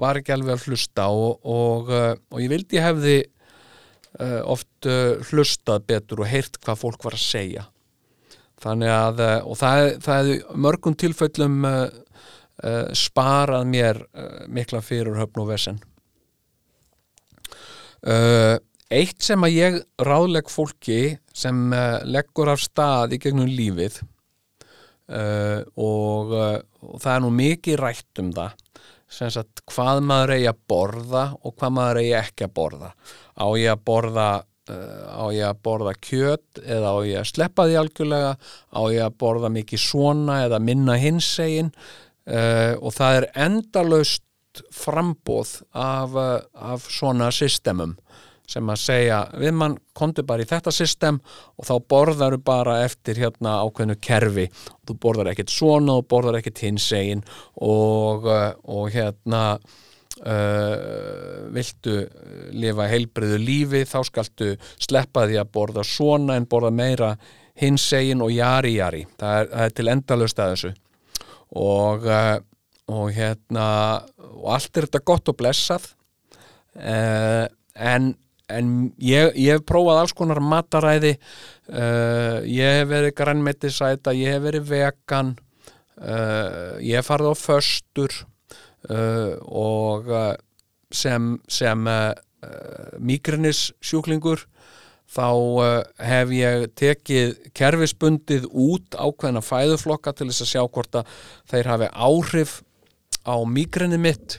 var 0.01 0.19
ekki 0.19 0.35
alveg 0.35 0.57
að 0.57 0.67
hlusta 0.69 1.07
og, 1.13 1.39
og, 1.47 1.93
uh, 1.93 2.13
og 2.33 2.43
ég 2.43 2.51
vildi 2.53 2.79
ég 2.79 2.87
hefði 2.89 3.17
uh, 3.23 4.43
oft 4.51 4.89
uh, 4.91 5.21
hlustað 5.31 5.87
betur 5.91 6.25
og 6.25 6.31
heyrt 6.31 6.59
hvað 6.65 6.81
fólk 6.83 7.07
var 7.07 7.17
að 7.19 7.25
segja. 7.25 7.69
Þannig 8.65 8.91
að 8.91 9.19
og 9.45 9.59
það, 9.61 9.79
það 10.01 10.29
er 10.33 10.61
mörgum 10.65 10.95
tilfellum 10.97 11.67
sparað 12.97 13.65
mér 13.69 13.99
mikla 14.49 14.79
fyrir 14.81 15.19
höfn 15.19 15.43
og 15.43 15.49
vesen. 15.51 15.81
Eitt 18.95 19.27
sem 19.27 19.45
að 19.45 19.57
ég 19.59 19.77
ráðleg 20.07 20.49
fólki 20.49 21.19
sem 21.35 21.61
leggur 22.09 22.55
af 22.55 22.63
stað 22.63 23.19
í 23.19 23.21
gegnum 23.27 23.51
lífið 23.51 23.99
og, 25.11 26.33
og 26.33 26.97
það 27.03 27.13
er 27.17 27.25
nú 27.27 27.33
mikið 27.43 27.81
rætt 27.83 28.23
um 28.23 28.33
það 28.39 28.57
sagt 29.15 29.63
hvað 29.71 30.03
maður 30.09 30.35
eigi 30.37 30.51
að 30.51 30.65
borða 30.71 31.23
og 31.41 31.55
hvað 31.55 31.77
maður 31.79 32.01
eigi 32.03 32.17
ekki 32.19 32.49
að 32.49 32.55
borða. 32.59 32.91
Á 33.35 33.47
ég 33.61 33.71
að 33.73 33.85
borða 33.91 34.29
uh, 34.43 35.07
á 35.15 35.25
ég 35.35 35.49
að 35.49 35.63
borða 35.69 35.95
kjöt 36.01 36.63
eða 36.63 36.95
á 36.95 36.99
ég 37.07 37.21
að 37.23 37.31
sleppa 37.33 37.69
því 37.69 37.81
algjörlega? 37.81 38.35
Á 38.75 38.83
ég 38.95 39.07
að 39.07 39.19
borða 39.25 39.53
mikið 39.55 39.85
svona 39.85 40.41
eða 40.47 40.63
minna 40.63 40.99
hinsegin? 41.01 41.73
Uh, 42.25 42.75
og 42.81 42.95
það 42.97 43.21
er 43.21 43.29
endalaust 43.47 44.25
frambóð 44.73 45.59
af, 45.77 46.15
uh, 46.15 46.39
af 46.55 46.87
svona 46.89 47.31
systemum 47.35 47.97
sem 48.51 48.69
að 48.69 48.81
segja 48.81 49.21
við 49.41 49.55
mann 49.57 49.77
komdu 49.97 50.25
bara 50.27 50.45
í 50.45 50.49
þetta 50.49 50.73
system 50.75 51.21
og 51.57 51.69
þá 51.69 51.75
borðaru 51.91 52.41
bara 52.45 52.81
eftir 52.85 53.21
hérna 53.23 53.61
ákveðnu 53.65 53.97
kerfi. 54.05 54.47
Og 54.83 54.91
þú 54.91 54.99
borðar 55.07 55.33
ekkert 55.33 55.55
svona 55.55 55.99
og 55.99 56.09
borðar 56.11 56.41
ekkert 56.41 56.65
hinsegin 56.67 57.25
og, 57.65 58.29
uh, 58.29 58.53
og 58.69 58.91
hérna 58.95 59.45
uh, 59.57 61.49
viltu 61.55 62.03
lifa 62.53 62.89
heilbriðu 62.91 63.41
lífi 63.41 63.85
þá 63.89 63.99
skaltu 64.11 64.55
sleppa 64.77 65.27
því 65.29 65.41
að 65.41 65.53
borða 65.57 65.87
svona 65.89 66.37
en 66.39 66.49
borða 66.51 66.73
meira 66.75 67.15
hinsegin 67.61 68.25
og 68.25 68.35
jari 68.35 68.77
jari. 68.79 69.05
Það 69.21 69.39
er, 69.39 69.53
það 69.53 69.69
er 69.69 69.79
til 69.79 69.93
endalust 69.95 70.43
að 70.43 70.55
þessu. 70.55 70.75
Og, 71.55 72.09
uh, 72.11 72.37
og 72.93 73.07
hérna 73.15 73.69
og 74.35 74.51
allt 74.59 74.77
er 74.77 74.89
þetta 74.89 75.05
gott 75.07 75.31
og 75.33 75.39
blessað 75.41 75.89
uh, 76.77 77.47
en 77.75 78.13
en 78.53 78.71
ég, 79.01 79.33
ég 79.41 79.57
hef 79.57 79.65
prófað 79.69 80.03
alls 80.03 80.15
konar 80.17 80.41
mataræði 80.45 81.15
uh, 81.17 82.45
ég 82.45 82.81
hef 82.81 82.91
verið 82.91 83.17
grænmetisæta, 83.21 84.15
ég 84.17 84.35
hef 84.37 84.45
verið 84.45 84.69
vegan 84.69 85.35
uh, 86.01 86.77
ég 86.83 86.99
hef 86.99 87.09
farið 87.09 87.33
á 87.33 87.37
föstur 87.41 88.17
uh, 88.91 89.37
og 89.49 90.11
uh, 90.13 90.35
sem, 90.93 91.35
sem 91.49 91.89
uh, 91.89 92.13
migrinis 93.01 93.71
sjúklingur 93.85 94.45
þá 95.15 95.29
uh, 95.31 95.83
hef 96.05 96.33
ég 96.35 96.69
tekið 96.77 97.35
kerfisbundið 97.57 98.49
út 98.51 98.97
ákveðna 98.97 99.45
fæðuflokka 99.45 100.15
til 100.17 100.31
þess 100.31 100.45
að 100.45 100.53
sjá 100.53 100.63
hvort 100.65 101.01
að 101.01 101.19
þeir 101.51 101.71
hafi 101.73 101.91
áhrif 101.93 102.59
á 103.25 103.37
migrini 103.49 104.01
mitt 104.01 104.39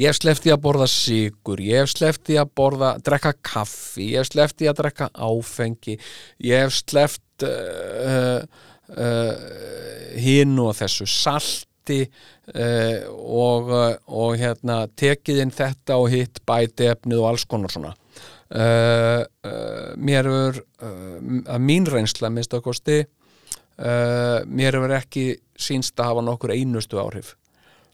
ég 0.00 0.22
hef 0.26 0.46
í 0.46 0.52
að 0.54 0.62
borða 0.64 0.88
sigur, 0.90 1.60
ég 1.62 1.86
hef 2.02 2.30
í 2.30 2.38
að 2.40 2.52
borða, 2.56 2.96
drekka 3.04 3.34
kaffi, 3.42 4.12
ég 4.16 4.28
hef 4.34 4.62
í 4.62 4.68
að 4.70 4.78
drekka 4.82 5.10
áfengi, 5.14 5.98
ég 6.44 6.64
hef 6.64 6.76
sleppt 6.82 7.46
uh, 7.48 8.42
uh, 8.96 9.32
hinn 10.18 10.58
og 10.60 10.74
þessu 10.78 11.06
salti 11.08 12.02
uh, 12.04 13.08
og, 13.12 13.72
uh, 13.72 13.96
og 14.06 14.36
hérna 14.40 14.84
tekið 14.98 15.42
inn 15.44 15.54
þetta 15.54 15.98
og 16.00 16.10
hitt 16.12 16.42
bæti 16.48 16.90
efnið 16.92 17.22
og 17.22 17.32
alls 17.32 17.46
konar 17.48 17.72
svona. 17.72 17.94
Uh, 18.52 19.22
uh, 19.48 19.92
mér 19.96 20.28
er 20.28 20.62
að 20.82 21.62
mín 21.64 21.86
reynsla 21.88 22.28
minnst 22.28 22.52
að 22.52 22.66
kosti 22.66 23.02
mér 24.52 24.76
er 24.76 24.92
ekki 24.98 25.22
sínst 25.56 25.96
að 25.96 26.10
hafa 26.10 26.24
nokkur 26.26 26.52
einustu 26.52 26.98
áhrif 27.00 27.30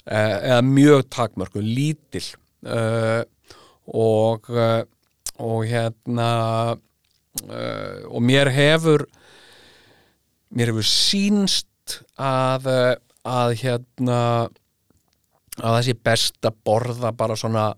eða 0.09 0.61
mjög 0.65 1.09
takmörku, 1.13 1.63
lítil. 1.63 2.25
Uh, 2.65 3.23
og 3.87 4.49
uh, 4.51 4.83
og 5.39 5.61
hérna 5.71 6.31
uh, 6.75 8.01
og 8.11 8.25
mér 8.27 8.51
hefur 8.51 9.05
mér 10.51 10.73
hefur 10.73 10.89
sínst 10.89 12.01
að 12.19 12.67
að 13.29 13.55
hérna 13.61 14.21
að 15.59 15.77
það 15.77 15.83
sé 15.87 15.95
best 16.11 16.49
að 16.49 16.59
borða 16.65 17.13
bara 17.13 17.37
svona 17.37 17.71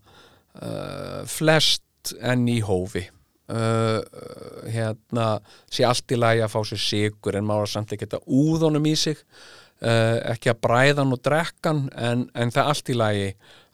flest 1.31 2.13
enn 2.21 2.43
í 2.51 2.59
hófi. 2.65 3.03
Hérna 3.49 5.27
sé 5.71 5.87
allt 5.87 6.13
í 6.13 6.19
lagi 6.19 6.43
að 6.45 6.53
fá 6.53 6.61
sér 6.69 6.83
sigur 6.83 7.39
en 7.39 7.47
maður 7.49 7.71
samt 7.73 7.95
ekki 7.95 8.07
þetta 8.07 8.37
úðunum 8.41 8.89
í 8.91 8.95
sig. 8.99 9.21
Uh, 9.21 9.61
ekki 9.81 10.51
að 10.53 10.59
bræðan 10.61 11.15
og 11.15 11.21
drekkan 11.25 11.87
en, 11.97 12.27
en 12.37 12.51
það 12.53 12.63
er 12.63 12.71
allt 12.75 12.91
í 12.93 12.97
lagi 12.99 13.29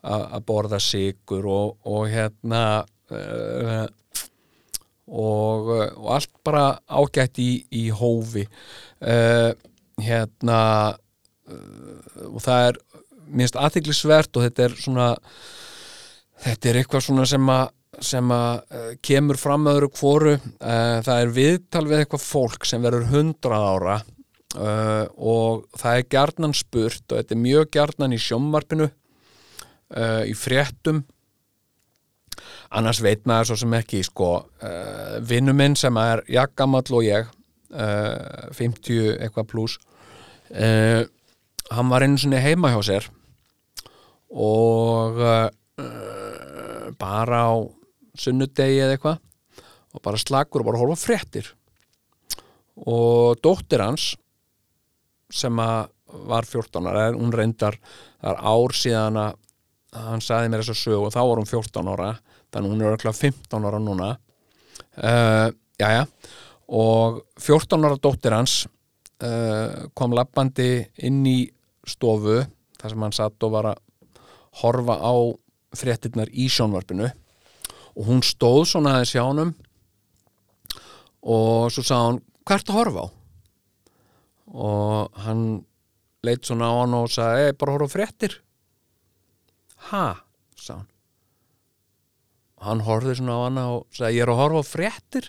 að 0.07 0.45
borða 0.47 0.79
sigur 0.83 1.47
og, 1.51 1.73
og 1.89 2.07
hérna 2.13 2.63
uh, 3.11 3.87
og, 5.07 5.71
og 5.71 6.11
allt 6.15 6.33
bara 6.47 6.67
ágætt 6.87 7.41
í, 7.43 7.51
í 7.75 7.89
hófi. 7.95 8.47
Uh, 9.03 9.51
hérna 10.03 10.61
og 12.27 12.41
það 12.43 12.69
er 12.71 12.79
minnst 13.27 13.59
aðtiklisvert 13.59 14.35
og 14.37 14.47
þetta 14.47 14.65
er 14.67 14.75
svona 14.81 15.07
þetta 16.43 16.71
er 16.71 16.79
eitthvað 16.81 17.05
svona 17.07 17.27
sem 17.31 17.53
að 17.55 17.69
sem 18.05 18.33
að 18.35 18.99
kemur 19.07 19.39
fram 19.41 19.71
öðru 19.71 19.89
kvoru 19.95 20.35
það 20.59 21.15
er 21.15 21.31
viðtal 21.33 21.85
við 21.87 22.03
eitthvað 22.03 22.27
fólk 22.27 22.67
sem 22.69 22.83
verður 22.85 23.07
hundrað 23.15 23.69
ára 23.71 23.95
Uh, 24.55 25.05
og 25.19 25.65
það 25.77 25.99
er 25.99 26.07
gjarnan 26.15 26.55
spurt 26.55 27.03
og 27.11 27.19
þetta 27.19 27.35
er 27.35 27.41
mjög 27.43 27.71
gjarnan 27.75 28.15
í 28.15 28.19
sjómmarpinu 28.23 28.87
uh, 28.87 30.23
í 30.23 30.33
fréttum. 30.39 31.03
Annars 32.71 33.01
veit 33.03 33.27
maður 33.27 33.51
svo 33.51 33.59
sem 33.65 33.75
ekki 33.79 34.05
sko, 34.07 34.31
uh, 34.63 35.17
vinnuminn 35.27 35.75
sem 35.79 35.99
er 36.01 36.23
jakkamall 36.31 36.87
og 36.95 37.07
ég 37.07 37.33
50 37.67 39.19
eitthvað 39.19 39.49
pluss 39.51 39.73
hann 40.47 41.89
var 41.91 42.05
einu 42.07 42.17
svona 42.17 42.39
heima 42.41 42.71
hjá 42.71 42.79
sér 42.87 43.09
og 44.31 45.19
bara 46.97 47.41
á 47.51 47.59
sunnudegi 48.17 48.79
eða 48.85 48.95
eitthvað 48.95 49.19
og 49.99 50.05
bara 50.05 50.21
slagur 50.23 50.63
og 50.63 50.69
bara 50.71 50.81
hólfa 50.81 50.97
fréttir. 51.03 51.51
Og 52.77 53.41
dóttir 53.43 53.83
hans 53.83 54.15
sem 55.33 55.57
var 55.57 56.47
14 56.47 56.87
ára, 56.87 57.11
hún 57.17 57.35
reyndar 57.35 57.79
það 58.21 58.31
er 58.33 58.41
ár 58.47 58.75
síðan 58.77 59.21
að 59.21 59.43
hann 59.97 60.23
sagði 60.25 60.51
mér 60.53 60.63
þess 60.63 60.75
að 60.75 60.83
sög 60.83 61.05
og 61.07 61.13
þá 61.15 61.21
var 61.23 61.41
hún 61.41 61.51
14 61.51 61.93
ára 61.93 62.11
þannig 62.53 62.73
hún 62.73 62.83
er 62.83 62.95
örgulega 62.95 63.19
15 63.19 63.69
ára 63.69 63.81
núna. 63.83 64.11
Uh, 64.97 65.49
jájá 65.81 66.07
og 66.67 67.23
14 67.41 67.87
ára 67.87 67.99
dóttir 68.01 68.35
hans 68.37 68.67
uh, 69.25 69.87
kom 69.97 70.15
lappandi 70.17 70.87
inn 71.07 71.23
í 71.29 71.39
stofu 71.87 72.43
þar 72.77 72.93
sem 72.93 73.05
hann 73.07 73.17
satt 73.17 73.47
og 73.47 73.55
var 73.55 73.71
að 73.73 73.83
horfa 74.63 74.97
á 75.01 75.15
fréttinnar 75.77 76.33
í 76.33 76.49
sjónvarpinu. 76.53 77.09
Og 77.97 78.09
hún 78.09 78.25
stóð 78.25 78.67
svona 78.71 78.97
aðeins 78.97 79.15
hjá 79.17 79.25
honum 79.25 79.55
og 81.27 81.73
svo 81.73 81.85
sá 81.85 81.97
hann 81.99 82.21
hvert 82.47 82.69
að 82.71 82.79
horfa 82.81 83.07
á 83.09 83.09
og 84.57 85.17
hann 85.27 85.47
leitt 86.27 86.49
svona 86.49 86.73
á 86.73 86.75
hann 86.81 86.97
og 86.97 87.11
sagði, 87.13 87.49
ei, 87.51 87.57
bara 87.61 87.77
horfa 87.77 87.93
fréttir. 87.93 88.37
Ha, 89.91 90.05
sá 90.59 90.79
hann. 90.79 90.93
Hann 92.67 92.85
horfið 92.87 93.21
svona 93.21 93.37
á 93.37 93.41
hann 93.45 93.61
og 93.63 93.83
sagði, 93.95 94.17
ég 94.17 94.25
er 94.25 94.33
að 94.33 94.41
horfa 94.41 94.63
fréttir. 94.67 95.29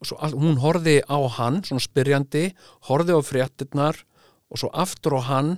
Og 0.00 0.08
svo 0.08 0.20
all, 0.24 0.36
hún 0.38 0.60
horfið 0.62 1.02
á 1.10 1.18
hann, 1.36 1.60
svona 1.66 1.84
spyrjandi 1.84 2.46
horfið 2.88 3.18
á 3.20 3.22
fréttirnar 3.26 3.98
og 4.50 4.62
svo 4.62 4.70
aftur 4.72 5.18
á 5.18 5.22
hann 5.26 5.50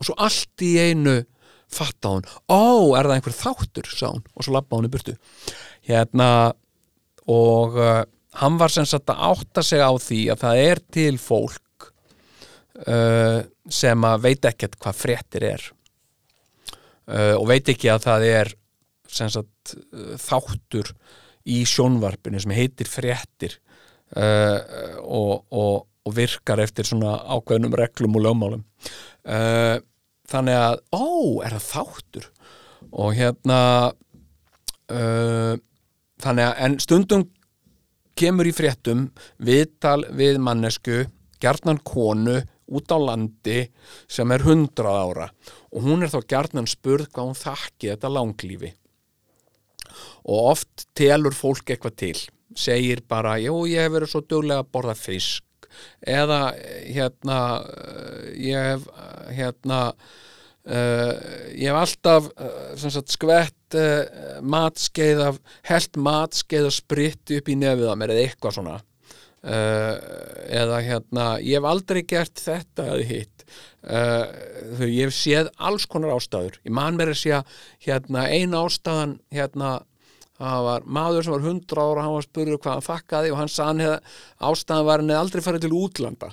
og 0.00 0.08
svo 0.08 0.16
allt 0.18 0.64
í 0.66 0.72
einu 0.82 1.20
fatt 1.72 2.04
á 2.04 2.10
hann, 2.10 2.26
ó, 2.50 2.92
er 2.98 3.06
það 3.06 3.14
einhver 3.16 3.36
þáttur? 3.36 3.86
sá 3.88 4.08
hann, 4.08 4.24
og 4.34 4.44
svo 4.44 4.56
lappa 4.56 4.76
hann 4.76 4.88
í 4.88 4.92
burtu. 4.92 5.14
Hérna 5.86 6.28
og 7.30 7.78
uh, 7.78 8.02
hann 8.40 8.58
var 8.60 8.72
sem 8.72 8.86
sagt 8.88 9.10
að 9.12 9.22
átta 9.32 9.64
sig 9.66 9.82
á 9.82 9.92
því 10.00 10.22
að 10.32 10.42
það 10.44 10.62
er 10.62 10.80
til 10.96 11.14
fólk 11.20 11.88
uh, 12.88 13.40
sem 13.68 14.08
að 14.08 14.26
veit 14.26 14.48
ekkert 14.52 14.78
hvað 14.80 14.98
fréttir 14.98 15.48
er. 15.52 15.66
Uh, 17.10 17.34
og 17.36 17.48
veit 17.50 17.68
ekki 17.68 17.90
að 17.92 18.06
það 18.06 18.28
er 18.30 18.52
sem 19.12 19.30
sagt 19.32 19.74
uh, 19.74 20.14
þáttur 20.20 20.92
í 21.50 21.62
sjónvarpinu 21.68 22.40
sem 22.40 22.54
heitir 22.56 22.88
fréttir 22.88 23.58
uh, 24.16 24.58
og, 25.02 25.42
og, 25.50 25.88
og 26.06 26.16
virkar 26.16 26.62
eftir 26.62 26.88
svona 26.88 27.18
ákveðnum 27.34 27.74
reglum 27.78 28.16
og 28.16 28.26
lögmálum. 28.28 28.64
Uh, 29.26 29.76
þannig 30.30 30.56
að, 30.56 30.78
ó, 30.94 31.04
er 31.44 31.58
það 31.58 31.68
þáttur? 31.68 32.30
Og 32.92 33.12
hérna 33.16 33.60
uh, 34.92 35.54
þannig 36.22 36.48
að, 36.48 36.58
en 36.64 36.80
stundum 36.82 37.28
kemur 38.18 38.48
í 38.48 38.54
fréttum 38.54 39.06
viðtal 39.42 40.02
við 40.12 40.40
mannesku 40.42 41.04
gjarnan 41.42 41.80
konu 41.84 42.40
út 42.72 42.92
á 42.94 42.98
landi 43.00 43.66
sem 44.10 44.30
er 44.32 44.44
hundrað 44.46 45.00
ára. 45.06 45.28
Og 45.72 45.86
hún 45.86 46.04
er 46.04 46.12
þá 46.12 46.20
gjarnan 46.28 46.70
spurð 46.70 47.10
hvað 47.12 47.30
hún 47.30 47.40
þakki 47.40 47.92
þetta 47.92 48.12
langlífi. 48.12 48.72
Og 50.28 50.52
oft 50.52 50.86
telur 50.96 51.36
fólk 51.36 51.72
eitthvað 51.72 51.98
til. 52.04 52.18
Segir 52.56 53.02
bara, 53.08 53.38
jú, 53.40 53.64
ég 53.68 53.86
hef 53.86 53.94
verið 53.96 54.12
svo 54.12 54.22
duglega 54.28 54.64
að 54.64 54.70
borða 54.74 54.96
fisk. 54.98 55.44
Eða 56.04 56.40
hérna 56.84 57.38
eh, 57.64 58.26
ég 58.44 58.66
hef 58.68 58.88
eh, 58.92 59.30
hérna 59.38 59.78
uh, 60.68 61.12
ég 61.56 61.68
hef 61.68 61.80
alltaf 61.80 62.30
uh, 62.32 62.72
sagt 62.78 63.12
skvett 63.14 63.76
uh, 63.78 64.40
matskeið 64.42 65.26
af 65.28 65.42
held 65.68 66.00
matskeið 66.08 66.70
og 66.70 66.76
spritt 66.76 67.34
upp 67.38 67.52
í 67.52 67.58
nefið 67.58 67.92
á 67.92 67.96
mér 67.98 68.14
eða 68.14 68.26
eitthvað 68.28 68.58
svona. 68.60 68.80
Eða 69.42 70.76
hérna 70.86 71.24
ég 71.42 71.58
hef 71.58 71.64
aldrei 71.66 72.04
gert 72.06 72.38
þetta 72.38 72.84
eða 72.92 73.06
hitt. 73.08 73.40
Þau, 73.82 74.84
ég 74.86 75.08
hef 75.08 75.16
séð 75.16 75.48
alls 75.58 75.88
konar 75.90 76.12
ástæður. 76.14 76.60
Ég 76.62 76.70
man 76.78 76.94
mér 76.94 77.10
að 77.10 77.18
sé 77.18 77.40
hérna 77.82 78.28
ein 78.30 78.54
ástæðan 78.54 79.16
hérna 79.34 79.80
það 80.42 80.66
var 80.66 80.86
maður 80.98 81.26
sem 81.26 81.34
var 81.34 81.44
100 81.46 81.82
ára 81.82 82.04
hann 82.04 82.16
var 82.16 82.26
spurður 82.26 82.60
hvað 82.62 82.76
hann 82.76 82.86
þakkaði 82.86 83.32
og 83.32 83.40
hann 83.40 83.52
sann 83.52 83.82
hefði 83.82 83.98
ástæðan 84.50 84.88
var 84.88 85.02
hann 85.02 85.12
hefði 85.12 85.22
aldrei 85.22 85.44
farið 85.46 85.66
til 85.66 85.76
útlanda 85.78 86.30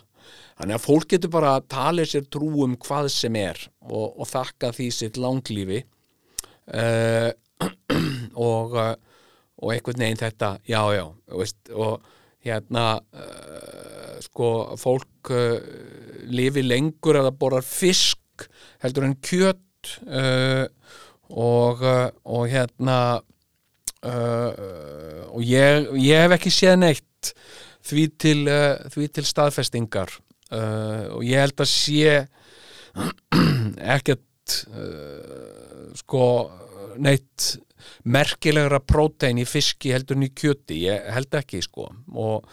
þannig 0.60 0.76
að 0.76 0.86
fólk 0.86 1.10
getur 1.16 1.34
bara 1.34 1.56
að 1.58 1.68
tala 1.72 2.06
sér 2.08 2.28
trú 2.28 2.52
um 2.66 2.76
hvað 2.78 3.10
sem 3.16 3.36
er 3.40 3.62
og, 3.88 4.20
og 4.20 4.28
þakka 4.28 4.74
því 4.76 4.90
sitt 4.94 5.20
langlífi. 5.20 5.84
Uh, 6.70 7.32
og 8.50 8.76
uh, 8.78 8.92
og 9.60 9.74
einhvern 9.74 10.04
veginn 10.04 10.20
þetta, 10.20 10.54
já 10.68 10.82
já 10.96 11.06
veist, 11.36 11.60
og 11.76 12.06
hérna 12.46 12.86
uh, 13.00 14.20
sko 14.24 14.50
fólk 14.80 15.32
uh, 15.36 15.58
lifi 16.32 16.64
lengur 16.64 17.20
að 17.20 17.30
það 17.30 17.40
borðar 17.42 17.68
fisk 17.68 18.48
heldur 18.84 19.10
en 19.10 19.18
kjöt 19.20 19.96
uh, 20.08 20.66
og, 21.30 21.84
og 22.26 22.46
hérna 22.50 23.20
og 24.00 25.42
ég, 25.44 25.90
ég 26.00 26.24
hef 26.24 26.34
ekki 26.38 26.52
séð 26.56 26.78
neitt 26.80 27.32
því 27.86 28.06
til, 28.18 28.40
því 28.90 29.10
til 29.14 29.26
staðfestingar 29.28 30.14
uh, 30.56 31.16
og 31.16 31.24
ég 31.28 31.44
held 31.44 31.64
að 31.64 31.72
sé 31.72 32.16
ekkert 33.96 34.58
uh, 34.74 35.90
sko 36.00 36.24
neitt 37.00 37.56
merkilegra 38.10 38.80
prótein 38.84 39.40
í 39.42 39.48
fiski 39.48 39.94
heldur 39.94 40.18
en 40.18 40.28
í 40.28 40.32
kjöti, 40.36 40.84
ég 40.88 41.10
held 41.14 41.36
ekki 41.40 41.62
sko. 41.64 41.88
Og, 42.16 42.48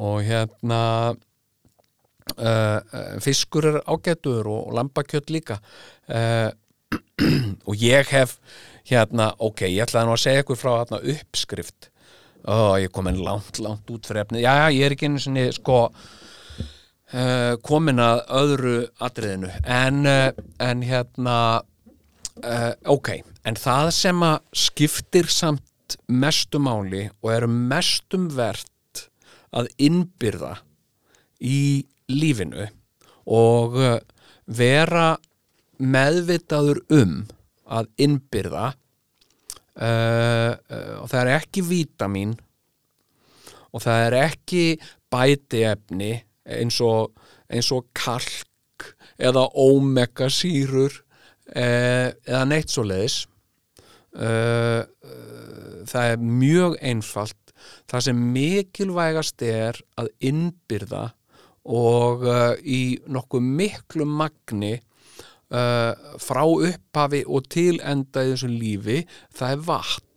og 0.00 0.18
hérna 0.24 0.82
uh, 1.12 2.78
fiskur 3.24 3.70
er 3.72 3.80
ágætur 3.84 4.48
og, 4.48 4.60
og 4.68 4.76
lambakjöt 4.80 5.32
líka. 5.34 5.60
Og 7.68 7.80
ég 7.80 8.06
hef 8.10 8.36
hérna, 8.88 9.30
ok, 9.42 9.64
ég 9.70 9.84
ætlaði 9.86 10.08
nú 10.08 10.14
að 10.14 10.22
segja 10.24 10.44
ykkur 10.44 10.58
frá 10.58 10.70
hérna, 10.76 11.00
uppskrift. 11.14 11.88
Ó, 12.44 12.76
ég 12.80 12.92
kom 12.92 13.08
en 13.08 13.22
langt, 13.24 13.60
langt 13.64 13.88
út 13.92 14.06
fyrir 14.08 14.24
efnið. 14.24 14.44
Já, 14.44 14.52
já, 14.60 14.66
ég 14.76 14.86
er 14.86 14.94
ekki 14.96 15.08
einu 15.08 15.22
sinni 15.22 15.46
sko 15.56 15.78
uh, 17.14 17.54
komin 17.64 18.02
að 18.02 18.24
öðru 18.40 18.74
atriðinu. 19.04 19.52
En, 19.62 20.02
uh, 20.08 20.44
en 20.62 20.82
hérna 20.84 21.38
uh, 22.42 22.72
ok, 22.90 23.14
en 23.46 23.58
það 23.60 23.90
sem 23.96 24.26
að 24.26 24.38
skiptir 24.66 25.30
samt 25.32 25.98
mestu 26.10 26.58
máli 26.58 27.06
og 27.22 27.32
eru 27.36 27.50
mestum 27.50 28.26
verðt 28.34 29.06
að 29.54 29.70
innbyrða 29.78 30.56
í 31.44 31.84
lífinu 32.10 32.66
og 33.30 33.76
vera 34.44 35.14
meðvitaður 35.80 36.80
um 36.92 37.22
að 37.64 37.88
innbyrða 38.04 38.66
uh, 39.80 40.52
uh, 40.52 40.94
og 41.00 41.08
það 41.10 41.20
er 41.22 41.32
ekki 41.38 41.64
vítamín 41.66 42.34
og 43.74 43.82
það 43.82 44.06
er 44.08 44.16
ekki 44.24 44.64
bætiefni 45.12 46.12
eins 46.44 46.80
og, 46.84 47.14
eins 47.48 47.70
og 47.74 47.86
kalk 47.96 48.88
eða 49.20 49.46
omega 49.60 50.28
sýrur 50.32 50.92
uh, 50.92 52.10
eða 52.10 52.44
neitt 52.50 52.72
svo 52.72 52.84
leiðis 52.88 53.24
uh, 54.18 54.82
uh, 54.84 55.84
það 55.88 56.10
er 56.14 56.24
mjög 56.24 56.78
einfalt. 56.82 57.40
Það 57.88 58.06
sem 58.08 58.24
mikilvægast 58.34 59.44
er 59.46 59.78
að 60.00 60.10
innbyrða 60.26 61.04
og 61.64 62.26
í 62.60 62.98
nokkuð 63.08 63.44
miklu 63.56 64.04
magni 64.04 64.74
frá 65.48 66.42
upphafi 66.44 67.22
og 67.24 67.46
til 67.52 67.78
enda 67.80 68.24
í 68.26 68.34
þessu 68.34 68.50
lífi 68.50 68.98
það 69.32 69.54
er 69.54 69.62
vatn 69.70 70.14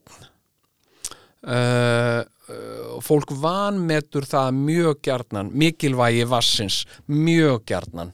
uh, 2.49 2.77
uh, 2.97 2.99
fólk 3.03 3.31
vanmetur 3.41 4.27
það 4.27 4.55
mjög 4.57 5.01
gjarnan 5.05 5.51
mikilvægi 5.53 6.25
vassins 6.29 6.81
mjög 7.07 7.65
gjarnan. 7.69 8.13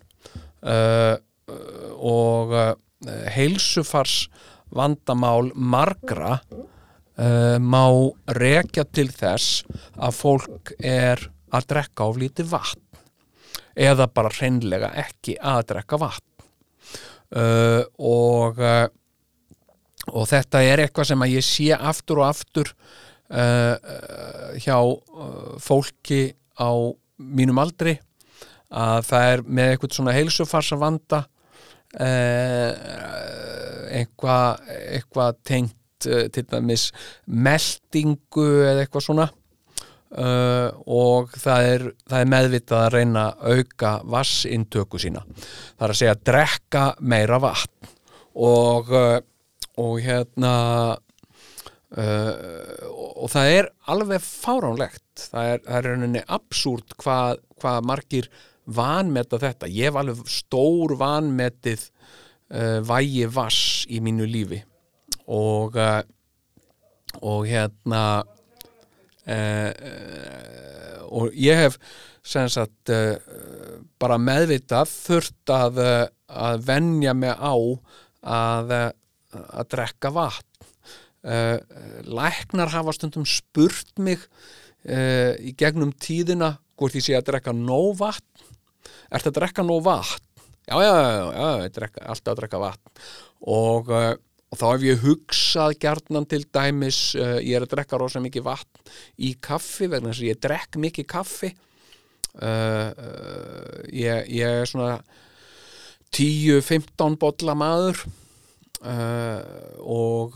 Uh, 0.63 1.15
og 1.99 2.53
uh, 2.55 2.73
heilsufars 3.35 4.27
vandamál 4.73 5.51
margra 5.55 6.39
uh, 6.39 7.59
má 7.59 7.83
rekja 8.39 8.85
til 8.89 9.09
þess 9.11 9.63
að 9.99 10.17
fólk 10.17 10.73
er 10.79 11.29
að 11.53 11.69
drekka 11.69 12.09
of 12.09 12.17
lítið 12.21 12.49
vatn. 12.53 12.81
Eða 13.73 14.07
bara 14.13 14.29
hreinlega 14.33 14.91
ekki 15.01 15.35
að 15.41 15.63
drekka 15.71 15.97
vatn. 15.97 16.29
Og 17.97 18.59
og 20.13 20.27
þetta 20.29 20.61
er 20.61 20.83
eitthvað 20.83 21.07
sem 21.09 21.23
að 21.25 21.33
ég 21.33 21.45
sé 21.47 21.71
aftur 21.73 22.21
og 22.21 22.27
aftur 22.27 22.69
uh, 23.33 23.75
hjá 24.61 24.77
uh, 24.79 25.57
fólki 25.61 26.33
á 26.57 26.69
mínum 27.17 27.59
aldri 27.61 27.97
að 28.73 29.05
það 29.09 29.29
er 29.33 29.45
með 29.45 29.71
eitthvað 29.71 29.95
svona 29.97 30.15
heilsufarsa 30.17 30.79
vanda 30.81 31.19
eitthvað 33.93 34.61
eitthvað 34.97 35.35
tengt 35.45 36.07
uh, 36.09 36.25
til 36.33 36.45
dæmis 36.49 36.87
meldingu 37.29 38.47
eða 38.65 38.81
eitthvað 38.85 39.07
svona 39.09 39.27
Uh, 40.13 40.69
og 40.93 41.31
það 41.41 41.67
er, 41.71 41.83
það 42.05 42.19
er 42.19 42.27
meðvitað 42.29 42.83
að 42.83 42.91
reyna 42.93 43.21
að 43.31 43.55
auka 43.57 43.93
vassintöku 44.13 44.99
sína. 45.01 45.23
Það 45.25 45.85
er 45.87 45.93
að 45.93 45.97
segja 45.97 46.13
að 46.13 46.25
drekka 46.29 46.83
meira 47.01 47.39
vatn. 47.41 47.89
Og, 48.37 48.91
uh, 48.93 49.17
og 49.81 49.95
hérna 50.05 50.53
uh, 51.97 52.87
og 53.13 53.31
það 53.33 53.51
er 53.57 53.69
alveg 53.93 54.25
fáránlegt. 54.25 55.27
Það 55.29 55.51
er, 55.51 55.63
það 55.67 55.77
er 55.79 55.87
rauninni 55.89 56.25
absúrt 56.37 56.97
hvað, 57.01 57.43
hvað 57.61 57.87
margir 57.89 58.29
vanmeta 58.63 59.39
þetta. 59.41 59.69
Ég 59.71 59.91
hef 59.91 59.99
alveg 60.01 60.27
stór 60.31 60.97
vanmetið 60.99 61.89
vægi 62.85 63.23
vass 63.33 63.87
í 63.89 63.97
mínu 64.03 64.27
lífi. 64.29 64.59
Og 65.33 65.77
og 67.23 67.45
hérna 67.47 68.03
Uh, 69.23 69.71
uh, 69.71 71.03
og 71.15 71.35
ég 71.39 71.55
hef 71.55 71.77
sem 72.27 72.49
sagt 72.51 72.91
uh, 72.91 73.15
bara 73.95 74.17
meðvitað 74.19 74.89
þurft 74.91 75.53
að, 75.55 75.79
að 76.27 76.65
venja 76.67 77.13
mig 77.15 77.31
á 77.31 77.55
að, 77.55 78.73
að 79.31 79.69
drekka 79.71 80.11
vatn 80.11 80.52
læknar 81.23 82.73
hafa 82.73 82.91
stundum 82.97 83.23
spurt 83.23 83.93
mig 83.95 84.25
í 84.83 85.53
gegnum 85.55 85.93
tíðina 85.95 86.57
hvort 86.75 86.97
ég 86.99 87.05
sé 87.05 87.15
að 87.15 87.29
drekka 87.29 87.53
nóg 87.55 87.93
vatn. 88.01 88.51
Ert 89.13 89.29
að 89.29 89.37
drekka 89.37 89.63
nóg 89.63 89.85
vatn? 89.85 90.27
Já, 90.67 90.75
já, 90.83 90.91
já, 90.91 91.23
já, 91.31 91.71
drekka, 91.77 92.03
alltaf 92.11 92.33
að 92.33 92.41
drekka 92.41 92.59
vatn. 92.63 93.03
Og 93.53 93.91
og 94.53 94.59
þá 94.61 94.67
hef 94.69 94.83
ég 94.85 95.01
hugsað 95.01 95.75
gjarnan 95.81 96.27
til 96.29 96.43
dæmis, 96.53 96.97
uh, 97.17 97.39
ég 97.41 97.57
er 97.57 97.65
að 97.65 97.71
drekka 97.73 97.97
rosa 97.97 98.21
mikið 98.21 98.45
vatn 98.45 98.91
í 99.25 99.33
kaffi 99.41 99.89
vegna 99.89 100.11
þess 100.11 100.21
að 100.21 100.29
ég 100.29 100.41
drekk 100.45 100.77
mikið 100.83 101.07
kaffi. 101.09 101.49
Uh, 102.33 102.89
uh, 102.93 103.79
ég, 103.89 104.29
ég 104.29 104.59
er 104.61 104.69
svona 104.69 104.99
10-15 106.13 107.17
bolla 107.21 107.57
maður. 107.57 108.05
Og, 108.83 110.33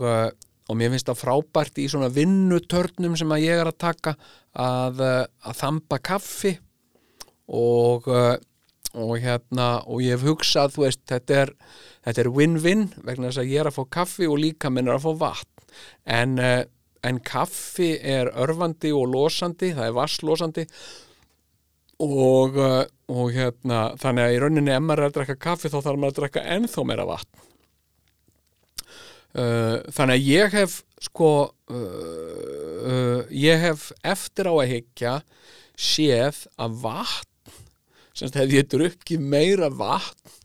mér 0.76 0.92
finnst 0.92 1.08
það 1.08 1.22
frábært 1.22 1.80
í 1.80 1.86
svona 1.88 2.10
vinnutörnum 2.12 3.16
sem 3.16 3.30
að 3.32 3.46
ég 3.46 3.62
er 3.62 3.70
að 3.70 3.78
taka 3.80 4.16
að, 4.52 5.00
að 5.00 5.60
þamba 5.62 6.00
kaffi. 6.10 6.58
Og 7.48 8.04
og 8.98 9.18
hérna, 9.20 9.82
og 9.86 10.00
ég 10.02 10.16
hef 10.16 10.24
hugsað 10.26 10.72
þú 10.74 10.84
veist, 10.86 11.02
þetta 11.08 12.22
er 12.22 12.30
win-win 12.32 12.88
vegna 13.04 13.28
þess 13.28 13.42
að 13.42 13.50
ég 13.52 13.62
er 13.62 13.70
að 13.70 13.76
fá 13.76 13.84
kaffi 13.98 14.28
og 14.28 14.40
líka 14.40 14.70
minn 14.72 14.88
er 14.88 14.96
að 14.96 15.04
fá 15.04 15.24
vatn. 15.24 15.66
En, 16.08 16.38
uh, 16.40 16.62
en 17.06 17.20
kaffi 17.22 17.92
er 18.00 18.32
örfandi 18.32 18.92
og 18.96 19.10
losandi, 19.12 19.74
það 19.76 19.90
er 19.90 19.98
vasslosandi 19.98 20.64
og, 22.02 22.56
og 23.10 23.30
hérna, 23.34 23.82
þannig 23.98 24.24
að 24.24 24.34
í 24.34 24.40
rauninni 24.42 24.74
ef 24.74 24.82
maður 24.84 25.04
er 25.04 25.10
að 25.10 25.18
drekka 25.18 25.38
kaffi 25.48 25.70
þá 25.70 25.78
þarf 25.80 26.00
maður 26.00 26.12
að 26.14 26.18
drekka 26.20 26.44
ennþá 26.56 26.84
meira 26.86 27.06
vatn 27.08 27.46
uh, 29.38 29.78
þannig 29.94 30.18
að 30.18 30.28
ég 30.28 30.56
hef 30.56 30.76
sko 31.04 31.30
uh, 31.46 31.76
uh, 31.78 33.20
ég 33.30 33.62
hef 33.62 33.88
eftir 34.02 34.50
á 34.50 34.54
að 34.54 34.70
hyggja 34.74 35.14
séð 35.78 36.44
að 36.58 36.80
vatn 36.82 37.54
semst 38.18 38.38
hefði 38.38 38.58
ég 38.58 38.70
drukkið 38.72 39.22
meira 39.22 39.70
vatn 39.70 40.36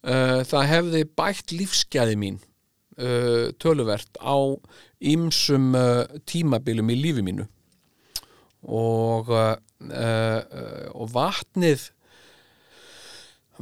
það 0.00 0.62
hefði 0.70 1.00
bætt 1.18 1.50
lífsgæði 1.52 2.14
mín 2.16 2.36
töluvert 3.60 4.14
á 4.16 4.32
ýmsum 5.04 5.74
uh, 5.76 6.06
tímabilum 6.24 6.88
í 6.92 6.96
lífi 6.96 7.24
mínu. 7.26 7.44
Og 8.64 9.28
og 9.30 11.06
vatnið 11.12 11.86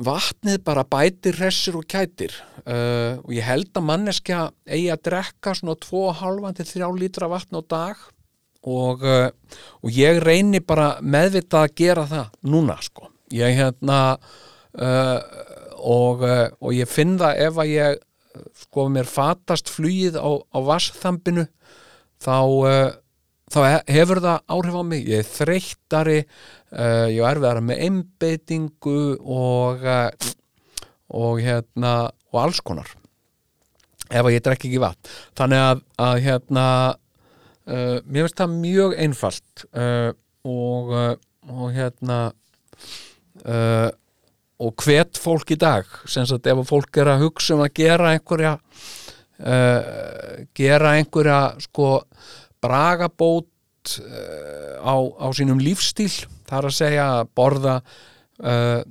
vatnið 0.05 0.61
bara 0.67 0.85
bætir 0.87 1.39
hressir 1.39 1.79
og 1.79 1.87
kætir. 1.91 2.35
Uh, 2.63 3.19
og 3.25 3.33
ég 3.35 3.47
held 3.47 3.71
að 3.77 3.87
manneskja 3.89 4.41
eigi 4.69 4.89
að 4.93 5.05
drekka 5.09 5.55
svona 5.57 5.77
2,5 5.83 6.49
til 6.59 6.71
3 6.73 6.91
lítra 7.01 7.31
vatn 7.31 7.59
á 7.59 7.63
dag. 7.65 8.03
Og, 8.69 9.03
uh, 9.03 9.31
og 9.83 9.95
ég 9.95 10.21
reyni 10.23 10.61
bara 10.61 10.99
meðvitað 11.03 11.67
að 11.67 11.77
gera 11.81 12.07
það 12.11 12.37
núna 12.53 12.79
sko. 12.85 13.09
Ég 13.35 13.57
hérna 13.59 14.01
uh, 14.19 15.19
og, 15.79 16.25
og 16.25 16.71
ég 16.75 16.91
finn 16.91 17.19
það 17.21 17.43
ef 17.49 17.61
að 17.63 17.75
ég 17.75 18.01
sko 18.63 18.87
mér 18.93 19.09
fatast 19.09 19.71
flugið 19.73 20.19
á, 20.19 20.31
á 20.55 20.59
vassþambinu 20.63 21.47
þá 22.23 22.35
þá 23.49 23.59
he- 23.65 23.97
hefur 23.97 24.21
það 24.25 24.43
áhrif 24.55 24.77
á 24.77 24.83
mig. 24.85 25.09
Ég 25.09 25.23
er 25.23 25.29
þreyttari 25.33 26.19
uh, 26.23 27.07
ég 27.09 27.21
er 27.23 27.29
erfiðara 27.33 27.65
með 27.65 27.83
einbeitingu 27.89 29.01
og 29.25 29.85
uh, 29.87 30.09
og 31.09 31.39
hérna 31.41 31.93
og 32.29 32.41
alls 32.43 32.59
konar 32.61 32.91
ef 34.09 34.21
að 34.21 34.35
ég 34.35 34.43
drekki 34.45 34.69
ekki 34.69 34.81
vatn. 34.83 35.13
Þannig 35.37 35.63
að, 35.65 35.81
að 36.05 36.19
hérna 36.27 36.67
uh, 36.93 37.97
mér 38.05 38.27
finnst 38.27 38.41
það 38.41 38.59
mjög 38.61 38.95
einfalt 39.05 39.65
og, 40.49 40.93
og 41.49 41.67
hérna 41.77 42.19
og 44.59 44.85
hvet 44.85 45.21
fólk 45.21 45.53
í 45.53 45.59
dag. 45.61 45.89
Sem 46.09 46.25
sagt 46.29 46.49
ef 46.49 46.61
að 46.63 46.71
fólk 46.71 47.01
er 47.01 47.13
að 47.13 47.25
hugsa 47.27 47.57
um 47.57 47.65
að 47.65 47.75
gera 47.79 48.13
einhverja 48.17 48.55
gera 50.59 50.95
einhverja 50.99 51.41
sko 51.63 51.91
bragabót 52.65 53.49
uh, 54.03 54.77
á, 54.83 54.95
á 54.97 55.27
sínum 55.37 55.61
lífstíl 55.63 56.11
þar 56.49 56.71
að 56.71 56.77
segja 56.79 57.07
að 57.19 57.33
borða 57.39 57.79
uh, 58.43 58.83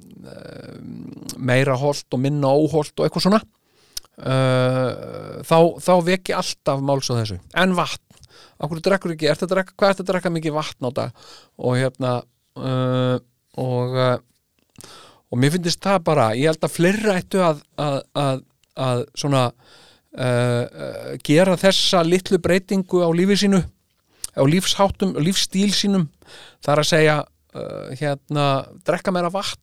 meira 1.38 1.78
holt 1.80 2.08
og 2.14 2.24
minna 2.24 2.52
óholt 2.52 2.96
og 2.98 3.08
eitthvað 3.08 3.30
svona. 3.30 3.44
Þá, 4.18 5.58
þá 5.78 5.92
veki 6.04 6.34
alltaf 6.34 6.80
máls 6.82 7.08
á 7.14 7.22
þessu. 7.22 7.38
En 7.62 7.76
vatn, 7.78 8.18
okkur 8.66 8.82
drekkur 8.84 9.14
ekki? 9.14 9.30
Að 9.30 9.44
drekka, 9.52 9.76
hvað 9.78 9.94
ertu 9.94 10.04
að 10.04 10.10
drekka 10.10 10.32
mikið 10.34 10.56
vatn 10.56 10.90
á 10.90 10.92
dag? 10.98 11.28
Og 11.62 11.78
hérna 11.78 12.16
og 13.62 14.00
og 15.28 15.40
mér 15.42 15.56
finnst 15.56 15.84
það 15.84 16.04
bara, 16.08 16.30
ég 16.38 16.52
held 16.52 16.64
að 16.64 16.76
fleira 16.76 17.18
ættu 17.20 17.42
að, 17.44 17.62
að, 17.82 17.98
að, 18.22 18.42
að 18.88 19.04
svona 19.20 19.44
uh, 20.16 21.16
gera 21.26 21.58
þessa 21.60 22.04
litlu 22.08 22.40
breytingu 22.44 23.04
á 23.04 23.10
lífi 23.12 23.42
sínu 23.44 23.64
á 24.38 24.44
lífsháttum, 24.46 25.18
á 25.18 25.20
lífstíl 25.20 25.74
sínum. 25.74 26.08
Þar 26.62 26.84
að 26.84 26.90
segja 26.92 27.18
uh, 27.26 27.90
hérna, 27.98 28.46
drekka 28.86 29.14
meira 29.14 29.32
vatn 29.34 29.62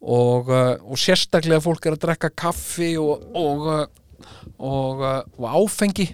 og, 0.00 0.50
uh, 0.52 0.76
og 0.84 1.00
sérstaklega 1.00 1.62
fólk 1.64 1.88
er 1.88 1.96
að 1.96 2.04
drekka 2.04 2.32
kaffi 2.44 2.92
og, 3.00 3.24
og, 3.36 3.68
og, 4.58 5.04
áfengi. 5.40 6.10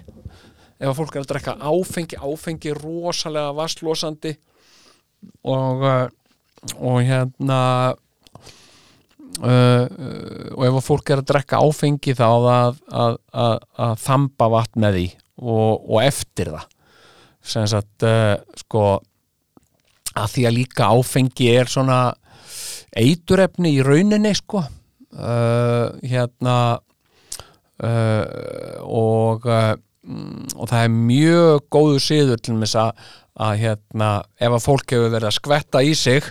Ef 0.77 0.93
fólk 0.97 1.15
er 1.17 1.25
að 1.25 1.31
drekka 1.33 1.57
áfengi 1.57 2.19
áfengi 2.21 2.71
er 2.71 2.83
rosalega 2.83 3.55
vastlosandi 3.57 4.35
og 5.43 6.99
hérna 7.01 7.61
uh, 9.41 9.85
uh, 9.85 10.47
og 10.55 10.63
ef 10.67 10.87
fólk 10.87 11.11
er 11.11 11.21
að 11.21 11.29
drekka 11.31 11.61
áfengi 11.61 12.15
þá 12.17 12.27
að, 12.27 12.79
að, 12.89 13.19
að, 13.33 13.59
að 13.87 13.93
þamba 14.05 14.49
vatn 14.55 14.83
með 14.83 14.97
því 14.97 15.07
og, 15.37 15.71
og 15.83 15.99
eftir 16.03 16.53
það. 16.55 16.65
Sem 17.47 17.67
sagt 17.71 18.07
uh, 18.07 18.35
sko 18.63 18.87
að 20.17 20.33
því 20.33 20.47
að 20.49 20.57
líka 20.57 20.89
áfengi 20.93 21.51
er 21.53 21.69
svona 21.71 21.99
eiturefni 22.97 23.75
í 23.77 23.83
rauninni 23.85 24.33
sko. 24.37 24.63
Uh, 25.17 25.93
hérna 26.05 26.57
uh, 27.81 28.25
og 28.83 29.47
uh, 29.49 29.71
mm, 30.03 30.57
og 30.57 30.67
það 30.69 30.83
er 30.83 30.97
mjög 30.97 31.63
góðu 31.73 32.01
siður 32.03 32.41
til 32.43 32.57
þess 32.59 32.79
að, 32.81 33.05
að 33.47 33.61
hérna, 33.63 34.09
ef 34.37 34.57
að 34.57 34.65
fólk 34.65 34.93
hefur 34.93 35.15
verið 35.15 35.31
að 35.31 35.37
skvetta 35.39 35.83
í 35.85 35.95
sig 35.97 36.27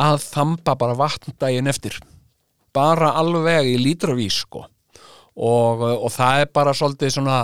að 0.00 0.18
þamba 0.26 0.74
bara 0.80 0.98
vatn 0.98 1.36
daginn 1.38 1.70
eftir 1.70 2.00
bara 2.74 3.14
alveg 3.20 3.72
í 3.74 3.78
lítravís 3.80 4.42
sko. 4.44 4.64
Og, 5.34 5.82
og 5.82 6.10
það 6.14 6.44
er 6.44 6.52
bara 6.54 6.74
svolítið 6.76 7.16
svona 7.16 7.40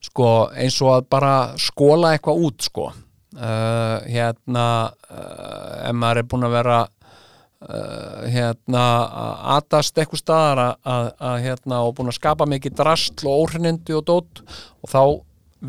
sko 0.00 0.28
eins 0.56 0.78
og 0.80 0.94
að 0.94 1.08
bara 1.12 1.34
skóla 1.60 2.14
eitthvað 2.14 2.46
út 2.46 2.68
sko. 2.68 2.90
Uh, 3.30 4.00
hérna 4.10 4.64
uh, 4.90 5.86
ef 5.86 5.94
maður 5.94 6.22
er 6.22 6.26
búin 6.32 6.46
að 6.48 6.54
vera 6.56 6.78
uh, 6.82 8.24
hérna 8.26 8.84
að 9.06 9.44
atast 9.54 10.00
eitthvað 10.00 10.22
staðar 10.24 10.62
að, 10.64 10.72
að, 10.92 11.10
að 11.28 11.36
hérna 11.44 11.82
og 11.86 11.94
búin 11.96 12.10
að 12.10 12.18
skapa 12.18 12.48
mikið 12.50 12.74
drastl 12.80 13.28
og 13.30 13.44
óhreinindi 13.44 13.94
og 13.96 14.06
dót 14.08 14.42
og 14.42 14.90
þá 14.90 15.02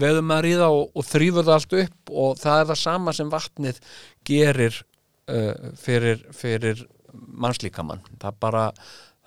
veður 0.02 0.26
maður 0.26 0.50
í 0.50 0.56
það 0.58 0.78
og, 0.80 0.88
og 0.96 1.08
þrýfur 1.12 1.48
það 1.48 1.58
allt 1.58 1.78
upp 1.84 2.16
og 2.24 2.42
það 2.42 2.64
er 2.64 2.70
það 2.72 2.82
sama 2.82 3.16
sem 3.16 3.32
vatnið 3.32 3.82
gerir 4.32 4.82
uh, 4.82 5.72
fyrir, 5.86 6.26
fyrir 6.34 6.84
mannslíkamann. 7.14 8.04
Það 8.22 8.38
bara, 8.44 8.66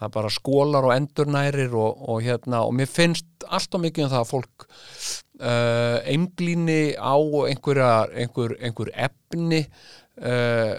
það 0.01 0.15
bara 0.17 0.33
skólar 0.33 0.89
og 0.89 0.95
endurnærir 0.95 1.75
og, 1.77 2.01
og 2.09 2.23
hérna 2.25 2.65
og 2.67 2.75
mér 2.79 2.91
finnst 2.91 3.47
allt 3.49 3.77
og 3.77 3.85
mikið 3.85 4.07
um 4.07 4.13
það 4.13 4.25
að 4.25 4.31
fólk 4.31 4.67
uh, 4.67 5.99
einblíni 6.11 6.95
á 6.97 7.17
einhverja, 7.49 7.91
einhver, 8.15 8.57
einhver 8.61 8.91
efni 8.95 9.65
uh, 9.65 10.73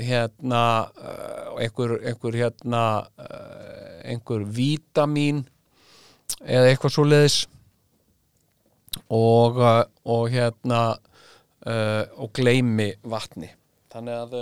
hérna 0.00 0.62
uh, 0.94 1.58
einhver, 1.60 1.98
einhver 2.02 2.40
hérna 2.42 2.84
einhver 4.06 4.46
vítamín 4.46 5.44
eða 6.44 6.70
eitthvað 6.70 6.96
svoleiðis. 6.98 7.40
Og, 9.12 9.58
uh, 9.60 9.82
og 10.08 10.30
hérna 10.32 10.96
og 11.66 12.30
gleymi 12.30 12.92
vatni. 13.10 13.48
Þannig 13.90 14.14
að 14.14 14.34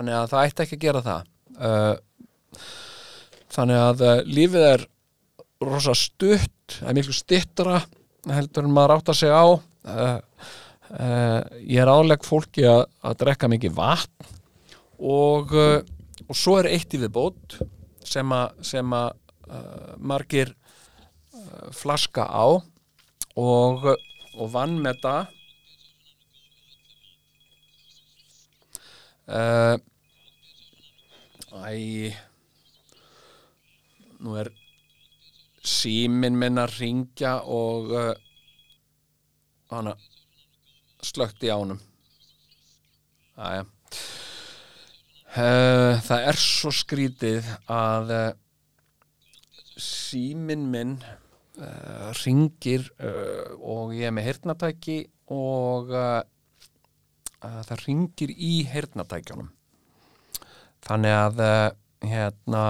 þannig 0.00 0.16
að 0.16 0.30
það 0.32 0.46
ætti 0.48 0.64
ekki 0.64 0.76
að 0.78 0.84
gera 0.86 1.00
það. 1.04 1.26
Uh, 1.60 2.62
þannig 3.52 3.80
að 3.84 4.04
uh, 4.06 4.20
lífið 4.24 4.66
er 4.70 4.84
rosa 5.60 5.92
stutt 5.98 6.76
það 6.78 6.88
er 6.88 6.96
miklu 6.96 7.16
stittra 7.16 7.80
heldur 8.30 8.64
en 8.64 8.72
maður 8.72 8.94
átt 8.96 9.12
að 9.12 9.18
segja 9.20 9.40
á. 9.44 9.48
Uh, 9.90 10.16
ég 11.70 11.78
er 11.82 11.90
áleg 11.92 12.24
fólki 12.26 12.64
að, 12.66 12.86
að 13.06 13.18
drekka 13.20 13.50
mikið 13.52 13.76
vatn 13.76 14.30
og, 15.06 15.52
og 15.54 16.34
svo 16.34 16.56
er 16.58 16.66
eitt 16.72 16.96
í 16.96 16.98
viðbót 16.98 17.60
sem 18.02 18.32
að, 18.34 19.12
margir 20.02 20.50
flaska 21.78 22.26
á 22.26 22.58
og, 23.38 23.86
og 24.34 24.50
vann 24.50 24.74
með 24.82 24.98
það 25.04 25.30
uh, 29.30 29.78
Æ 31.50 32.14
nú 34.20 34.36
er 34.38 34.50
síminn 35.66 36.36
minn 36.38 36.58
að 36.60 36.76
ringja 36.80 37.40
og 37.48 37.90
uh, 37.94 38.14
hana 39.72 39.94
slögt 41.04 41.44
í 41.46 41.48
ánum 41.52 41.80
Æja 43.40 43.64
uh, 43.64 43.70
það 46.04 46.20
er 46.32 46.36
svo 46.40 46.70
skrítið 46.74 47.44
að 47.70 48.10
uh, 48.16 48.32
síminn 49.80 50.70
minn 50.72 51.04
uh, 51.04 52.10
ringir 52.24 52.82
uh, 53.00 53.44
og 53.58 53.94
ég 53.96 54.06
er 54.10 54.14
með 54.16 54.26
heyrnatæki 54.30 54.98
og 55.30 55.84
uh, 57.44 57.60
það 57.68 57.84
ringir 57.86 58.34
í 58.36 58.52
heyrnatækjunum 58.70 59.50
þannig 60.86 61.16
að 61.16 61.42
uh, 61.44 61.66
hérna 62.10 62.64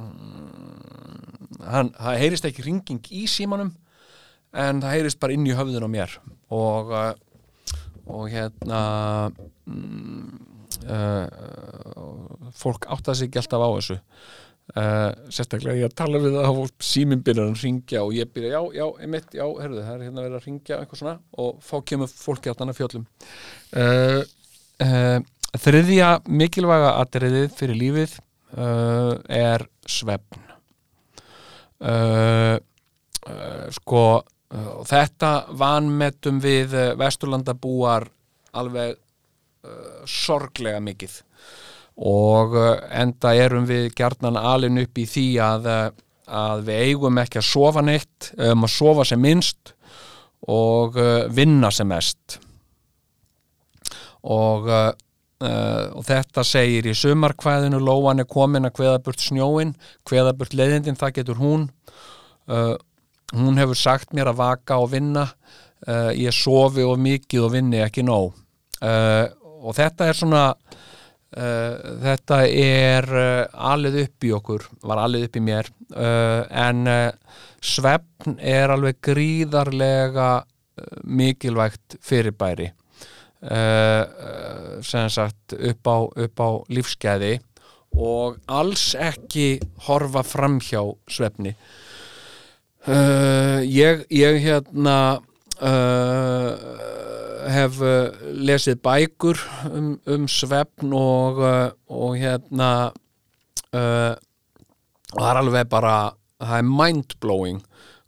mm, 0.00 1.60
hann, 1.66 1.92
það 1.98 2.22
heyrist 2.22 2.48
ekki 2.48 2.66
ringing 2.66 3.12
í 3.12 3.26
símanum 3.30 3.74
en 4.56 4.80
það 4.82 4.96
heyrist 4.96 5.20
bara 5.20 5.36
inn 5.36 5.46
í 5.46 5.54
höfðun 5.54 5.84
á 5.84 5.90
mér. 5.90 6.18
Og 6.54 6.92
uh, 6.94 7.12
og 8.06 8.28
hérna 8.30 8.80
mm, 9.66 10.38
uh, 10.86 11.26
fólk 12.54 12.86
átta 12.94 13.14
sig 13.14 13.28
ekki 13.28 13.40
alltaf 13.42 13.64
á 13.66 13.70
þessu 13.74 13.96
uh, 14.74 15.12
sérstaklega 15.32 15.86
ég 15.86 15.94
tala 15.96 16.20
við 16.22 16.36
það 16.38 16.60
og 16.62 16.72
síminn 16.82 17.22
byrjar 17.26 17.52
að 17.52 17.62
ringja 17.62 18.02
og 18.02 18.14
ég 18.16 18.30
byrja, 18.32 18.52
já, 18.56 18.78
já, 18.80 18.86
einmitt, 19.04 19.28
já, 19.36 19.44
herðu, 19.62 19.82
það 19.84 19.94
er 19.94 20.04
hérna 20.06 20.24
verið 20.24 20.38
að 20.38 20.48
ringja 20.48 20.80
eitthvað 20.80 21.02
svona 21.02 21.16
og 21.44 21.62
fá 21.64 21.76
kemur 21.90 22.12
fólki 22.12 22.52
átt 22.52 22.62
annað 22.64 22.80
fjöllum. 22.80 23.08
Uh, 23.76 24.22
uh, 24.84 25.18
Þriðja 25.56 26.08
mikilvæga 26.28 26.96
atriðið 27.00 27.52
fyrir 27.56 27.78
lífið 27.80 28.16
er 29.32 29.62
svefn. 29.88 30.42
Sko 33.78 34.02
þetta 34.90 35.30
vanmetum 35.56 36.42
við 36.44 36.76
vesturlandabúar 37.00 38.04
alveg 38.60 39.00
sorglega 40.04 40.82
mikið 40.84 41.16
og 41.96 42.56
uh, 42.56 42.74
enda 42.92 43.32
erum 43.36 43.64
við 43.68 43.88
gjarnan 43.96 44.36
alin 44.36 44.82
upp 44.82 44.98
í 45.00 45.06
því 45.08 45.28
að, 45.40 45.68
uh, 45.70 45.86
að 46.26 46.66
við 46.68 46.82
eigum 46.90 47.22
ekki 47.22 47.40
að 47.40 47.48
sofa 47.48 47.84
neitt 47.84 48.32
um 48.36 48.66
að 48.66 48.74
sofa 48.74 49.06
sem 49.08 49.22
minnst 49.22 49.72
og 50.52 50.98
uh, 51.00 51.24
vinna 51.32 51.70
sem 51.72 51.88
mest. 51.88 52.38
Og, 54.26 54.68
uh, 54.68 54.92
og 55.96 56.02
þetta 56.06 56.44
segir 56.44 56.88
í 56.90 56.96
sumarkvæðinu 56.96 57.80
lóan 57.80 58.20
er 58.20 58.28
komin 58.28 58.68
að 58.68 58.76
kveða 58.78 59.02
burt 59.06 59.22
snjóin 59.22 59.74
kveða 60.08 60.34
burt 60.36 60.56
leiðindin, 60.56 60.98
það 60.98 61.16
getur 61.20 61.40
hún. 61.40 61.68
Uh, 62.46 62.74
hún 63.32 63.56
hefur 63.58 63.78
sagt 63.78 64.12
mér 64.14 64.32
að 64.32 64.42
vaka 64.42 64.80
og 64.82 64.92
vinna. 64.92 65.28
Uh, 65.86 66.10
ég 66.16 66.34
sofi 66.34 66.84
of 66.84 66.98
mikið 67.00 67.46
og 67.46 67.54
vinni 67.56 67.80
ekki 67.84 68.04
nóg. 68.04 68.34
Og 68.76 69.72
þetta 69.72 70.06
er 70.10 70.16
svona 70.18 70.40
uh, 71.36 71.98
þetta 72.02 72.40
er 72.48 73.08
uh, 73.12 73.70
alið 73.72 74.00
upp 74.04 74.26
í 74.26 74.32
okkur 74.36 74.66
var 74.88 75.02
alið 75.04 75.28
upp 75.28 75.38
í 75.38 75.44
mér. 75.46 75.70
Uh, 75.92 76.42
en 76.50 76.84
svefn 77.62 78.38
er 78.40 78.72
alveg 78.74 79.00
gríðarlega 79.04 80.30
mikilvægt 81.08 81.96
fyrirbæri. 82.04 82.66
Sem 84.84 85.08
sagt 85.12 85.54
upp 85.54 85.88
á, 85.88 85.98
upp 86.04 86.40
á 86.42 86.50
lífskeiði 86.72 87.38
og 87.96 88.36
alls 88.52 88.90
ekki 88.98 89.56
horfa 89.86 90.24
framhjá 90.26 90.82
svefni. 91.08 91.54
Uh, 92.86 93.64
ég, 93.66 94.04
ég 94.14 94.36
hérna 94.44 95.18
uh, 95.58 96.52
hef 97.52 97.80
uh, 97.84 98.12
lesið 98.46 98.80
bækur 98.84 99.40
um, 99.70 99.94
um 100.10 100.26
svefn 100.30 100.94
og, 100.96 101.40
uh, 101.40 101.70
og 101.92 102.16
hérna 102.20 102.70
uh, 103.72 104.14
og 105.14 105.20
það 105.20 105.30
er 105.30 105.40
alveg 105.42 105.68
bara 105.70 105.96
það 106.42 106.56
er 106.58 106.70
mindblowing 106.70 107.60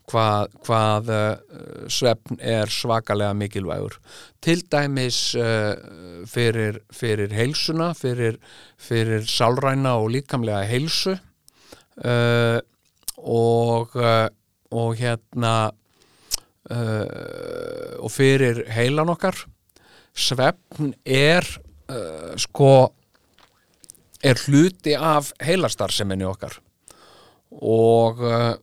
hvað, 0.09 0.55
hvað 0.67 1.13
uh, 1.13 1.87
svefn 1.93 2.41
er 2.41 2.71
svakalega 2.73 3.37
mikilvægur. 3.37 3.99
Til 4.45 4.65
dæmis 4.73 5.21
uh, 5.39 5.75
fyrir, 6.29 6.81
fyrir 6.95 7.33
heilsuna 7.37 7.93
fyrir, 7.99 8.41
fyrir 8.81 9.29
sálræna 9.29 9.99
og 10.01 10.11
líkamlega 10.17 10.65
heilsu 10.69 11.17
uh, 12.05 12.59
og 13.19 13.95
og 14.69 14.97
hérna 15.01 15.71
uh, 16.73 17.97
og 18.03 18.13
fyrir 18.13 18.65
heilan 18.73 19.11
okkar 19.13 19.45
svefn 20.19 20.93
er 21.05 21.47
uh, 21.91 22.35
sko 22.41 22.73
er 24.25 24.41
hluti 24.49 24.97
af 24.99 25.31
heilastarseminni 25.45 26.27
okkar. 26.27 26.57
Og 27.63 28.19
uh, 28.19 28.57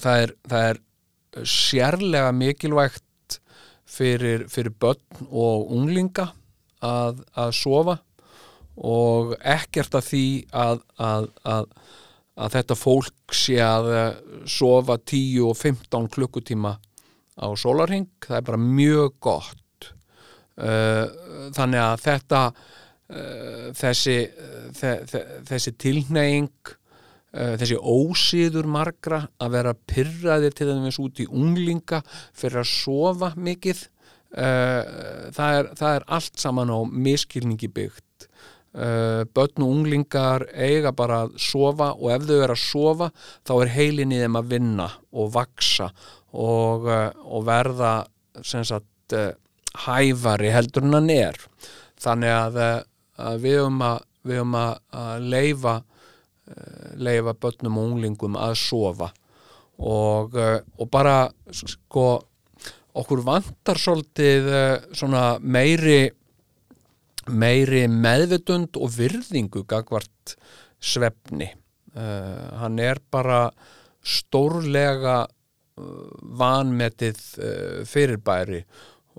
það, 0.00 0.26
er, 0.26 0.34
það 0.48 0.68
er 0.68 0.80
sérlega 1.48 2.32
mikilvægt 2.36 3.40
fyrir, 3.88 4.46
fyrir 4.52 4.74
börn 4.80 5.26
og 5.30 5.72
unglinga 5.72 6.28
að, 6.84 7.22
að 7.36 7.54
sofa 7.56 7.98
og 8.76 9.34
ekkert 9.38 9.96
af 9.98 10.06
því 10.08 10.26
að, 10.56 10.80
að, 10.96 11.26
að, 11.44 11.66
að 12.40 12.54
þetta 12.56 12.78
fólk 12.78 13.36
sé 13.36 13.58
að 13.64 13.90
sofa 14.48 14.96
10 14.96 15.42
og 15.48 15.58
15 15.58 16.08
klukkutíma 16.14 16.76
á 17.42 17.48
sólarhing, 17.58 18.08
það 18.22 18.38
er 18.38 18.46
bara 18.46 18.62
mjög 18.62 19.18
gott. 19.22 19.58
Uh, 20.52 21.08
þannig 21.56 21.80
að 21.80 22.02
þetta 22.04 22.38
uh, 22.52 23.68
þessi 23.72 24.16
þe 24.76 24.90
þe 25.08 25.22
þessi 25.48 25.72
tilneying 25.80 26.50
uh, 26.68 27.54
þessi 27.56 27.78
ósýður 27.80 28.68
margra 28.68 29.22
að 29.40 29.56
vera 29.56 29.72
pyrraðir 29.88 30.52
til 30.52 30.68
þess 30.68 31.00
út 31.00 31.24
í 31.24 31.26
unglinga 31.32 32.02
fyrir 32.36 32.60
að 32.60 32.70
sofa 32.74 33.32
mikið 33.40 33.88
það 34.32 35.54
er, 35.58 35.66
það 35.76 35.90
er 35.94 36.04
allt 36.16 36.38
saman 36.40 36.70
á 36.72 36.80
miskilningi 36.88 37.68
byggt. 37.68 38.24
Börn 38.72 39.60
og 39.60 39.72
unglingar 39.74 40.46
eiga 40.56 40.88
bara 40.96 41.18
að 41.26 41.34
sofa 41.44 41.90
og 41.98 42.14
ef 42.14 42.24
þau 42.30 42.38
er 42.38 42.54
að 42.54 42.62
sofa 42.62 43.10
þá 43.44 43.52
er 43.58 43.72
heilin 43.74 44.14
í 44.16 44.22
þeim 44.22 44.38
að 44.40 44.48
vinna 44.54 44.86
og 45.12 45.34
vaksa 45.34 45.90
og, 46.32 46.88
uh, 46.88 47.10
og 47.28 47.46
verða 47.46 47.92
sagt 48.42 49.16
uh, 49.16 49.32
hæfari 49.86 50.52
heldur 50.52 50.86
en 50.88 50.98
hann 50.98 51.10
er. 51.12 51.38
Þannig 52.02 52.34
að, 52.34 52.60
að 53.22 53.42
við 53.44 53.58
höfum 53.60 53.82
að, 53.86 53.98
að, 54.26 54.68
að 55.02 55.26
leifa 55.34 55.80
leifa 56.98 57.32
börnum 57.38 57.78
og 57.78 57.84
unglingum 57.86 58.34
að 58.36 58.56
sofa. 58.60 59.06
Og, 59.78 60.34
og 60.36 60.88
bara 60.92 61.30
sko 61.54 62.02
okkur 62.98 63.22
vantar 63.24 63.78
svolítið 63.80 64.50
svona 64.98 65.22
meiri 65.40 66.10
meiri 67.30 67.84
meðvitund 67.90 68.78
og 68.80 68.90
virðingu 68.96 69.62
gagvart 69.68 70.34
svefni. 70.82 71.50
Uh, 71.92 72.48
hann 72.62 72.78
er 72.80 72.98
bara 73.12 73.50
stórlega 74.02 75.26
vanmetið 76.42 77.20
uh, 77.38 77.78
fyrirbæri 77.88 78.62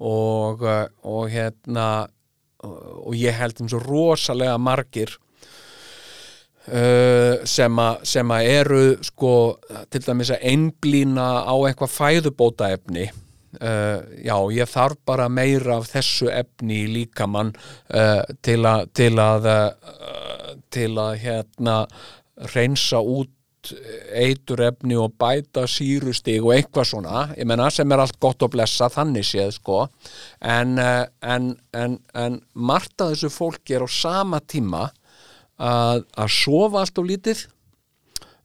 og, 0.03 0.63
og 1.03 1.23
hérna 1.29 2.07
og 2.63 3.13
ég 3.19 3.35
held 3.35 3.59
um 3.59 3.67
svo 3.69 3.81
rosalega 3.83 4.55
margir 4.61 5.17
sem 6.63 7.79
að 7.83 8.05
sem 8.07 8.29
að 8.31 8.45
eru 8.53 8.83
sko 9.03 9.33
til 9.91 9.99
dæmis 10.05 10.31
að 10.31 10.45
einblýna 10.47 11.25
á 11.43 11.55
eitthvað 11.67 11.91
fæðubótaefni. 11.91 13.09
Uh, 13.61 14.01
já, 14.25 14.33
ég 14.49 14.65
þarf 14.65 14.97
bara 15.05 15.27
meira 15.29 15.75
af 15.77 15.91
þessu 15.91 16.25
efni 16.33 16.79
í 16.87 16.89
líkamann 16.89 17.51
uh, 17.93 18.23
til 18.41 18.63
að 18.65 18.87
til 18.97 19.11
að, 19.21 19.45
uh, 19.45 20.55
til 20.73 20.89
að 20.97 21.11
hérna 21.21 21.75
reynsa 22.55 22.97
út 22.97 23.29
eitur 24.19 24.63
efni 24.67 24.97
og 24.99 25.15
bæta 25.19 25.63
sírustig 25.69 26.39
og 26.43 26.51
eitthvað 26.55 26.89
svona, 26.89 27.23
ég 27.37 27.47
menna 27.47 27.69
sem 27.71 27.91
er 27.91 28.03
allt 28.03 28.19
gott 28.21 28.43
að 28.43 28.53
blessa 28.57 28.89
þannig 28.91 29.27
séð 29.29 29.53
sko. 29.55 29.79
En, 30.39 30.75
en, 30.79 31.49
en, 31.71 31.97
en 32.13 32.37
margt 32.53 33.01
af 33.01 33.13
þessu 33.13 33.31
fólki 33.33 33.77
er 33.77 33.85
á 33.85 33.89
sama 33.89 34.41
tíma 34.43 34.89
að, 35.57 36.03
að 36.17 36.33
sofa 36.35 36.83
allt 36.83 36.99
og 36.99 37.09
lítið 37.11 37.47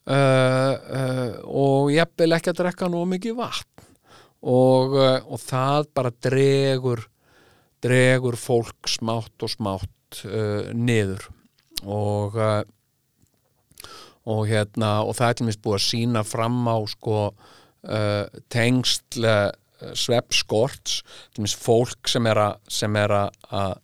og 0.08 1.90
ég 1.92 2.14
vil 2.16 2.32
ekki 2.32 2.54
að 2.54 2.62
drekka 2.62 2.88
nú 2.88 3.02
mikið 3.10 3.34
vatn. 3.36 3.88
Og, 4.38 4.94
uh, 4.94 5.18
og 5.26 5.40
það 5.42 5.88
bara 5.98 6.12
dregur 6.14 7.02
dregur 7.82 8.36
fólk 8.38 8.88
smátt 8.90 9.44
og 9.44 9.52
smátt 9.52 10.22
uh, 10.26 10.70
niður. 10.74 11.28
Og 11.86 12.38
uh, 12.38 12.62
og 14.28 14.44
hérna 14.50 14.98
og 15.06 15.16
það 15.18 15.30
er 15.30 15.38
til 15.38 15.48
minnst 15.48 15.64
búið 15.64 15.78
að 15.78 15.86
sína 15.86 16.24
fram 16.26 16.60
á 16.68 16.76
sko 16.90 17.16
uh, 17.30 18.24
tengsl 18.52 19.24
uh, 19.24 19.48
sveppskorts 19.94 21.00
til 21.32 21.44
minnst 21.44 21.60
fólk 21.62 22.10
sem 22.10 22.26
er 22.28 22.42
að 22.42 23.82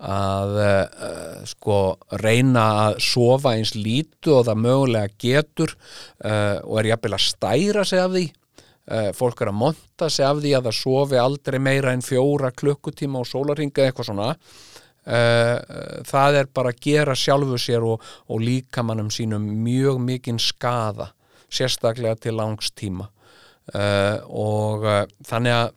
að 0.00 0.54
uh, 0.56 1.40
sko 1.44 1.78
reyna 2.22 2.66
að 2.86 3.00
sofa 3.04 3.52
eins 3.56 3.74
lítu 3.76 4.32
og 4.38 4.46
það 4.48 4.62
mögulega 4.64 5.12
getur 5.20 5.74
og 6.24 6.78
er 6.80 6.88
jafnvel 6.88 7.16
að 7.18 7.26
stæra 7.26 7.84
sig 7.84 8.00
af 8.00 8.14
því. 8.14 8.22
Uh, 8.90 9.10
fólk 9.14 9.42
er 9.44 9.50
að 9.52 9.58
monta 9.60 10.08
sig 10.08 10.24
af 10.24 10.40
því 10.40 10.54
að 10.56 10.70
það 10.70 10.78
sofi 10.78 11.20
aldrei 11.20 11.58
meira 11.62 11.92
en 11.92 12.02
fjóra 12.02 12.48
klukkutíma 12.50 13.20
á 13.20 13.24
sólarhinga 13.28 13.84
eitthvað 13.84 14.08
svona. 14.08 14.30
uh, 14.32 14.69
það 15.10 16.36
er 16.38 16.48
bara 16.54 16.70
að 16.70 16.82
gera 16.84 17.16
sjálfu 17.18 17.56
sér 17.58 17.82
og, 17.82 18.04
og 18.30 18.42
líkamannum 18.44 19.08
sínum 19.10 19.48
mjög 19.64 19.98
mikinn 20.04 20.38
skada 20.38 21.10
sérstaklega 21.50 22.14
til 22.20 22.36
langs 22.38 22.70
tíma. 22.78 23.08
Uh, 23.70 24.18
og 24.30 24.86
þannig 25.26 25.54
að 25.54 25.74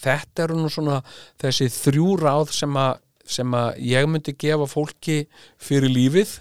þetta 0.00 0.44
eru 0.46 0.58
nú 0.58 0.70
svona 0.72 1.00
þessi 1.40 1.68
þrjú 1.72 2.14
ráð 2.22 2.52
sem 2.56 2.76
að, 2.80 3.00
sem 3.24 3.56
að 3.56 3.80
ég 3.84 4.08
myndi 4.08 4.36
gefa 4.38 4.68
fólki 4.70 5.24
fyrir 5.60 5.92
lífið. 5.92 6.38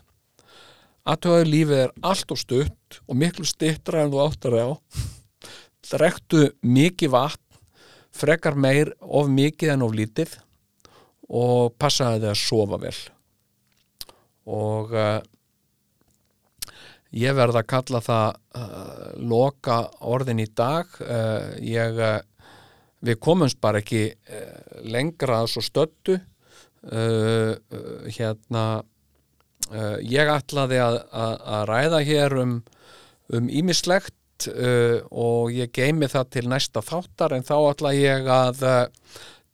Aðtöðaðu 1.03 1.49
lífið 1.49 1.81
er 1.83 1.95
allt 2.07 2.31
og 2.31 2.39
stutt 2.39 2.99
og 3.03 3.19
miklu 3.19 3.47
stittra 3.47 4.03
en 4.03 4.13
þú 4.13 4.23
áttar 4.23 4.55
á. 4.55 4.69
Drektu 5.91 6.45
mikið 6.63 7.11
vatn 7.11 7.41
frekar 8.13 8.55
meir 8.55 8.93
of 9.01 9.27
mikið 9.31 9.73
en 9.73 9.83
of 9.83 9.95
lítið 9.97 10.37
og 11.33 11.73
passaði 11.81 12.23
þið 12.23 12.31
að 12.31 12.41
sofa 12.41 12.79
vel. 12.83 12.95
Og 14.53 14.93
uh, 14.93 15.19
ég 17.17 17.37
verð 17.37 17.61
að 17.61 17.69
kalla 17.73 18.03
það 18.03 18.27
uh, 18.59 19.09
loka 19.33 19.79
orðin 20.13 20.43
í 20.43 20.47
dag. 20.53 20.93
Uh, 21.01 21.53
ég 21.63 21.99
við 23.03 23.19
komumst 23.19 23.59
bara 23.59 23.81
ekki 23.83 24.13
lengra 24.87 25.41
að 25.43 25.49
svo 25.57 25.63
uh, 26.13 27.55
hérna 28.07 28.65
ég 30.03 30.27
ætlaði 30.29 30.77
að, 30.83 30.97
að, 31.15 31.33
að 31.55 31.61
ræða 31.69 31.99
hér 32.07 32.33
um 32.41 32.55
um 33.31 33.49
ímislegt 33.49 34.47
uh, 34.51 34.99
og 35.11 35.53
ég 35.55 35.71
geymi 35.75 36.09
það 36.11 36.31
til 36.35 36.45
næsta 36.51 36.83
þáttar 36.83 37.37
en 37.37 37.47
þá 37.47 37.55
ætla 37.71 37.93
ég 37.95 38.27
að 38.27 38.65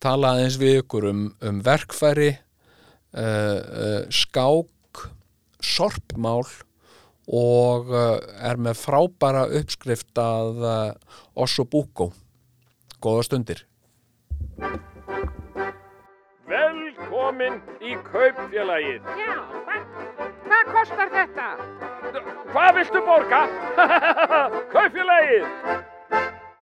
tala 0.04 0.34
aðeins 0.36 0.58
við 0.60 0.82
ykkur 0.84 1.10
um, 1.12 1.24
um 1.46 1.62
verkfæri 1.66 2.32
uh, 2.34 3.22
uh, 3.22 4.02
skák 4.14 5.06
sorpmál 5.60 6.46
og 7.30 7.92
uh, 7.94 8.18
er 8.42 8.58
með 8.58 8.80
frábæra 8.82 9.46
uppskrift 9.60 10.18
að 10.22 10.64
uh, 10.64 10.94
Osso 11.38 11.68
Buko 11.68 12.12
góða 13.04 13.28
stundir 13.28 13.66
Velkomin 16.50 17.60
í 17.86 17.94
kaupfélagið. 18.08 19.06
Já, 19.20 19.36
hvað, 19.68 19.84
hvað 20.48 20.72
kostar 20.74 21.12
þetta? 21.14 21.50
Hvað 22.50 22.72
viltu 22.80 23.04
borga? 23.06 23.42
kaupfélagið. 24.74 25.46